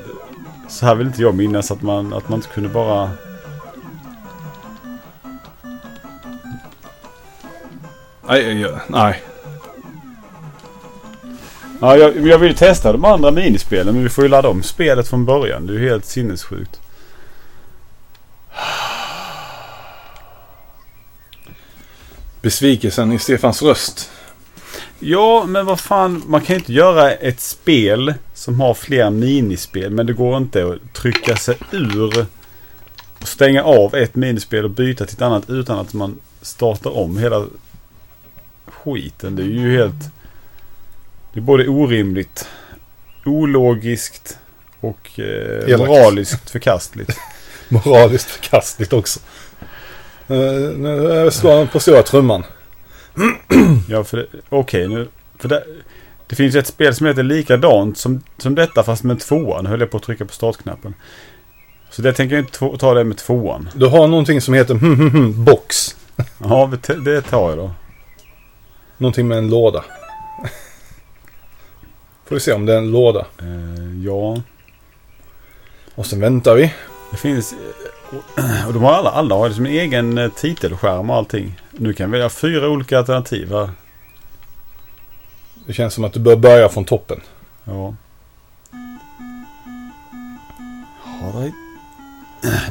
[0.68, 3.11] Så här vill inte jag minnas att man, att man inte kunde bara...
[8.27, 9.23] Nej, jag, nej.
[11.81, 15.07] Ja, jag, jag vill testa de andra minispelen men vi får ju ladda om spelet
[15.07, 15.68] från början.
[15.68, 16.81] Det är ju helt sinnessjukt.
[22.41, 24.11] Besvikelsen i Stefans röst.
[24.99, 26.23] Ja, men vad fan.
[26.27, 29.91] Man kan ju inte göra ett spel som har fler minispel.
[29.91, 32.27] Men det går inte att trycka sig ur
[33.19, 37.18] och stänga av ett minispel och byta till ett annat utan att man startar om
[37.18, 37.45] hela
[38.65, 39.35] skiten.
[39.35, 39.93] Det är ju helt...
[41.34, 42.47] Det är både orimligt,
[43.26, 44.38] ologiskt
[44.80, 47.19] och eh, moraliskt förkastligt.
[47.69, 49.19] Moraliskt förkastligt också.
[50.31, 52.43] Uh, nu slår han på stora trumman.
[53.89, 55.07] Ja, för det, okej nu.
[55.38, 55.64] För det,
[56.27, 59.63] det finns ett spel som heter likadant som, som detta fast med tvåan.
[59.63, 60.93] Nu höll jag på att trycka på startknappen.
[61.89, 63.69] Så det tänker jag inte ta det med tvåan.
[63.75, 65.95] Du har någonting som heter hmm, box.
[66.43, 67.71] Ja, det- det tar jag då.
[68.97, 69.83] Någonting med en låda.
[72.25, 73.19] Får vi se om det är en låda.
[73.41, 74.41] Eh, ja,
[75.95, 76.73] Och sen väntar vi.
[77.11, 77.53] det finns...
[78.37, 81.61] eh, Och de har alla, alla har liksom en egen eh, titelskärm och allting.
[81.71, 83.69] Nu kan vi välja fyra olika alternativ här.
[85.68, 87.22] Det känns som att du bör börja från toppen.
[87.64, 87.95] Ja.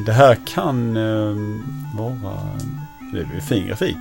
[0.07, 1.37] Det, här kan eh,
[1.99, 2.37] vara...
[3.13, 3.97] Det är fin grafik.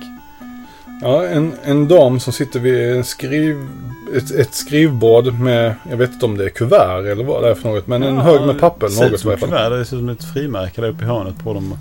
[1.02, 3.68] Ja, en, en dam som sitter vid en skriv,
[4.14, 7.54] ett, ett skrivbord med, jag vet inte om det är kuvert eller vad det är
[7.54, 9.70] för något, men en Ja, hög med papper det ser ut som ett kuvert.
[9.70, 11.78] Det ser ut som ett frimärke där uppe i hörnet på dem.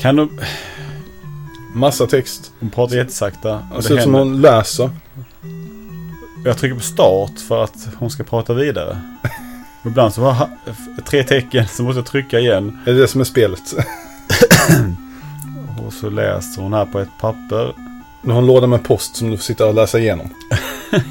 [0.00, 0.40] Kan de...
[1.74, 2.52] Massa text.
[2.60, 3.62] Hon pratar jättesakta.
[3.76, 4.90] Det ser ut som hon läser.
[6.44, 9.00] Jag trycker på start för att hon ska prata vidare.
[9.82, 10.48] Och Ibland så har
[10.96, 12.78] jag tre tecken så måste jag trycka igen.
[12.86, 13.74] Är det det som är spelet?
[15.86, 17.74] Och så läser hon här på ett papper.
[18.22, 20.30] Du har en låda med post som du får sitta och läsa igenom.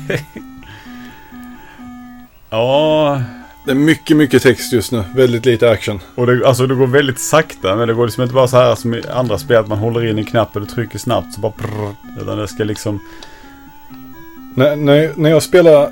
[2.50, 3.22] Ja,
[3.66, 5.04] Det är mycket, mycket text just nu.
[5.16, 6.00] Väldigt lite action.
[6.16, 7.76] och det, alltså det går väldigt sakta.
[7.76, 10.06] Men det går liksom inte bara så här som i andra spel att man håller
[10.10, 13.00] in en knapp och trycker snabbt så bara prrr, Utan det ska liksom...
[14.56, 15.92] När, när, när jag spelar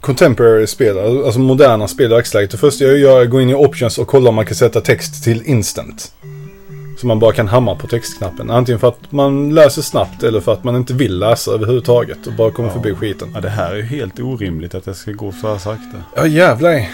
[0.00, 2.50] contemporary-spel, alltså moderna spel i dagsläget.
[2.50, 4.54] Det första jag gör är att gå in i options och kolla om man kan
[4.54, 6.12] sätta text till instant.
[7.00, 8.50] Så man bara kan hamra på textknappen.
[8.50, 12.32] Antingen för att man läser snabbt eller för att man inte vill läsa överhuvudtaget och
[12.32, 12.72] bara kommer Ja.
[12.74, 13.28] förbi skiten.
[13.34, 15.96] Ja, det här är ju helt orimligt att det ska gå så här sakta.
[16.16, 16.88] Ja jävlar.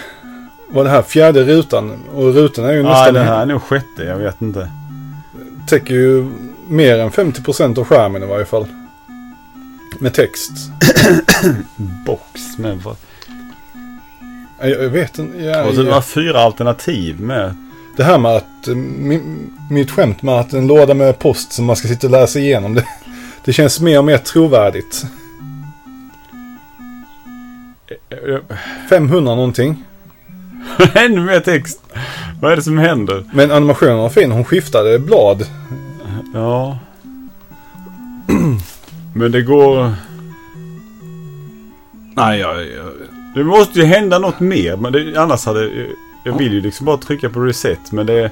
[0.69, 1.93] Var det här fjärde rutan?
[2.15, 3.15] Och rutan är ju Nej, nästan...
[3.15, 4.03] det här är nog sjätte.
[4.05, 4.71] Jag vet inte.
[5.69, 6.31] täcker ju
[6.69, 8.67] mer än 50% av skärmen i varje fall.
[9.99, 10.53] Med text.
[12.07, 12.97] Box med vad?
[14.61, 15.39] Jag, jag vet inte.
[15.39, 17.57] Ja, Och så det var fyra alternativ med.
[17.97, 19.21] Det här med att, eh, mi,
[19.71, 22.75] mitt skämt med att en låda med post som man ska sitta och läsa igenom.
[22.75, 22.85] Det,
[23.45, 25.07] det känns mer och mer trovärdigt.
[28.89, 29.85] 500 någonting.
[30.95, 31.81] Ännu mer text.
[32.41, 33.25] Vad är det som händer?
[33.35, 34.33] Men animationen var fin.
[34.33, 35.47] Hon skiftade blad.
[36.35, 36.79] Ja.
[39.17, 39.95] Men det går...
[42.15, 42.93] Nej, jag, jag,
[43.35, 44.77] Det måste ju hända något mer.
[44.77, 45.87] Men det, annars hade...
[46.25, 47.93] Jag vill ju liksom bara trycka på reset.
[47.93, 48.31] Men det...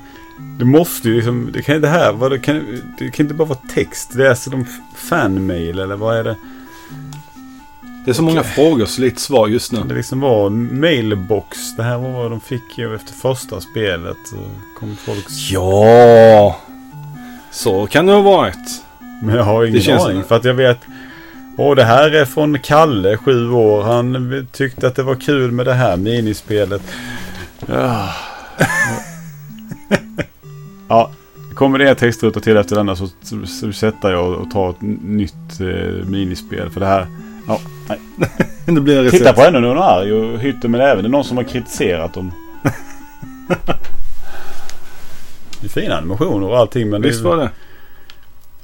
[0.59, 1.51] Det måste ju liksom...
[1.53, 2.13] Det kan inte här...
[2.13, 4.11] Vad det, kan, det kan inte bara vara text.
[4.17, 4.67] Det är alltså de
[4.97, 6.37] fanmail eller vad är det?
[8.05, 9.81] Det är så många frågor så lite svar just nu.
[9.89, 11.77] Det liksom var mailbox.
[11.77, 14.17] Det här var vad de fick ju efter första spelet.
[14.79, 15.27] Kom folk...
[15.51, 16.57] Ja,
[17.51, 18.85] så kan det ha varit.
[19.23, 20.25] Men jag har ingen Det känns- aning.
[20.25, 20.79] För att jag vet...
[21.59, 23.83] Åh, det här är från Kalle, sju år.
[23.83, 26.83] Han tyckte att det var kul med det här minispelet.
[27.67, 28.09] Ja.
[30.89, 31.11] ja,
[31.55, 34.81] kommer det en textruta till efter denna så, så, så sätter jag och tar ett
[35.03, 36.71] nytt eh, minispel.
[36.71, 37.07] För det här...
[37.47, 37.99] Ja, nej.
[38.67, 39.39] Det blir en Titta recept.
[39.39, 41.45] på henne nu, hon är arg och hytter med även Det är någon som har
[41.45, 42.33] kritiserat dem.
[45.61, 47.51] Det är fina animationer och allting men Visst det, var det.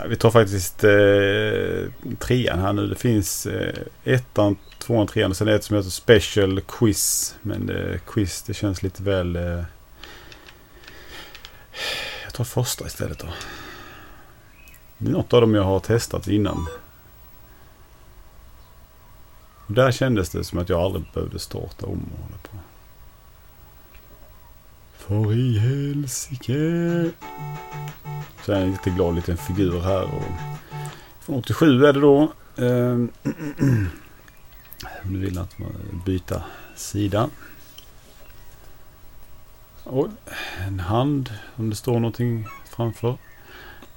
[0.00, 2.86] Ja, vi tar faktiskt eh, trean här nu.
[2.86, 3.74] Det finns eh,
[4.04, 7.34] ettan, tvåan, trean och sen ett som heter Special Quiz.
[7.42, 9.36] Men eh, quiz det känns lite väl...
[9.36, 9.62] Eh,
[12.24, 13.26] jag tar första istället då.
[14.98, 16.66] Det är något av dem jag har testat innan.
[19.66, 22.56] Och där kändes det som att jag aldrig behövde starta om och hålla på.
[24.96, 27.10] För i helsike.
[28.44, 30.02] Så är en jätteglad liten figur här.
[30.02, 30.22] Och
[31.20, 32.32] från 87 är det då.
[32.56, 33.10] Ehm,
[35.02, 36.42] nu vill att man byta
[36.76, 37.28] sida.
[39.84, 40.08] Och
[40.66, 43.18] en hand om det står någonting framför.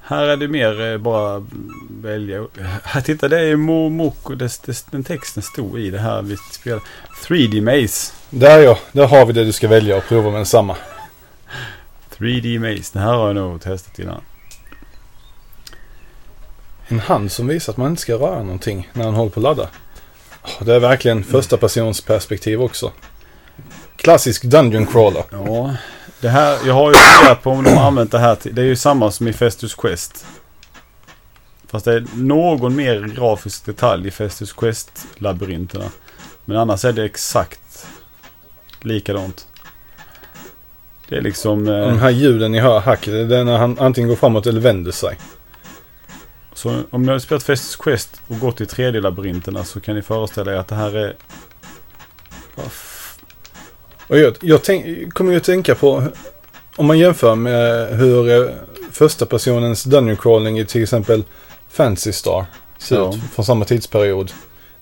[0.06, 1.46] Här är det mer eh, bara
[1.90, 2.46] välja.
[2.82, 4.34] Här, titta det är Momoko.
[4.90, 6.82] Den texten stod i det här vi spelar.
[7.26, 8.12] 3D Maze.
[8.30, 10.76] Där ja, där har vi det du ska välja och prova med samma.
[12.18, 12.90] 3D Maze.
[12.92, 14.20] Det här har jag nog testat innan.
[16.88, 19.44] En hand som visar att man inte ska röra någonting när man håller på att
[19.44, 19.68] ladda.
[20.60, 22.92] Det är verkligen första persons perspektiv också.
[23.96, 25.24] Klassisk Dungeon Crawler.
[25.30, 25.76] Ja,
[26.20, 28.62] det här, jag har ju funderat på om de har använt det här till, det
[28.62, 30.26] är ju samma som i Festus Quest.
[31.66, 35.90] Fast det är någon mer grafisk detalj i Festus Quest-labyrinterna.
[36.44, 37.86] Men annars är det exakt
[38.80, 39.46] likadant.
[41.08, 41.64] Det är liksom...
[41.64, 44.60] De Eh, här ljuden ni hör hack, det är när han antingen går framåt eller
[44.60, 45.18] vänder sig.
[46.54, 50.52] så om ni har spelat Festus Quest och gått i 3D-labyrinterna så kan ni föreställa
[50.52, 51.16] er att det här är...
[54.06, 56.02] Och jag, jag tänk, kommer ju att tänka på,
[56.76, 58.50] om man jämför med hur eh,
[58.92, 61.24] första personens Dungeon Crawling i till exempel
[61.68, 62.44] Fantasy Star
[62.78, 63.08] ser Ja.
[63.14, 64.32] ut från samma tidsperiod.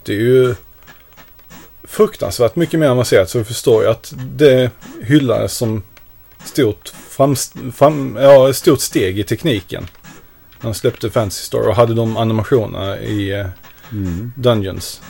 [0.02, 0.54] Det är ju
[1.84, 4.70] fruktansvärt mycket mer avancerat så vi förstår ju att det
[5.02, 5.82] hyllades som
[6.44, 7.36] stort, fram,
[7.76, 9.86] fram, ja, stort steg i tekniken.
[10.60, 13.46] När de släppte Fantasy Star och hade de animationerna i eh,
[13.92, 14.32] Mm.
[14.36, 15.00] Dungeons.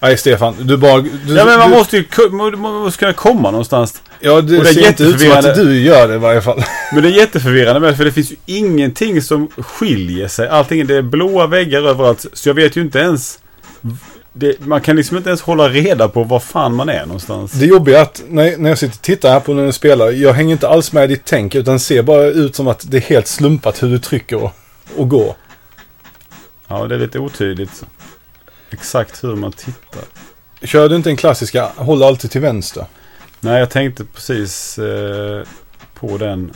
[0.00, 1.00] Nej Stefan, du bara...
[1.00, 4.02] Du, Ja men man du, måste ju man måste kunna komma någonstans.
[4.20, 6.42] Ja, det, och det är ser inte ut som att du gör det i varje
[6.42, 6.62] fall.
[6.92, 10.48] Men det är jätteförvirrande med för det finns ju ingenting som skiljer sig.
[10.48, 12.26] Allting det är blåa väggar överallt.
[12.32, 13.38] Så jag vet ju inte ens.
[14.36, 17.52] Det, man kan liksom inte ens hålla reda på var fan man är någonstans.
[17.52, 20.10] Det jobbiga är att när, när jag sitter och tittar här på när du spelar,
[20.10, 22.96] jag hänger inte alls med i ditt tänk utan ser bara ut som att det
[22.96, 24.52] är helt slumpat hur du trycker och,
[24.96, 25.34] och går.
[26.68, 27.84] Ja, det är lite otydligt.
[28.70, 30.02] Exakt hur man tittar.
[30.62, 32.86] Kör du inte den klassiska, håll alltid till vänster?
[33.40, 35.46] Nej, jag tänkte precis eh,
[35.94, 36.52] på den.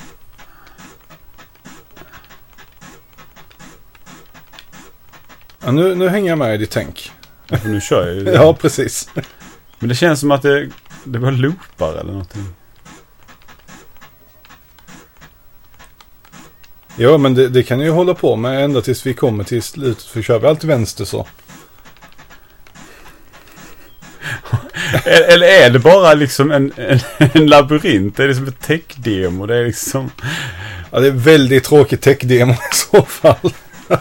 [5.64, 7.12] Ja, nu, nu hänger jag med i ditt tänk.
[7.49, 8.25] För nu kör jag ju.
[8.35, 9.11] Ja, precis.
[9.79, 10.70] Men det känns som att det,
[11.05, 12.45] det var loopar eller någonting.
[16.97, 20.05] Ja, men det, det kan ju hålla på med ända tills vi kommer till slutet.
[20.05, 21.27] För kör vi alltid vänster så.
[25.05, 28.16] Eller är det bara liksom en, en, en labyrint?
[28.16, 29.47] Det är liksom ett tech-demo.
[29.47, 30.11] Det är liksom...
[30.91, 33.53] Ja, det är väldigt tråkigt tech-demo i så fall.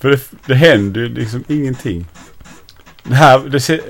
[0.00, 2.06] För det, det händer ju liksom ingenting.
[3.02, 3.80] Det här, det,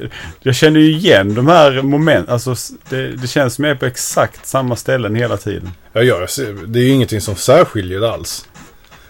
[0.40, 2.32] jag känner ju igen de här momenten.
[2.32, 2.54] Alltså
[2.88, 5.70] det, det känns som jag är på exakt samma ställen hela tiden.
[5.92, 8.48] Ja, ser, det är ju ingenting som särskiljer det alls.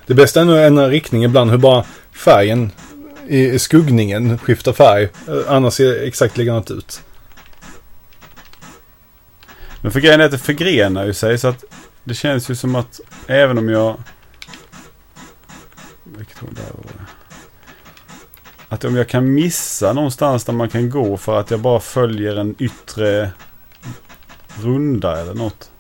[0.07, 2.71] Det bästa är nog en riktning ibland, hur bara färgen
[3.29, 5.09] i skuggningen skiftar färg.
[5.29, 7.03] Eh, Annars ser det exakt likadant ut.
[9.81, 11.65] Men för grejen är att det förgrenar ju sig så att
[12.05, 14.03] det känns ju som att även om jag...
[16.05, 17.20] Vilket ord där var det?
[18.73, 22.37] Att om jag kan missa någonstans där man kan gå för att jag bara följer
[22.37, 23.31] en yttre
[24.63, 25.71] runda eller något.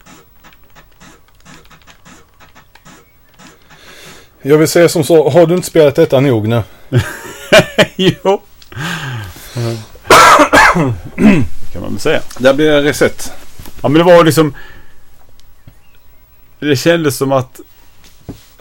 [4.42, 6.62] Jag vill säga som så, har du inte spelat detta nog nu?
[7.96, 8.42] jo.
[11.72, 12.22] kan man väl säga.
[12.38, 13.32] Där blir det reset.
[13.82, 14.54] Ja men det var liksom...
[16.58, 17.60] Det kändes som att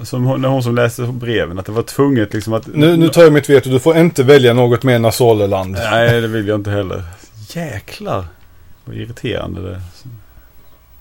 [0.03, 2.67] som hon, när hon som läste breven, att det var tvunget liksom att...
[2.67, 3.69] Nu, nu tar jag mitt veto.
[3.69, 5.71] Du får inte välja något mer Nasoleland.
[5.71, 7.03] Nej, det vill jag inte heller.
[7.49, 8.25] Jäklar.
[8.85, 9.81] Vad irriterande det är.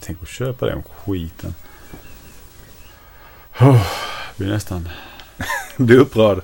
[0.00, 1.54] Tänk att köpa den skiten.
[3.60, 3.86] Oh,
[4.36, 4.88] blir nästan...
[5.76, 6.40] Blir upprörd.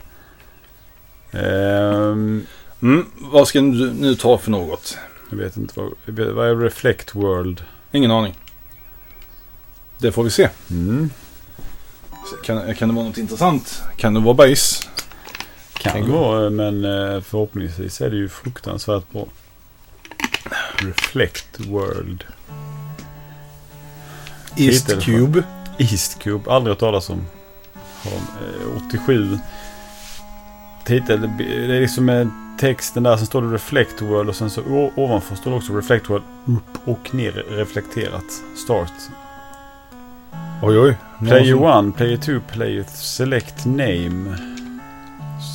[1.33, 2.47] Ehm,
[2.85, 4.99] Mm, vad ska du nu ta för något?
[5.31, 5.93] jag vet inte vad...
[6.35, 7.65] Vad är Reflect World?
[7.93, 8.39] Ingen aning.
[9.99, 10.49] Det får vi se.
[10.71, 11.11] Mm.
[12.45, 13.83] Kan, kan det vara något intressant?
[13.97, 14.85] Kan det vara base?
[15.73, 19.27] Kan Tänk- gå, men eh, förhoppningsvis är det ju fruktansvärt bra.
[20.77, 22.25] Reflect World.
[24.57, 25.43] East Titel Cube.
[25.79, 27.27] East Cube, aldrig hört talas om.
[28.03, 28.17] Har de,
[28.77, 29.39] eh, 87.
[30.85, 31.45] Titel, det
[31.77, 32.27] är liksom eh,
[32.61, 36.11] texten där, sen står det Reflect World och sen så ovanför står det också Reflect
[36.11, 38.25] World upp och ner reflekterat.
[38.65, 38.93] Start.
[40.67, 40.97] Oj, oj.
[41.19, 44.37] Player 1, Player 2, Player Select Name.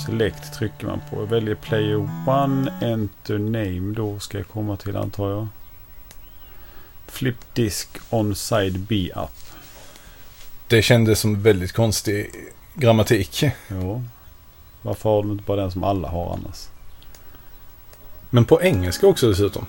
[0.06, 1.15] Select trycker man på.
[1.15, 3.94] Jag väljer Player 1, Enter Name.
[3.95, 5.48] Då ska jag komma till antar jag.
[7.07, 9.53] Flip Disk On Side B Up.
[10.68, 12.31] Det kändes som väldigt konstig
[12.76, 13.44] grammatik.
[13.68, 14.02] Ja.
[14.81, 16.68] Varför har de inte bara den som alla har annars?
[18.30, 19.65] Men på engelska också dessutom.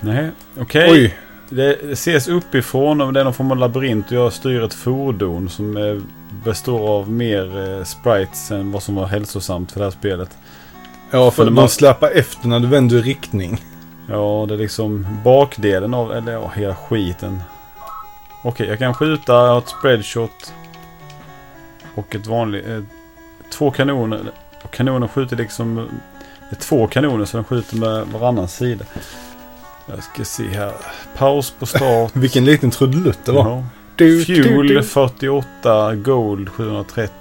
[0.00, 0.90] Nej, okej.
[0.90, 1.14] Oj,
[1.48, 4.74] Det, det ses uppifrån och det är någon form av labyrint och jag styr ett
[4.74, 5.96] fordon som eh,
[6.44, 10.30] består av mer eh, sprites än vad som var hälsosamt för det här spelet.
[11.10, 13.62] ja för man man- släpar efter när du vänder riktning.
[14.08, 17.42] Ja, det är liksom bakdelen av, eller ja, hela skiten.
[18.44, 20.54] Okej, jag kan skjuta, jag har ett spreadshot.
[21.94, 22.80] Och ett vanligt, eh,
[23.52, 24.20] två kanoner.
[24.62, 25.74] Och kanonen skjuter liksom,
[26.50, 28.84] det är två kanoner så den skjuter med varannan sida.
[29.86, 30.72] Jag ska se här,
[31.16, 32.10] paus på start.
[32.16, 33.48] Vilken liten trudelutt det var.
[33.48, 33.64] Ja.
[33.96, 34.82] Du, Fuel du, du.
[34.82, 37.12] 48, Gold 730.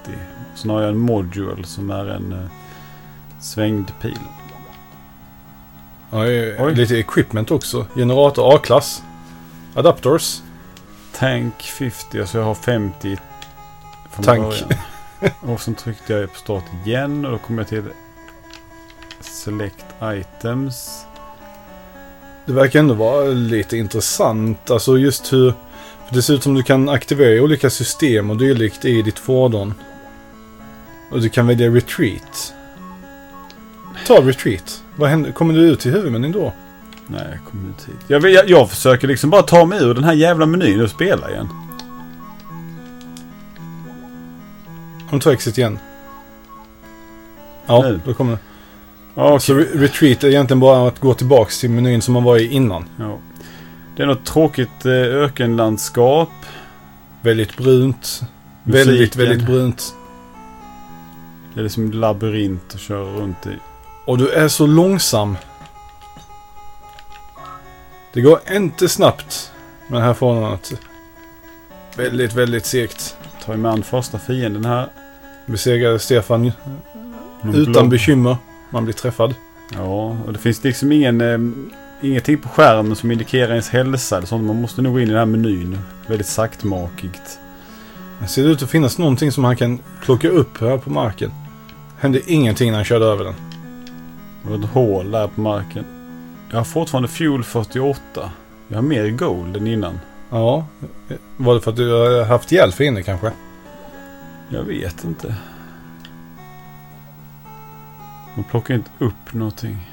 [0.55, 2.49] Sen har jag en Module som är en eh,
[3.39, 4.19] svängd pil.
[6.11, 6.75] Oj, Oj.
[6.75, 7.85] Lite equipment också.
[7.95, 9.03] Generator A-klass.
[9.75, 10.41] Adapters.
[11.15, 13.17] Tank 50, alltså jag har 50
[14.11, 14.43] från Tank.
[14.43, 14.69] början.
[15.53, 17.83] Och sen tryckte jag på start igen och då kom jag till
[19.19, 21.05] Select Items.
[22.45, 24.71] Det verkar ändå vara lite intressant.
[24.71, 25.53] Alltså just hur...
[26.07, 29.73] För det ser ut som du kan aktivera olika system och dylikt i ditt fordon.
[31.11, 32.53] Och du kan välja retreat.
[34.07, 34.83] Ta retreat.
[34.95, 35.31] Vad händer?
[35.31, 36.53] Kommer du ut i huvudmenyn då?
[37.07, 37.99] Nej, jag kommer inte hit.
[38.07, 41.31] Jag, jag, jag försöker liksom bara ta mig ur den här jävla menyn och spela
[41.31, 41.47] igen.
[45.09, 45.79] Om du tar exit igen.
[47.65, 47.99] Ja, Nu.
[48.05, 48.37] då kommer det.
[49.15, 52.37] Ja, Så re- retreat är egentligen bara att gå tillbaks till menyn som man var
[52.37, 52.85] i innan.
[52.99, 53.17] ja.
[53.95, 56.29] Det är något tråkigt eh, ökenlandskap.
[57.21, 58.21] Väldigt brunt.
[58.63, 59.19] Väldigt, Musiken.
[59.21, 59.93] väldigt brunt.
[61.53, 63.49] Det är liksom labyrint att köra runt i.
[64.05, 65.37] Och du är så långsam.
[68.13, 69.51] Det går inte snabbt
[69.87, 70.73] med det här fordonet.
[71.97, 73.17] Väldigt, väldigt segt.
[73.45, 74.87] Tar mig an första fienden här.
[75.45, 76.51] Besegrar Stefan
[77.53, 77.89] utan blob.
[77.89, 78.37] bekymmer.
[78.73, 79.35] Man blir träffad.
[79.73, 81.39] Ja, och det finns liksom ingen, eh,
[82.01, 84.43] ingenting på skärmen som indikerar ens hälsa eller sånt.
[84.43, 85.79] Man måste nog gå in i den här menyn.
[86.07, 87.39] Väldigt saktmakigt.
[88.21, 91.31] Det ser ut att finnas någonting som han kan plocka upp här på marken.
[91.99, 93.35] Hände ingenting när han körde över den.
[94.43, 95.85] Det var ett hål där på marken.
[96.49, 98.31] Jag har fortfarande Fuel 48.
[98.67, 99.99] Jag har mer gold än innan.
[100.29, 100.65] Ja,
[101.37, 103.31] var det för att du har haft hjälp för inne kanske?
[104.49, 105.35] Jag vet inte.
[108.35, 109.91] Man plockar inte upp någonting.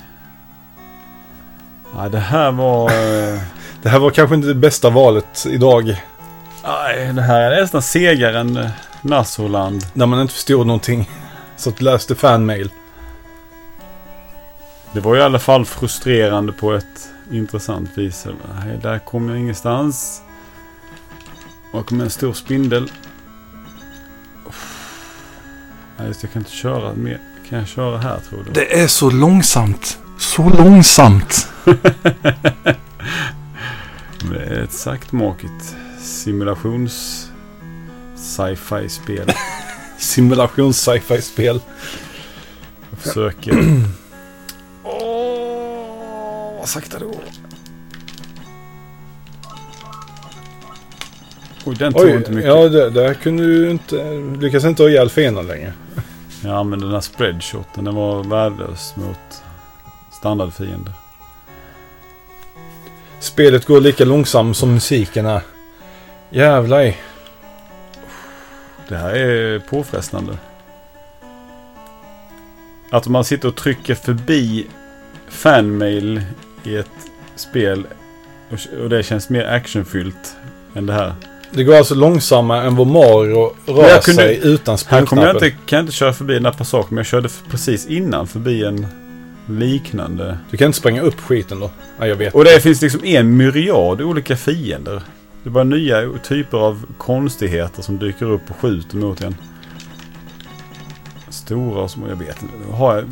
[1.97, 2.91] Nej, det här var...
[2.91, 3.41] eh,
[3.83, 6.03] Det här var kanske inte det bästa valet idag.
[6.65, 8.71] Nej, det här är nästan segare än eh,
[9.03, 9.83] Nassoland.
[9.95, 11.11] Där man inte förstod någonting.
[11.57, 12.71] Så att läste fanmail.
[14.93, 18.27] Det var i alla fall frustrerande på ett intressant vis.
[18.65, 20.23] Nej, där kom jag ingenstans.
[21.73, 22.91] Och kom en stor spindel.
[25.97, 27.19] Nej, just jag kan inte köra mer.
[27.51, 28.53] Kan jag köra här tror du?
[28.53, 29.99] Det är så långsamt.
[30.19, 31.49] Så långsamt.
[34.31, 37.27] Det är ett saktmakigt simulations
[38.17, 39.33] sci-fi spel.
[39.99, 41.61] Simulations sci-fi spel.
[42.91, 43.53] Jag försöker.
[44.85, 47.15] Åh, vad sakta det går.
[51.65, 52.49] Oj, den tog Oj, inte mycket.
[52.49, 55.73] ja där kunde du inte, lyckas inte ha ihjäl fienden längre.
[56.45, 57.85] Jag använde den här spreadshoten.
[57.85, 59.43] Den var värdelös mot
[60.13, 60.93] standardfiender.
[63.21, 65.43] Spelet går lika långsamt som musiken är.
[66.31, 66.95] Jävlar.
[68.89, 70.39] Det här är påfrestande.
[72.91, 74.67] Att man sitter och trycker förbi
[75.29, 76.23] fanmail
[76.65, 77.87] i ett spel
[78.83, 80.37] och det känns mer actionfyllt
[80.75, 81.15] än det här.
[81.53, 85.37] Det går alltså långsammare än vad Mario rör jag kunde- sig utan Här kommer jag
[85.37, 88.87] inte, kan jag inte köra förbi här passagen men jag körde precis innan förbi en
[89.47, 90.39] liknande.
[90.51, 91.71] Du kan inte spränga upp skiten då?
[91.99, 92.35] Ja, jag vet.
[92.35, 95.03] Och det finns liksom en myriad olika fiender.
[95.43, 99.37] Det är bara nya typer av konstigheter som dyker upp och skjuter mot en.
[101.29, 102.73] Stora och små, jag vet inte.
[102.73, 103.05] Har jag,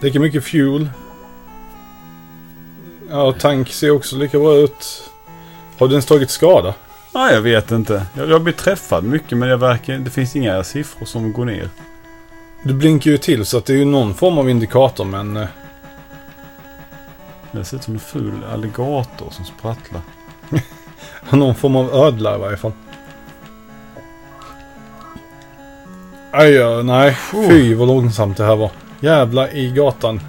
[0.00, 0.88] Dricker mycket fuel.
[3.10, 5.10] Ja, tank ser också lika bra ut.
[5.78, 6.74] Har den tagit skada?
[7.14, 8.06] nej, jag vet inte.
[8.14, 11.68] Jag, jag blir träffad mycket men jag verkar, det finns inga siffror som går ner.
[12.62, 15.36] Du blinkar ju till så att det är ju någon form av indikator men...
[15.36, 15.46] eh,
[17.52, 20.00] Det ser ut som en ful alligator som sprattlar.
[21.30, 22.72] Någon form av ödla i varje fall.
[26.30, 27.16] Aj, ja, nej.
[27.32, 28.70] Fy vad långsamt det här var.
[29.00, 30.20] Jävla i gatan.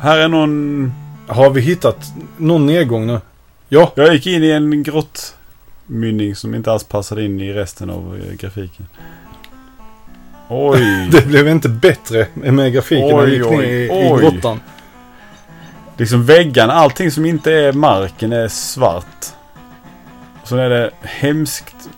[0.00, 0.92] Här är någon...
[1.28, 3.20] Har vi hittat någon nedgång nu?
[3.68, 8.16] Ja, Jag gick in i en grottmynning som inte alls passade in i resten av
[8.16, 8.86] eh, grafiken.
[10.48, 11.08] Oj!
[11.12, 14.60] det blev inte bättre med grafiken när vi gick ner oj, i, i grottan.
[15.96, 19.26] liksom väggarna, allting som inte är marken är svart.
[20.42, 21.88] Och så är det hemskt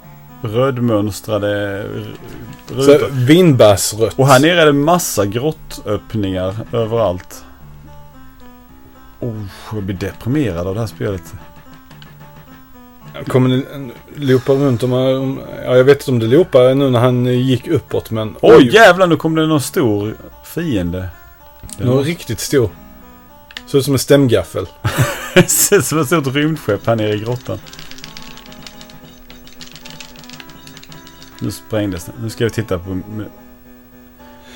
[0.42, 1.82] rödmönstrade
[2.68, 3.10] rutor.
[3.10, 4.18] vinbärsrött.
[4.18, 7.44] Och här nere är det massa grottöppningar överallt.
[9.20, 11.34] Oh, jag blir deprimerad av det här spelet.
[13.26, 13.64] Kommer det
[14.16, 15.40] loopa runt om, om...
[15.64, 18.36] Ja, jag vet inte om det loopar nu när han gick uppåt men...
[18.42, 20.14] Oj, jävlar nu kom det någon stor
[20.44, 21.08] fiende.
[21.78, 22.70] Någon var- riktigt stor.
[23.66, 24.66] Ser ut som en stämgaffel.
[25.34, 27.58] Det ser ut som ett stort rymdskepp här nere i grottan.
[31.40, 32.12] Nu sprängdes det.
[32.22, 33.00] Nu ska vi titta på...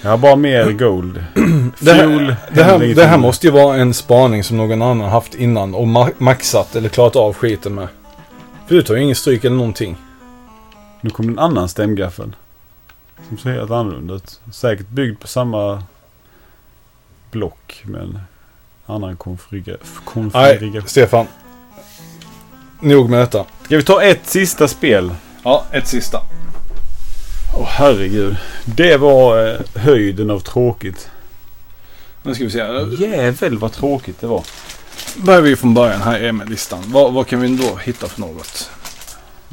[0.02, 1.24] Jag har bara mer gold.
[1.80, 5.34] Det här, det, här, det här måste ju vara en spaning som någon annan haft
[5.34, 7.88] innan och ma- maxat eller klarat av skiten med.
[8.72, 9.96] För du tar ju ingen stryk eller någonting.
[11.00, 12.36] Nu kom en annan stämgaffel.
[13.28, 14.40] Som ser helt annorlunda ut.
[14.52, 15.82] Säkert byggd på samma
[17.30, 18.18] block men
[18.86, 20.88] annan konfigura- Nej, konfiguration.
[20.88, 21.26] Stefan.
[22.80, 23.44] Nog med detta.
[23.64, 25.14] Ska vi ta ett sista spel?
[25.44, 26.18] Ja, ett sista.
[27.58, 28.36] Åh herregud.
[28.64, 31.10] Det var eh, höjden av tråkigt.
[32.22, 32.58] Nu ska vi se.
[33.06, 34.44] Jävel vad tråkigt det var
[35.16, 36.02] börjar vi från början.
[36.02, 36.82] Här med listan.
[36.86, 38.70] Vad, vad kan vi då hitta för något?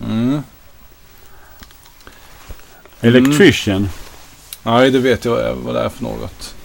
[0.05, 0.43] Mm.
[3.01, 3.75] Electrician.
[3.75, 3.89] Mm.
[4.63, 6.55] Nej, det vet jag vad det är för något.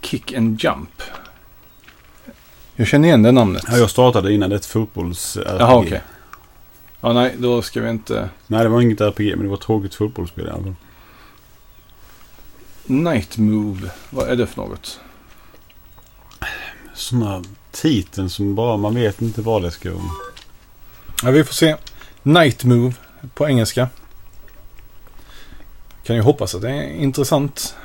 [0.00, 1.02] Kick and jump.
[2.76, 3.64] Jag känner igen det namnet.
[3.68, 5.60] Ja, jag startade innan det ett fotbolls RPG.
[5.60, 6.02] Jaha, okej.
[7.00, 8.28] Ja, nej, då ska vi inte...
[8.46, 10.74] Nej, det var inget RPG, men det var ett tråkigt fotbollsspel i alla fall.
[12.86, 13.90] Night Move.
[14.10, 15.00] Vad är det för något?
[16.94, 20.02] Sådana titeln som bara man vet inte vad det ska vara.
[21.22, 21.76] Ja, vi får se.
[22.22, 22.94] Night Move
[23.34, 23.88] på engelska.
[26.04, 27.76] Kan ju hoppas att det är intressant.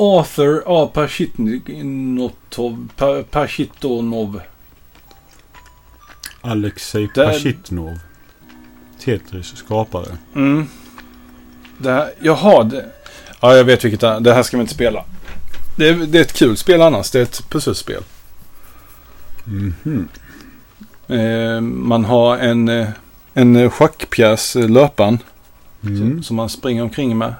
[0.00, 0.90] Arthur A.
[0.94, 2.88] Pashitnotov.
[2.96, 4.40] Pa- Pashitonov.
[6.40, 7.98] Alexej Pashitnov.
[9.04, 10.16] Tetris skapare.
[10.34, 10.66] Mm.
[11.78, 12.90] Det här, jaha, det,
[13.40, 14.20] ja jag vet vilket det är.
[14.20, 15.04] Det här ska vi inte spela.
[15.76, 17.10] Det är, det är ett kul spel annars.
[17.10, 18.02] Det är ett pusselspel.
[19.44, 20.08] Mhm.
[21.08, 22.88] Eh, man har en, eh,
[23.34, 25.18] en schackpjäs, eh, löpan,
[25.84, 26.22] Mm.
[26.22, 27.28] som man springer omkring med.
[27.28, 27.34] Eh,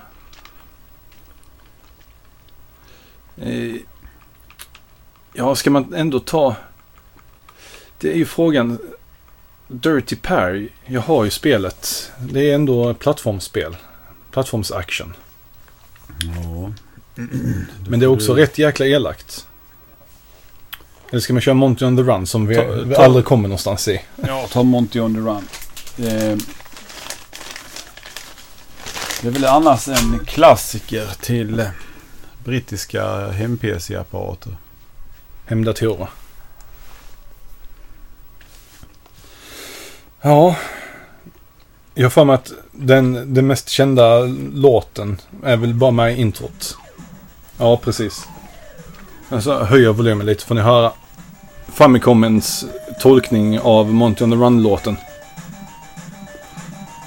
[5.34, 6.56] ja, ska man ändå ta...
[7.98, 8.78] Det är ju frågan.
[9.68, 12.12] Dirty Parry, jag har ju spelet.
[12.18, 13.76] Det är ändå plattformsspel.
[14.30, 15.14] Plattformsaction.
[16.22, 16.72] Ja.
[17.88, 19.46] Men det är också rätt jäkla elakt.
[21.10, 23.88] Eller ska man köra Monty on the Run som vi, Ta- vi aldrig kommer någonstans
[23.88, 24.00] i?
[24.26, 25.48] Ja, ta Monty on the Run.
[26.08, 26.38] Eh,
[29.22, 31.66] det är väl annars en klassiker till eh,
[32.44, 34.56] brittiska hem-PC-apparater.
[35.46, 36.08] Hemdatorer.
[40.22, 40.56] Ja.
[41.94, 44.20] Jag har för mig att den, den mest kända
[44.54, 46.76] låten är väl bara med i introt.
[47.58, 48.28] Ja, precis.
[49.28, 50.92] Alltså, höjer volymen lite får ni höra.
[51.72, 52.64] Famicomens
[53.00, 54.96] tolkning av Monty on the Run-låten.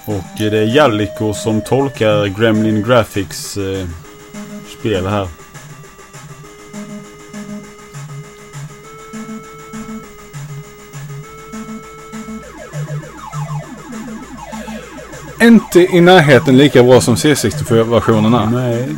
[0.05, 3.87] Och det är Jalliko som tolkar Gremlin Graphics eh,
[4.83, 5.27] spel här.
[15.41, 18.45] Inte i närheten lika bra som C64-versionen är.
[18.45, 18.95] Nej.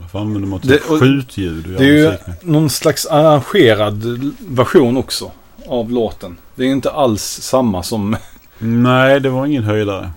[0.00, 1.64] Varför använder man Det- typ och- skjutljud?
[1.78, 2.12] Det är ju
[2.42, 5.30] någon slags arrangerad version också
[5.68, 6.36] av låten.
[6.54, 8.16] Det är inte alls samma som...
[8.58, 10.10] Nej, det var ingen höjdare.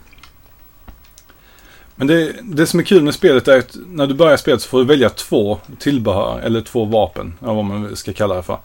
[1.96, 4.70] Men det, det som är kul med spelet är att när du börjar spelet så
[4.70, 8.58] får du välja två tillbehör, eller två vapen, eller vad man ska kalla det för.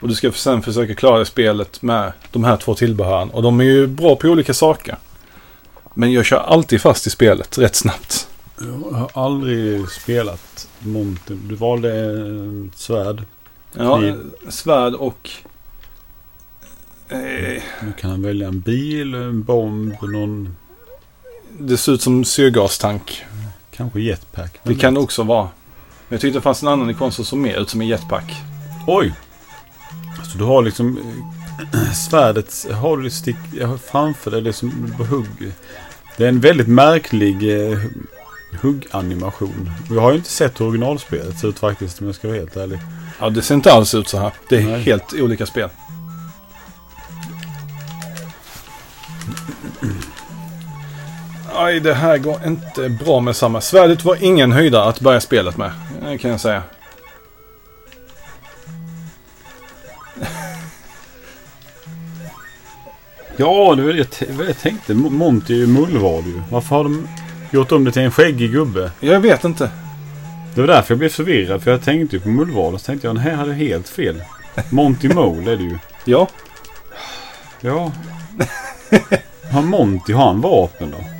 [0.00, 3.30] Och du ska sen försöka klara spelet med de här två tillbehören.
[3.30, 4.96] Och de är ju bra på olika saker.
[5.94, 8.28] Men jag kör alltid fast i spelet rätt snabbt.
[8.60, 11.34] Jag har aldrig spelat Monty.
[11.34, 13.22] Du valde eh, svärd.
[13.72, 14.02] Ja,
[14.48, 15.30] svärd och...
[17.08, 20.56] Eh, Nu kan han välja en bil, en bomb, någon...
[21.60, 23.24] det ser ut som syrgastank.
[23.70, 24.60] Kanske jetpack.
[24.62, 25.42] Det kan det också vara.
[25.42, 28.34] Men jag tyckte det fanns en annan ikon som såg mer ut som en jetpack.
[28.86, 29.14] Oj!
[30.32, 30.98] Så du har liksom
[31.74, 33.36] eh, svärdet har du stick
[33.90, 35.52] framför dig, det är som på hugg.
[36.16, 37.78] Det är en väldigt märklig eh,
[38.60, 39.70] hugganimation.
[39.90, 42.56] Jag har ju inte sett hur originalspelet ser ut faktiskt om jag ska vara helt
[42.56, 42.78] ärlig.
[43.20, 44.32] Ja, det ser inte alls ut så här.
[44.48, 44.82] Det är Nej.
[44.82, 45.68] helt olika spel.
[51.54, 53.60] Aj, det här går inte bra med samma.
[53.60, 55.70] Svärdet var ingen höjdare att börja spelet med.
[56.02, 56.62] Det kan jag säga.
[63.36, 64.94] Ja, det var det jag, tänkte.
[64.94, 66.42] Mo- Monty är ju mullvad ju.
[66.50, 67.08] Varför har de
[67.50, 68.90] gjort om det till en skäggig gubbe?
[69.00, 69.70] Jag vet inte.
[70.54, 71.62] Det var därför jag blev förvirrad.
[71.62, 72.78] För jag tänkte ju på mullvaden.
[72.78, 74.22] Så tänkte jag, den här hade helt fel.
[74.70, 75.78] Monty Mole är det ju.
[76.04, 76.28] Ja,
[77.60, 77.92] Ja.
[79.52, 81.19] Har Monty, har han vapen då?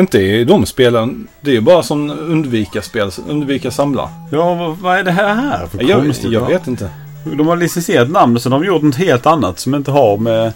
[0.00, 1.28] Inte i de spelen.
[1.40, 3.10] Det är ju bara som undvika spel.
[3.28, 4.10] Undvika samla.
[4.32, 6.32] Ja, vad, vad är det här, för Jag, konstigt?
[6.32, 6.46] jag va?
[6.46, 6.90] vet inte.
[7.24, 10.52] De har licensierat namnet så de har gjort något helt annat som inte har med...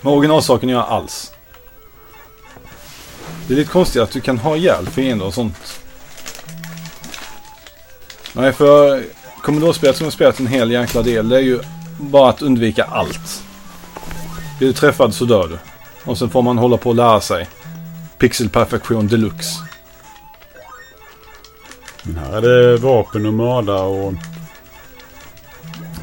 [0.00, 1.32] Med originalsaken gör alls.
[3.46, 5.80] Det är lite konstigt att du kan ha ihjäl fiender och sånt.
[8.32, 9.02] Nej, för
[9.42, 11.60] Commodore-spelet som jag spelat en hel jäkla del, det är ju
[11.98, 13.42] bara att undvika allt.
[14.58, 15.58] Blir du träffad så dör du.
[16.10, 17.48] Och sen får man hålla på och lära sig.
[18.18, 19.58] Pixelperfektion deluxe.
[22.02, 24.14] Men här är det vapen och mörda och...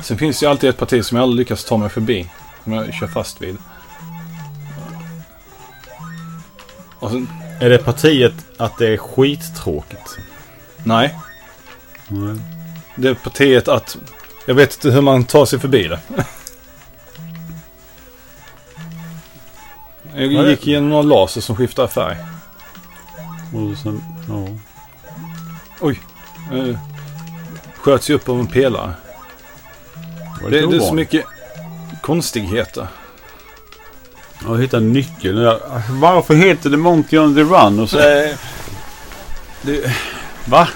[0.01, 2.29] Sen finns det ju alltid ett parti som jag aldrig lyckas ta mig förbi.
[2.63, 3.57] Som jag kör fast vid.
[7.09, 7.29] Sen,
[7.59, 10.17] Är det partiet att det är skittråkigt?
[10.83, 11.15] nej.
[12.07, 12.35] Nej.
[12.95, 13.97] Det är partiet att...
[14.45, 15.99] Jag vet inte hur man tar sig förbi det.
[20.15, 22.17] Jag Ja, det- gick igenom några laser som skiftar färg.
[23.53, 24.01] Och sen...
[24.29, 24.47] Ja.
[26.51, 26.77] Eh,
[27.77, 28.93] Sköts ju upp av en pelare.
[30.41, 31.25] Det, lite det är så mycket
[32.01, 32.87] konstigheter.
[34.47, 35.37] Jag hittade en nyckel.
[35.37, 35.59] Jag-
[35.89, 37.79] Varför heter det Monty on the Run?
[37.79, 37.99] Och så...
[37.99, 38.35] Eh,
[39.61, 39.93] det,
[40.45, 40.67] Va?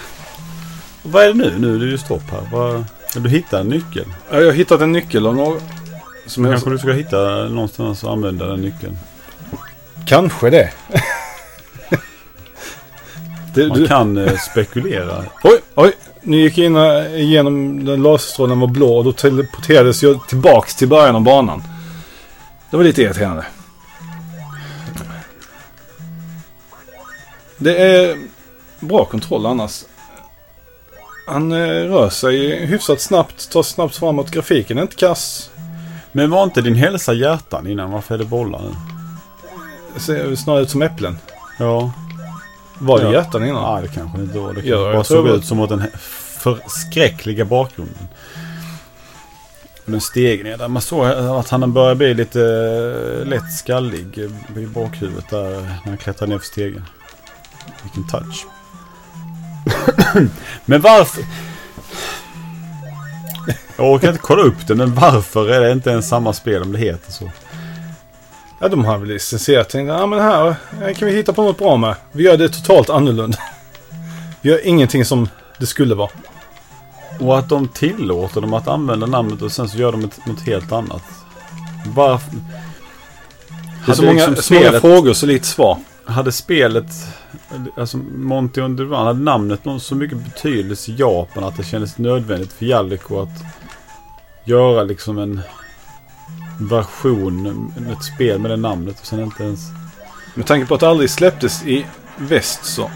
[1.04, 1.56] Vad är det nu?
[1.60, 2.42] Nu är det ju stopp här.
[2.58, 2.86] Va?
[3.16, 4.06] Du hittade en nyckel.
[4.32, 5.62] jag har hittat en nyckel av någon...
[6.28, 7.18] Som jag, Kanske du ska hitta
[7.50, 8.98] någonstans och använda den nyckeln.
[10.08, 10.70] Kanske det.
[13.54, 15.24] det Man du, kan eh, spekulera.
[15.44, 15.94] oj, oj.
[16.22, 16.78] Nu gick jag in
[17.16, 21.64] igenom den laserstrålen var blå och då teleporterades jag tillbaks till början av banan.
[22.72, 23.46] Det var lite irriterande.
[27.58, 28.18] Det är
[28.80, 29.84] bra kontroll annars.
[31.28, 34.32] Han eh, rör sig hyfsat snabbt, tar snabbt framåt.
[34.32, 35.50] Grafiken är inte kass.
[36.12, 37.92] Men var inte din hälsa hjärtan innan?
[37.92, 38.97] Varför är det bollar nu?
[40.00, 41.18] Ser snarare ut som äpplen.
[41.60, 41.92] Ja.
[42.80, 43.12] Var det Ja.
[43.14, 43.64] hjärtan innan?
[43.76, 44.48] Ja, det kanske inte var.
[44.50, 45.84] Det kanske Ja, bara såg det- ut som att den
[46.40, 48.08] förskräckliga bakgrunden.
[49.86, 50.68] Och den steg ner där.
[50.68, 52.42] Man såg att han började bli lite
[53.22, 54.18] eh, lätt skallig
[54.58, 56.86] i bakhuvudet där när han klättrade ner för stegen.
[57.84, 58.46] Vilken touch.
[60.66, 61.24] men varför?
[63.78, 66.72] Jag orkar inte kolla upp det, men varför är det inte ens samma spel om
[66.72, 67.32] det heter så?
[68.60, 69.70] Ja, de har väl licensierat.
[69.70, 71.96] Tänkte, ja men här här kan vi hitta på något bra med.
[72.12, 73.38] Vi gör det totalt annorlunda.
[74.42, 75.30] Vi gör ingenting som
[75.60, 76.10] det skulle vara.
[77.20, 80.42] Och att de tillåter dem att använda namnet och sen så gör de ett, något
[80.42, 81.04] helt annat.
[81.96, 82.32] Varför?
[83.86, 85.78] Det är så Hade många, liksom så många spelet- frågor så lite svar.
[86.06, 86.86] hade spelet,
[87.78, 91.64] alltså Monty on the Run, hade namnet någon så mycket betydelse i Japan att det
[91.64, 93.30] kändes nödvändigt för Jalliko att
[94.46, 95.42] göra liksom en
[96.60, 99.60] version, ett spel med det namnet och sen inte ens...
[100.36, 101.86] Med tanke på att det aldrig släpptes i
[102.18, 102.92] väst så.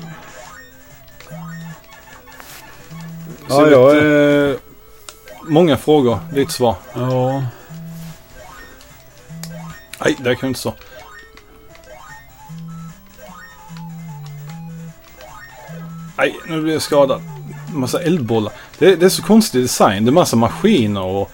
[3.50, 6.76] Ja, ja, lite- eh, många frågor, lite svar.
[6.94, 7.44] Ja,
[10.04, 10.74] Nej, det kan jag inte så.
[16.18, 17.22] Nej, nu blir jag skadad.
[17.74, 18.54] Massa eldbollar.
[18.80, 20.06] Det, det är så konstig design.
[20.06, 21.32] Det är massa maskiner och...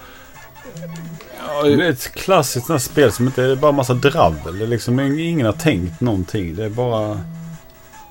[1.62, 4.58] Det är ett klassiskt sånt här spel som inte är bara massa dravel.
[4.58, 6.56] Det är liksom ingen har tänkt någonting.
[6.56, 7.20] Det är bara...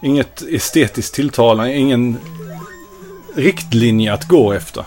[0.01, 2.17] inget estetiskt tilltalande, ingen
[3.35, 4.85] riktlinje att gå efter.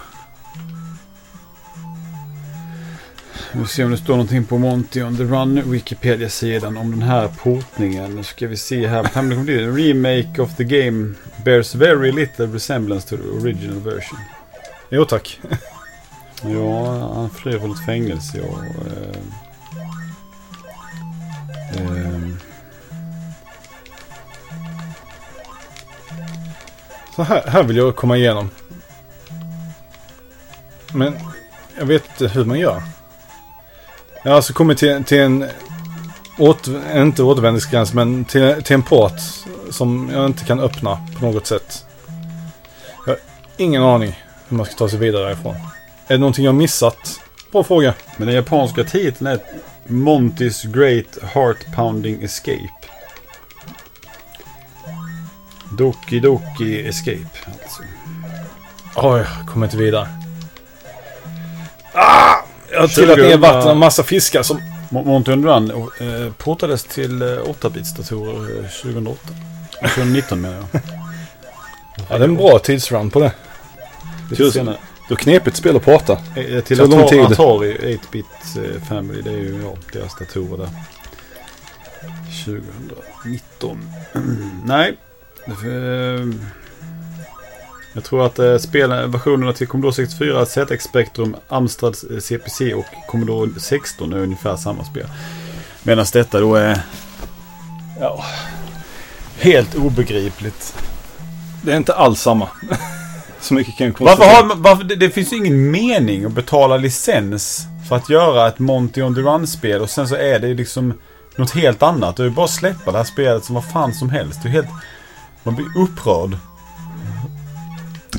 [3.52, 7.02] Vi får se om det står någonting på Monty on the Run Wikipedia-sidan om den
[7.02, 8.16] här portningen.
[8.16, 9.04] Nu ska vi se här.
[9.04, 11.14] Family Computer Remake of the game
[11.44, 14.18] bears very little resemblance to the original version.
[14.90, 15.40] Jo tack.
[16.42, 18.64] Ja, han flyr från ett fängelse ja.
[21.74, 22.20] Eh, eh,
[27.16, 28.50] Så här, här vill jag komma igenom.
[30.92, 31.14] Men
[31.78, 32.82] jag vet inte hur man gör.
[34.22, 35.48] Jag har alltså kommit till, till en,
[36.38, 39.20] åter, inte återvändningsgräns, men till, till en port
[39.70, 41.84] som jag inte kan öppna på något sätt.
[43.06, 43.18] Jag har
[43.56, 45.56] ingen aning hur man ska ta sig vidare därifrån.
[46.10, 47.20] Är det någonting jag missat?
[47.52, 47.94] Bra fråga.
[48.16, 49.38] Men den japanska titeln är
[49.86, 52.68] Monty's Great Heart Pounding Escape.
[55.78, 57.26] Doki Doki Escape.
[57.46, 57.82] Alltså.
[58.96, 60.08] Oj, jag kommer inte vidare.
[61.94, 62.34] Ah!
[62.72, 64.60] Jag har trillat ner i 2000 vatten och massa fiskar som...
[64.90, 69.18] Mo- Monty Run eh, portades till eh, 8-bits-datorer eh, 2008.
[69.80, 70.80] 2019 menar jag.
[72.08, 73.32] Ja, det är en bra tidsrun på det.
[74.30, 74.52] Lite Tusen.
[74.52, 74.76] senare.
[75.10, 76.12] Det var knepigt spel att prata.
[76.36, 77.20] Eh, Till Så lång Atari, tid.
[77.20, 78.26] Atari 8-bit
[78.56, 79.22] eh, Family.
[79.22, 80.68] Det är ju ja, deras datorer där.
[82.44, 83.90] 2019.
[84.64, 84.96] Nej.
[85.46, 86.26] Eh,
[87.94, 92.86] Jag tror att eh, spelen, versionerna till Commodore 64, ZX Spectrum, Amstrad eh, CPC och
[93.08, 95.06] Commodore 16 är ungefär samma spel.
[95.82, 96.80] Medan detta då är
[98.00, 98.24] Ja.
[99.38, 100.74] helt obegripligt.
[101.62, 102.48] Det är inte alls samma.
[103.40, 104.36] Så mycket kan jag Varför konstatera.
[104.36, 108.48] har, man- varför, det, det finns ju ingen mening att betala licens för att göra
[108.48, 110.94] ett Monty on the Run-spel och sen så är det ju liksom
[111.36, 112.16] något helt annat.
[112.16, 114.42] Det är ju bara att släppa det här spelet som vad fan som helst.
[114.42, 114.68] Det är helt...
[115.42, 116.36] Man blir upprörd.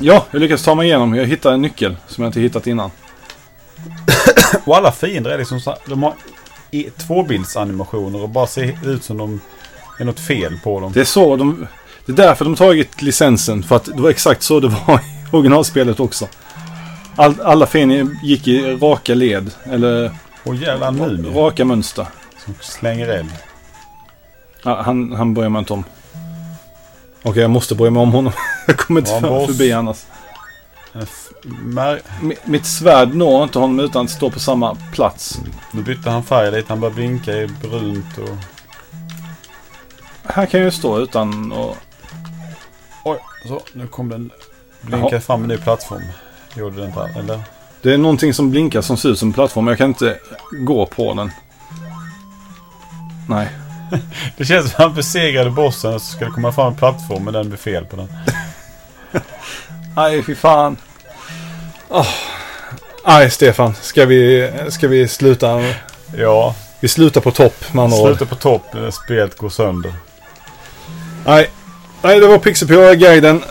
[0.00, 1.14] Ja, jag lyckades ta mig igenom.
[1.14, 2.90] Jag hittade en nyckel som jag inte hittat innan.
[4.64, 6.14] Och alla fiender är liksom så, De har
[7.06, 9.40] tvåbildsanimationer och bara ser ut som de
[10.00, 10.92] är något fel på dem.
[10.92, 11.66] Det är så de...
[12.06, 13.62] Det är därför de tagit licensen.
[13.62, 15.02] För att det var exakt så det var i
[15.36, 16.28] originalspelet också.
[17.16, 19.50] All, alla fiender gick i raka led.
[19.64, 20.10] Eller
[20.44, 22.06] Och jävla mumie raka mönster.
[22.44, 23.30] som slänger eld.
[24.64, 25.84] Ja, han, han bryr mig inte om.
[27.22, 28.32] Okej, jag måste bry mig om honom.
[28.66, 30.04] jag kommer inte Ja, förbi annars.
[32.22, 35.38] Mi- Mitt svärd når inte honom utan att stå på samma plats.
[35.72, 36.66] Nu bytte han färg lite.
[36.72, 38.36] Han började blinka i brunt och...
[40.32, 41.76] Här kan jag ju stå utan att...
[43.48, 44.30] Så nu kom den.
[44.80, 46.02] Blinkade fram en ny plattform.
[46.56, 47.40] Gjorde den inte, eller?
[47.82, 49.66] Det är någonting som blinkar som ser ut som en plattform.
[49.66, 50.18] Jag kan inte
[50.50, 51.30] gå på den.
[53.28, 53.48] Nej.
[54.36, 57.24] Det känns som att han besegrade bossen och så ska det komma fram en plattform
[57.24, 58.08] men den blir fel på den.
[59.96, 60.76] Nej, fy fan.
[61.88, 62.08] Oh.
[63.06, 63.74] Nej, Stefan.
[63.74, 65.62] Ska vi, ska vi sluta?
[66.16, 69.94] Ja, Vi slutar på topp med andra sluta på topp spelet går sönder.
[71.26, 71.50] Nej.
[72.04, 73.42] Nej, det var Pixelpålar-guiden.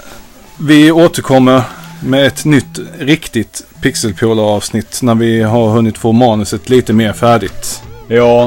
[0.57, 1.61] Vi återkommer
[2.03, 7.83] med ett nytt riktigt Pixelpålar-avsnitt när vi har hunnit få manuset lite mer färdigt.
[8.07, 8.43] Ja,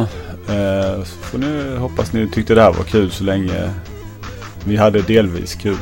[0.48, 3.70] eh, får ni hoppas ni tyckte det här var kul så länge
[4.64, 5.76] vi hade delvis kul.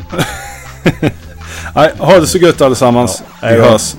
[1.75, 3.23] Nej, ha det så gött allesammans.
[3.41, 3.95] Ja, vi hörs.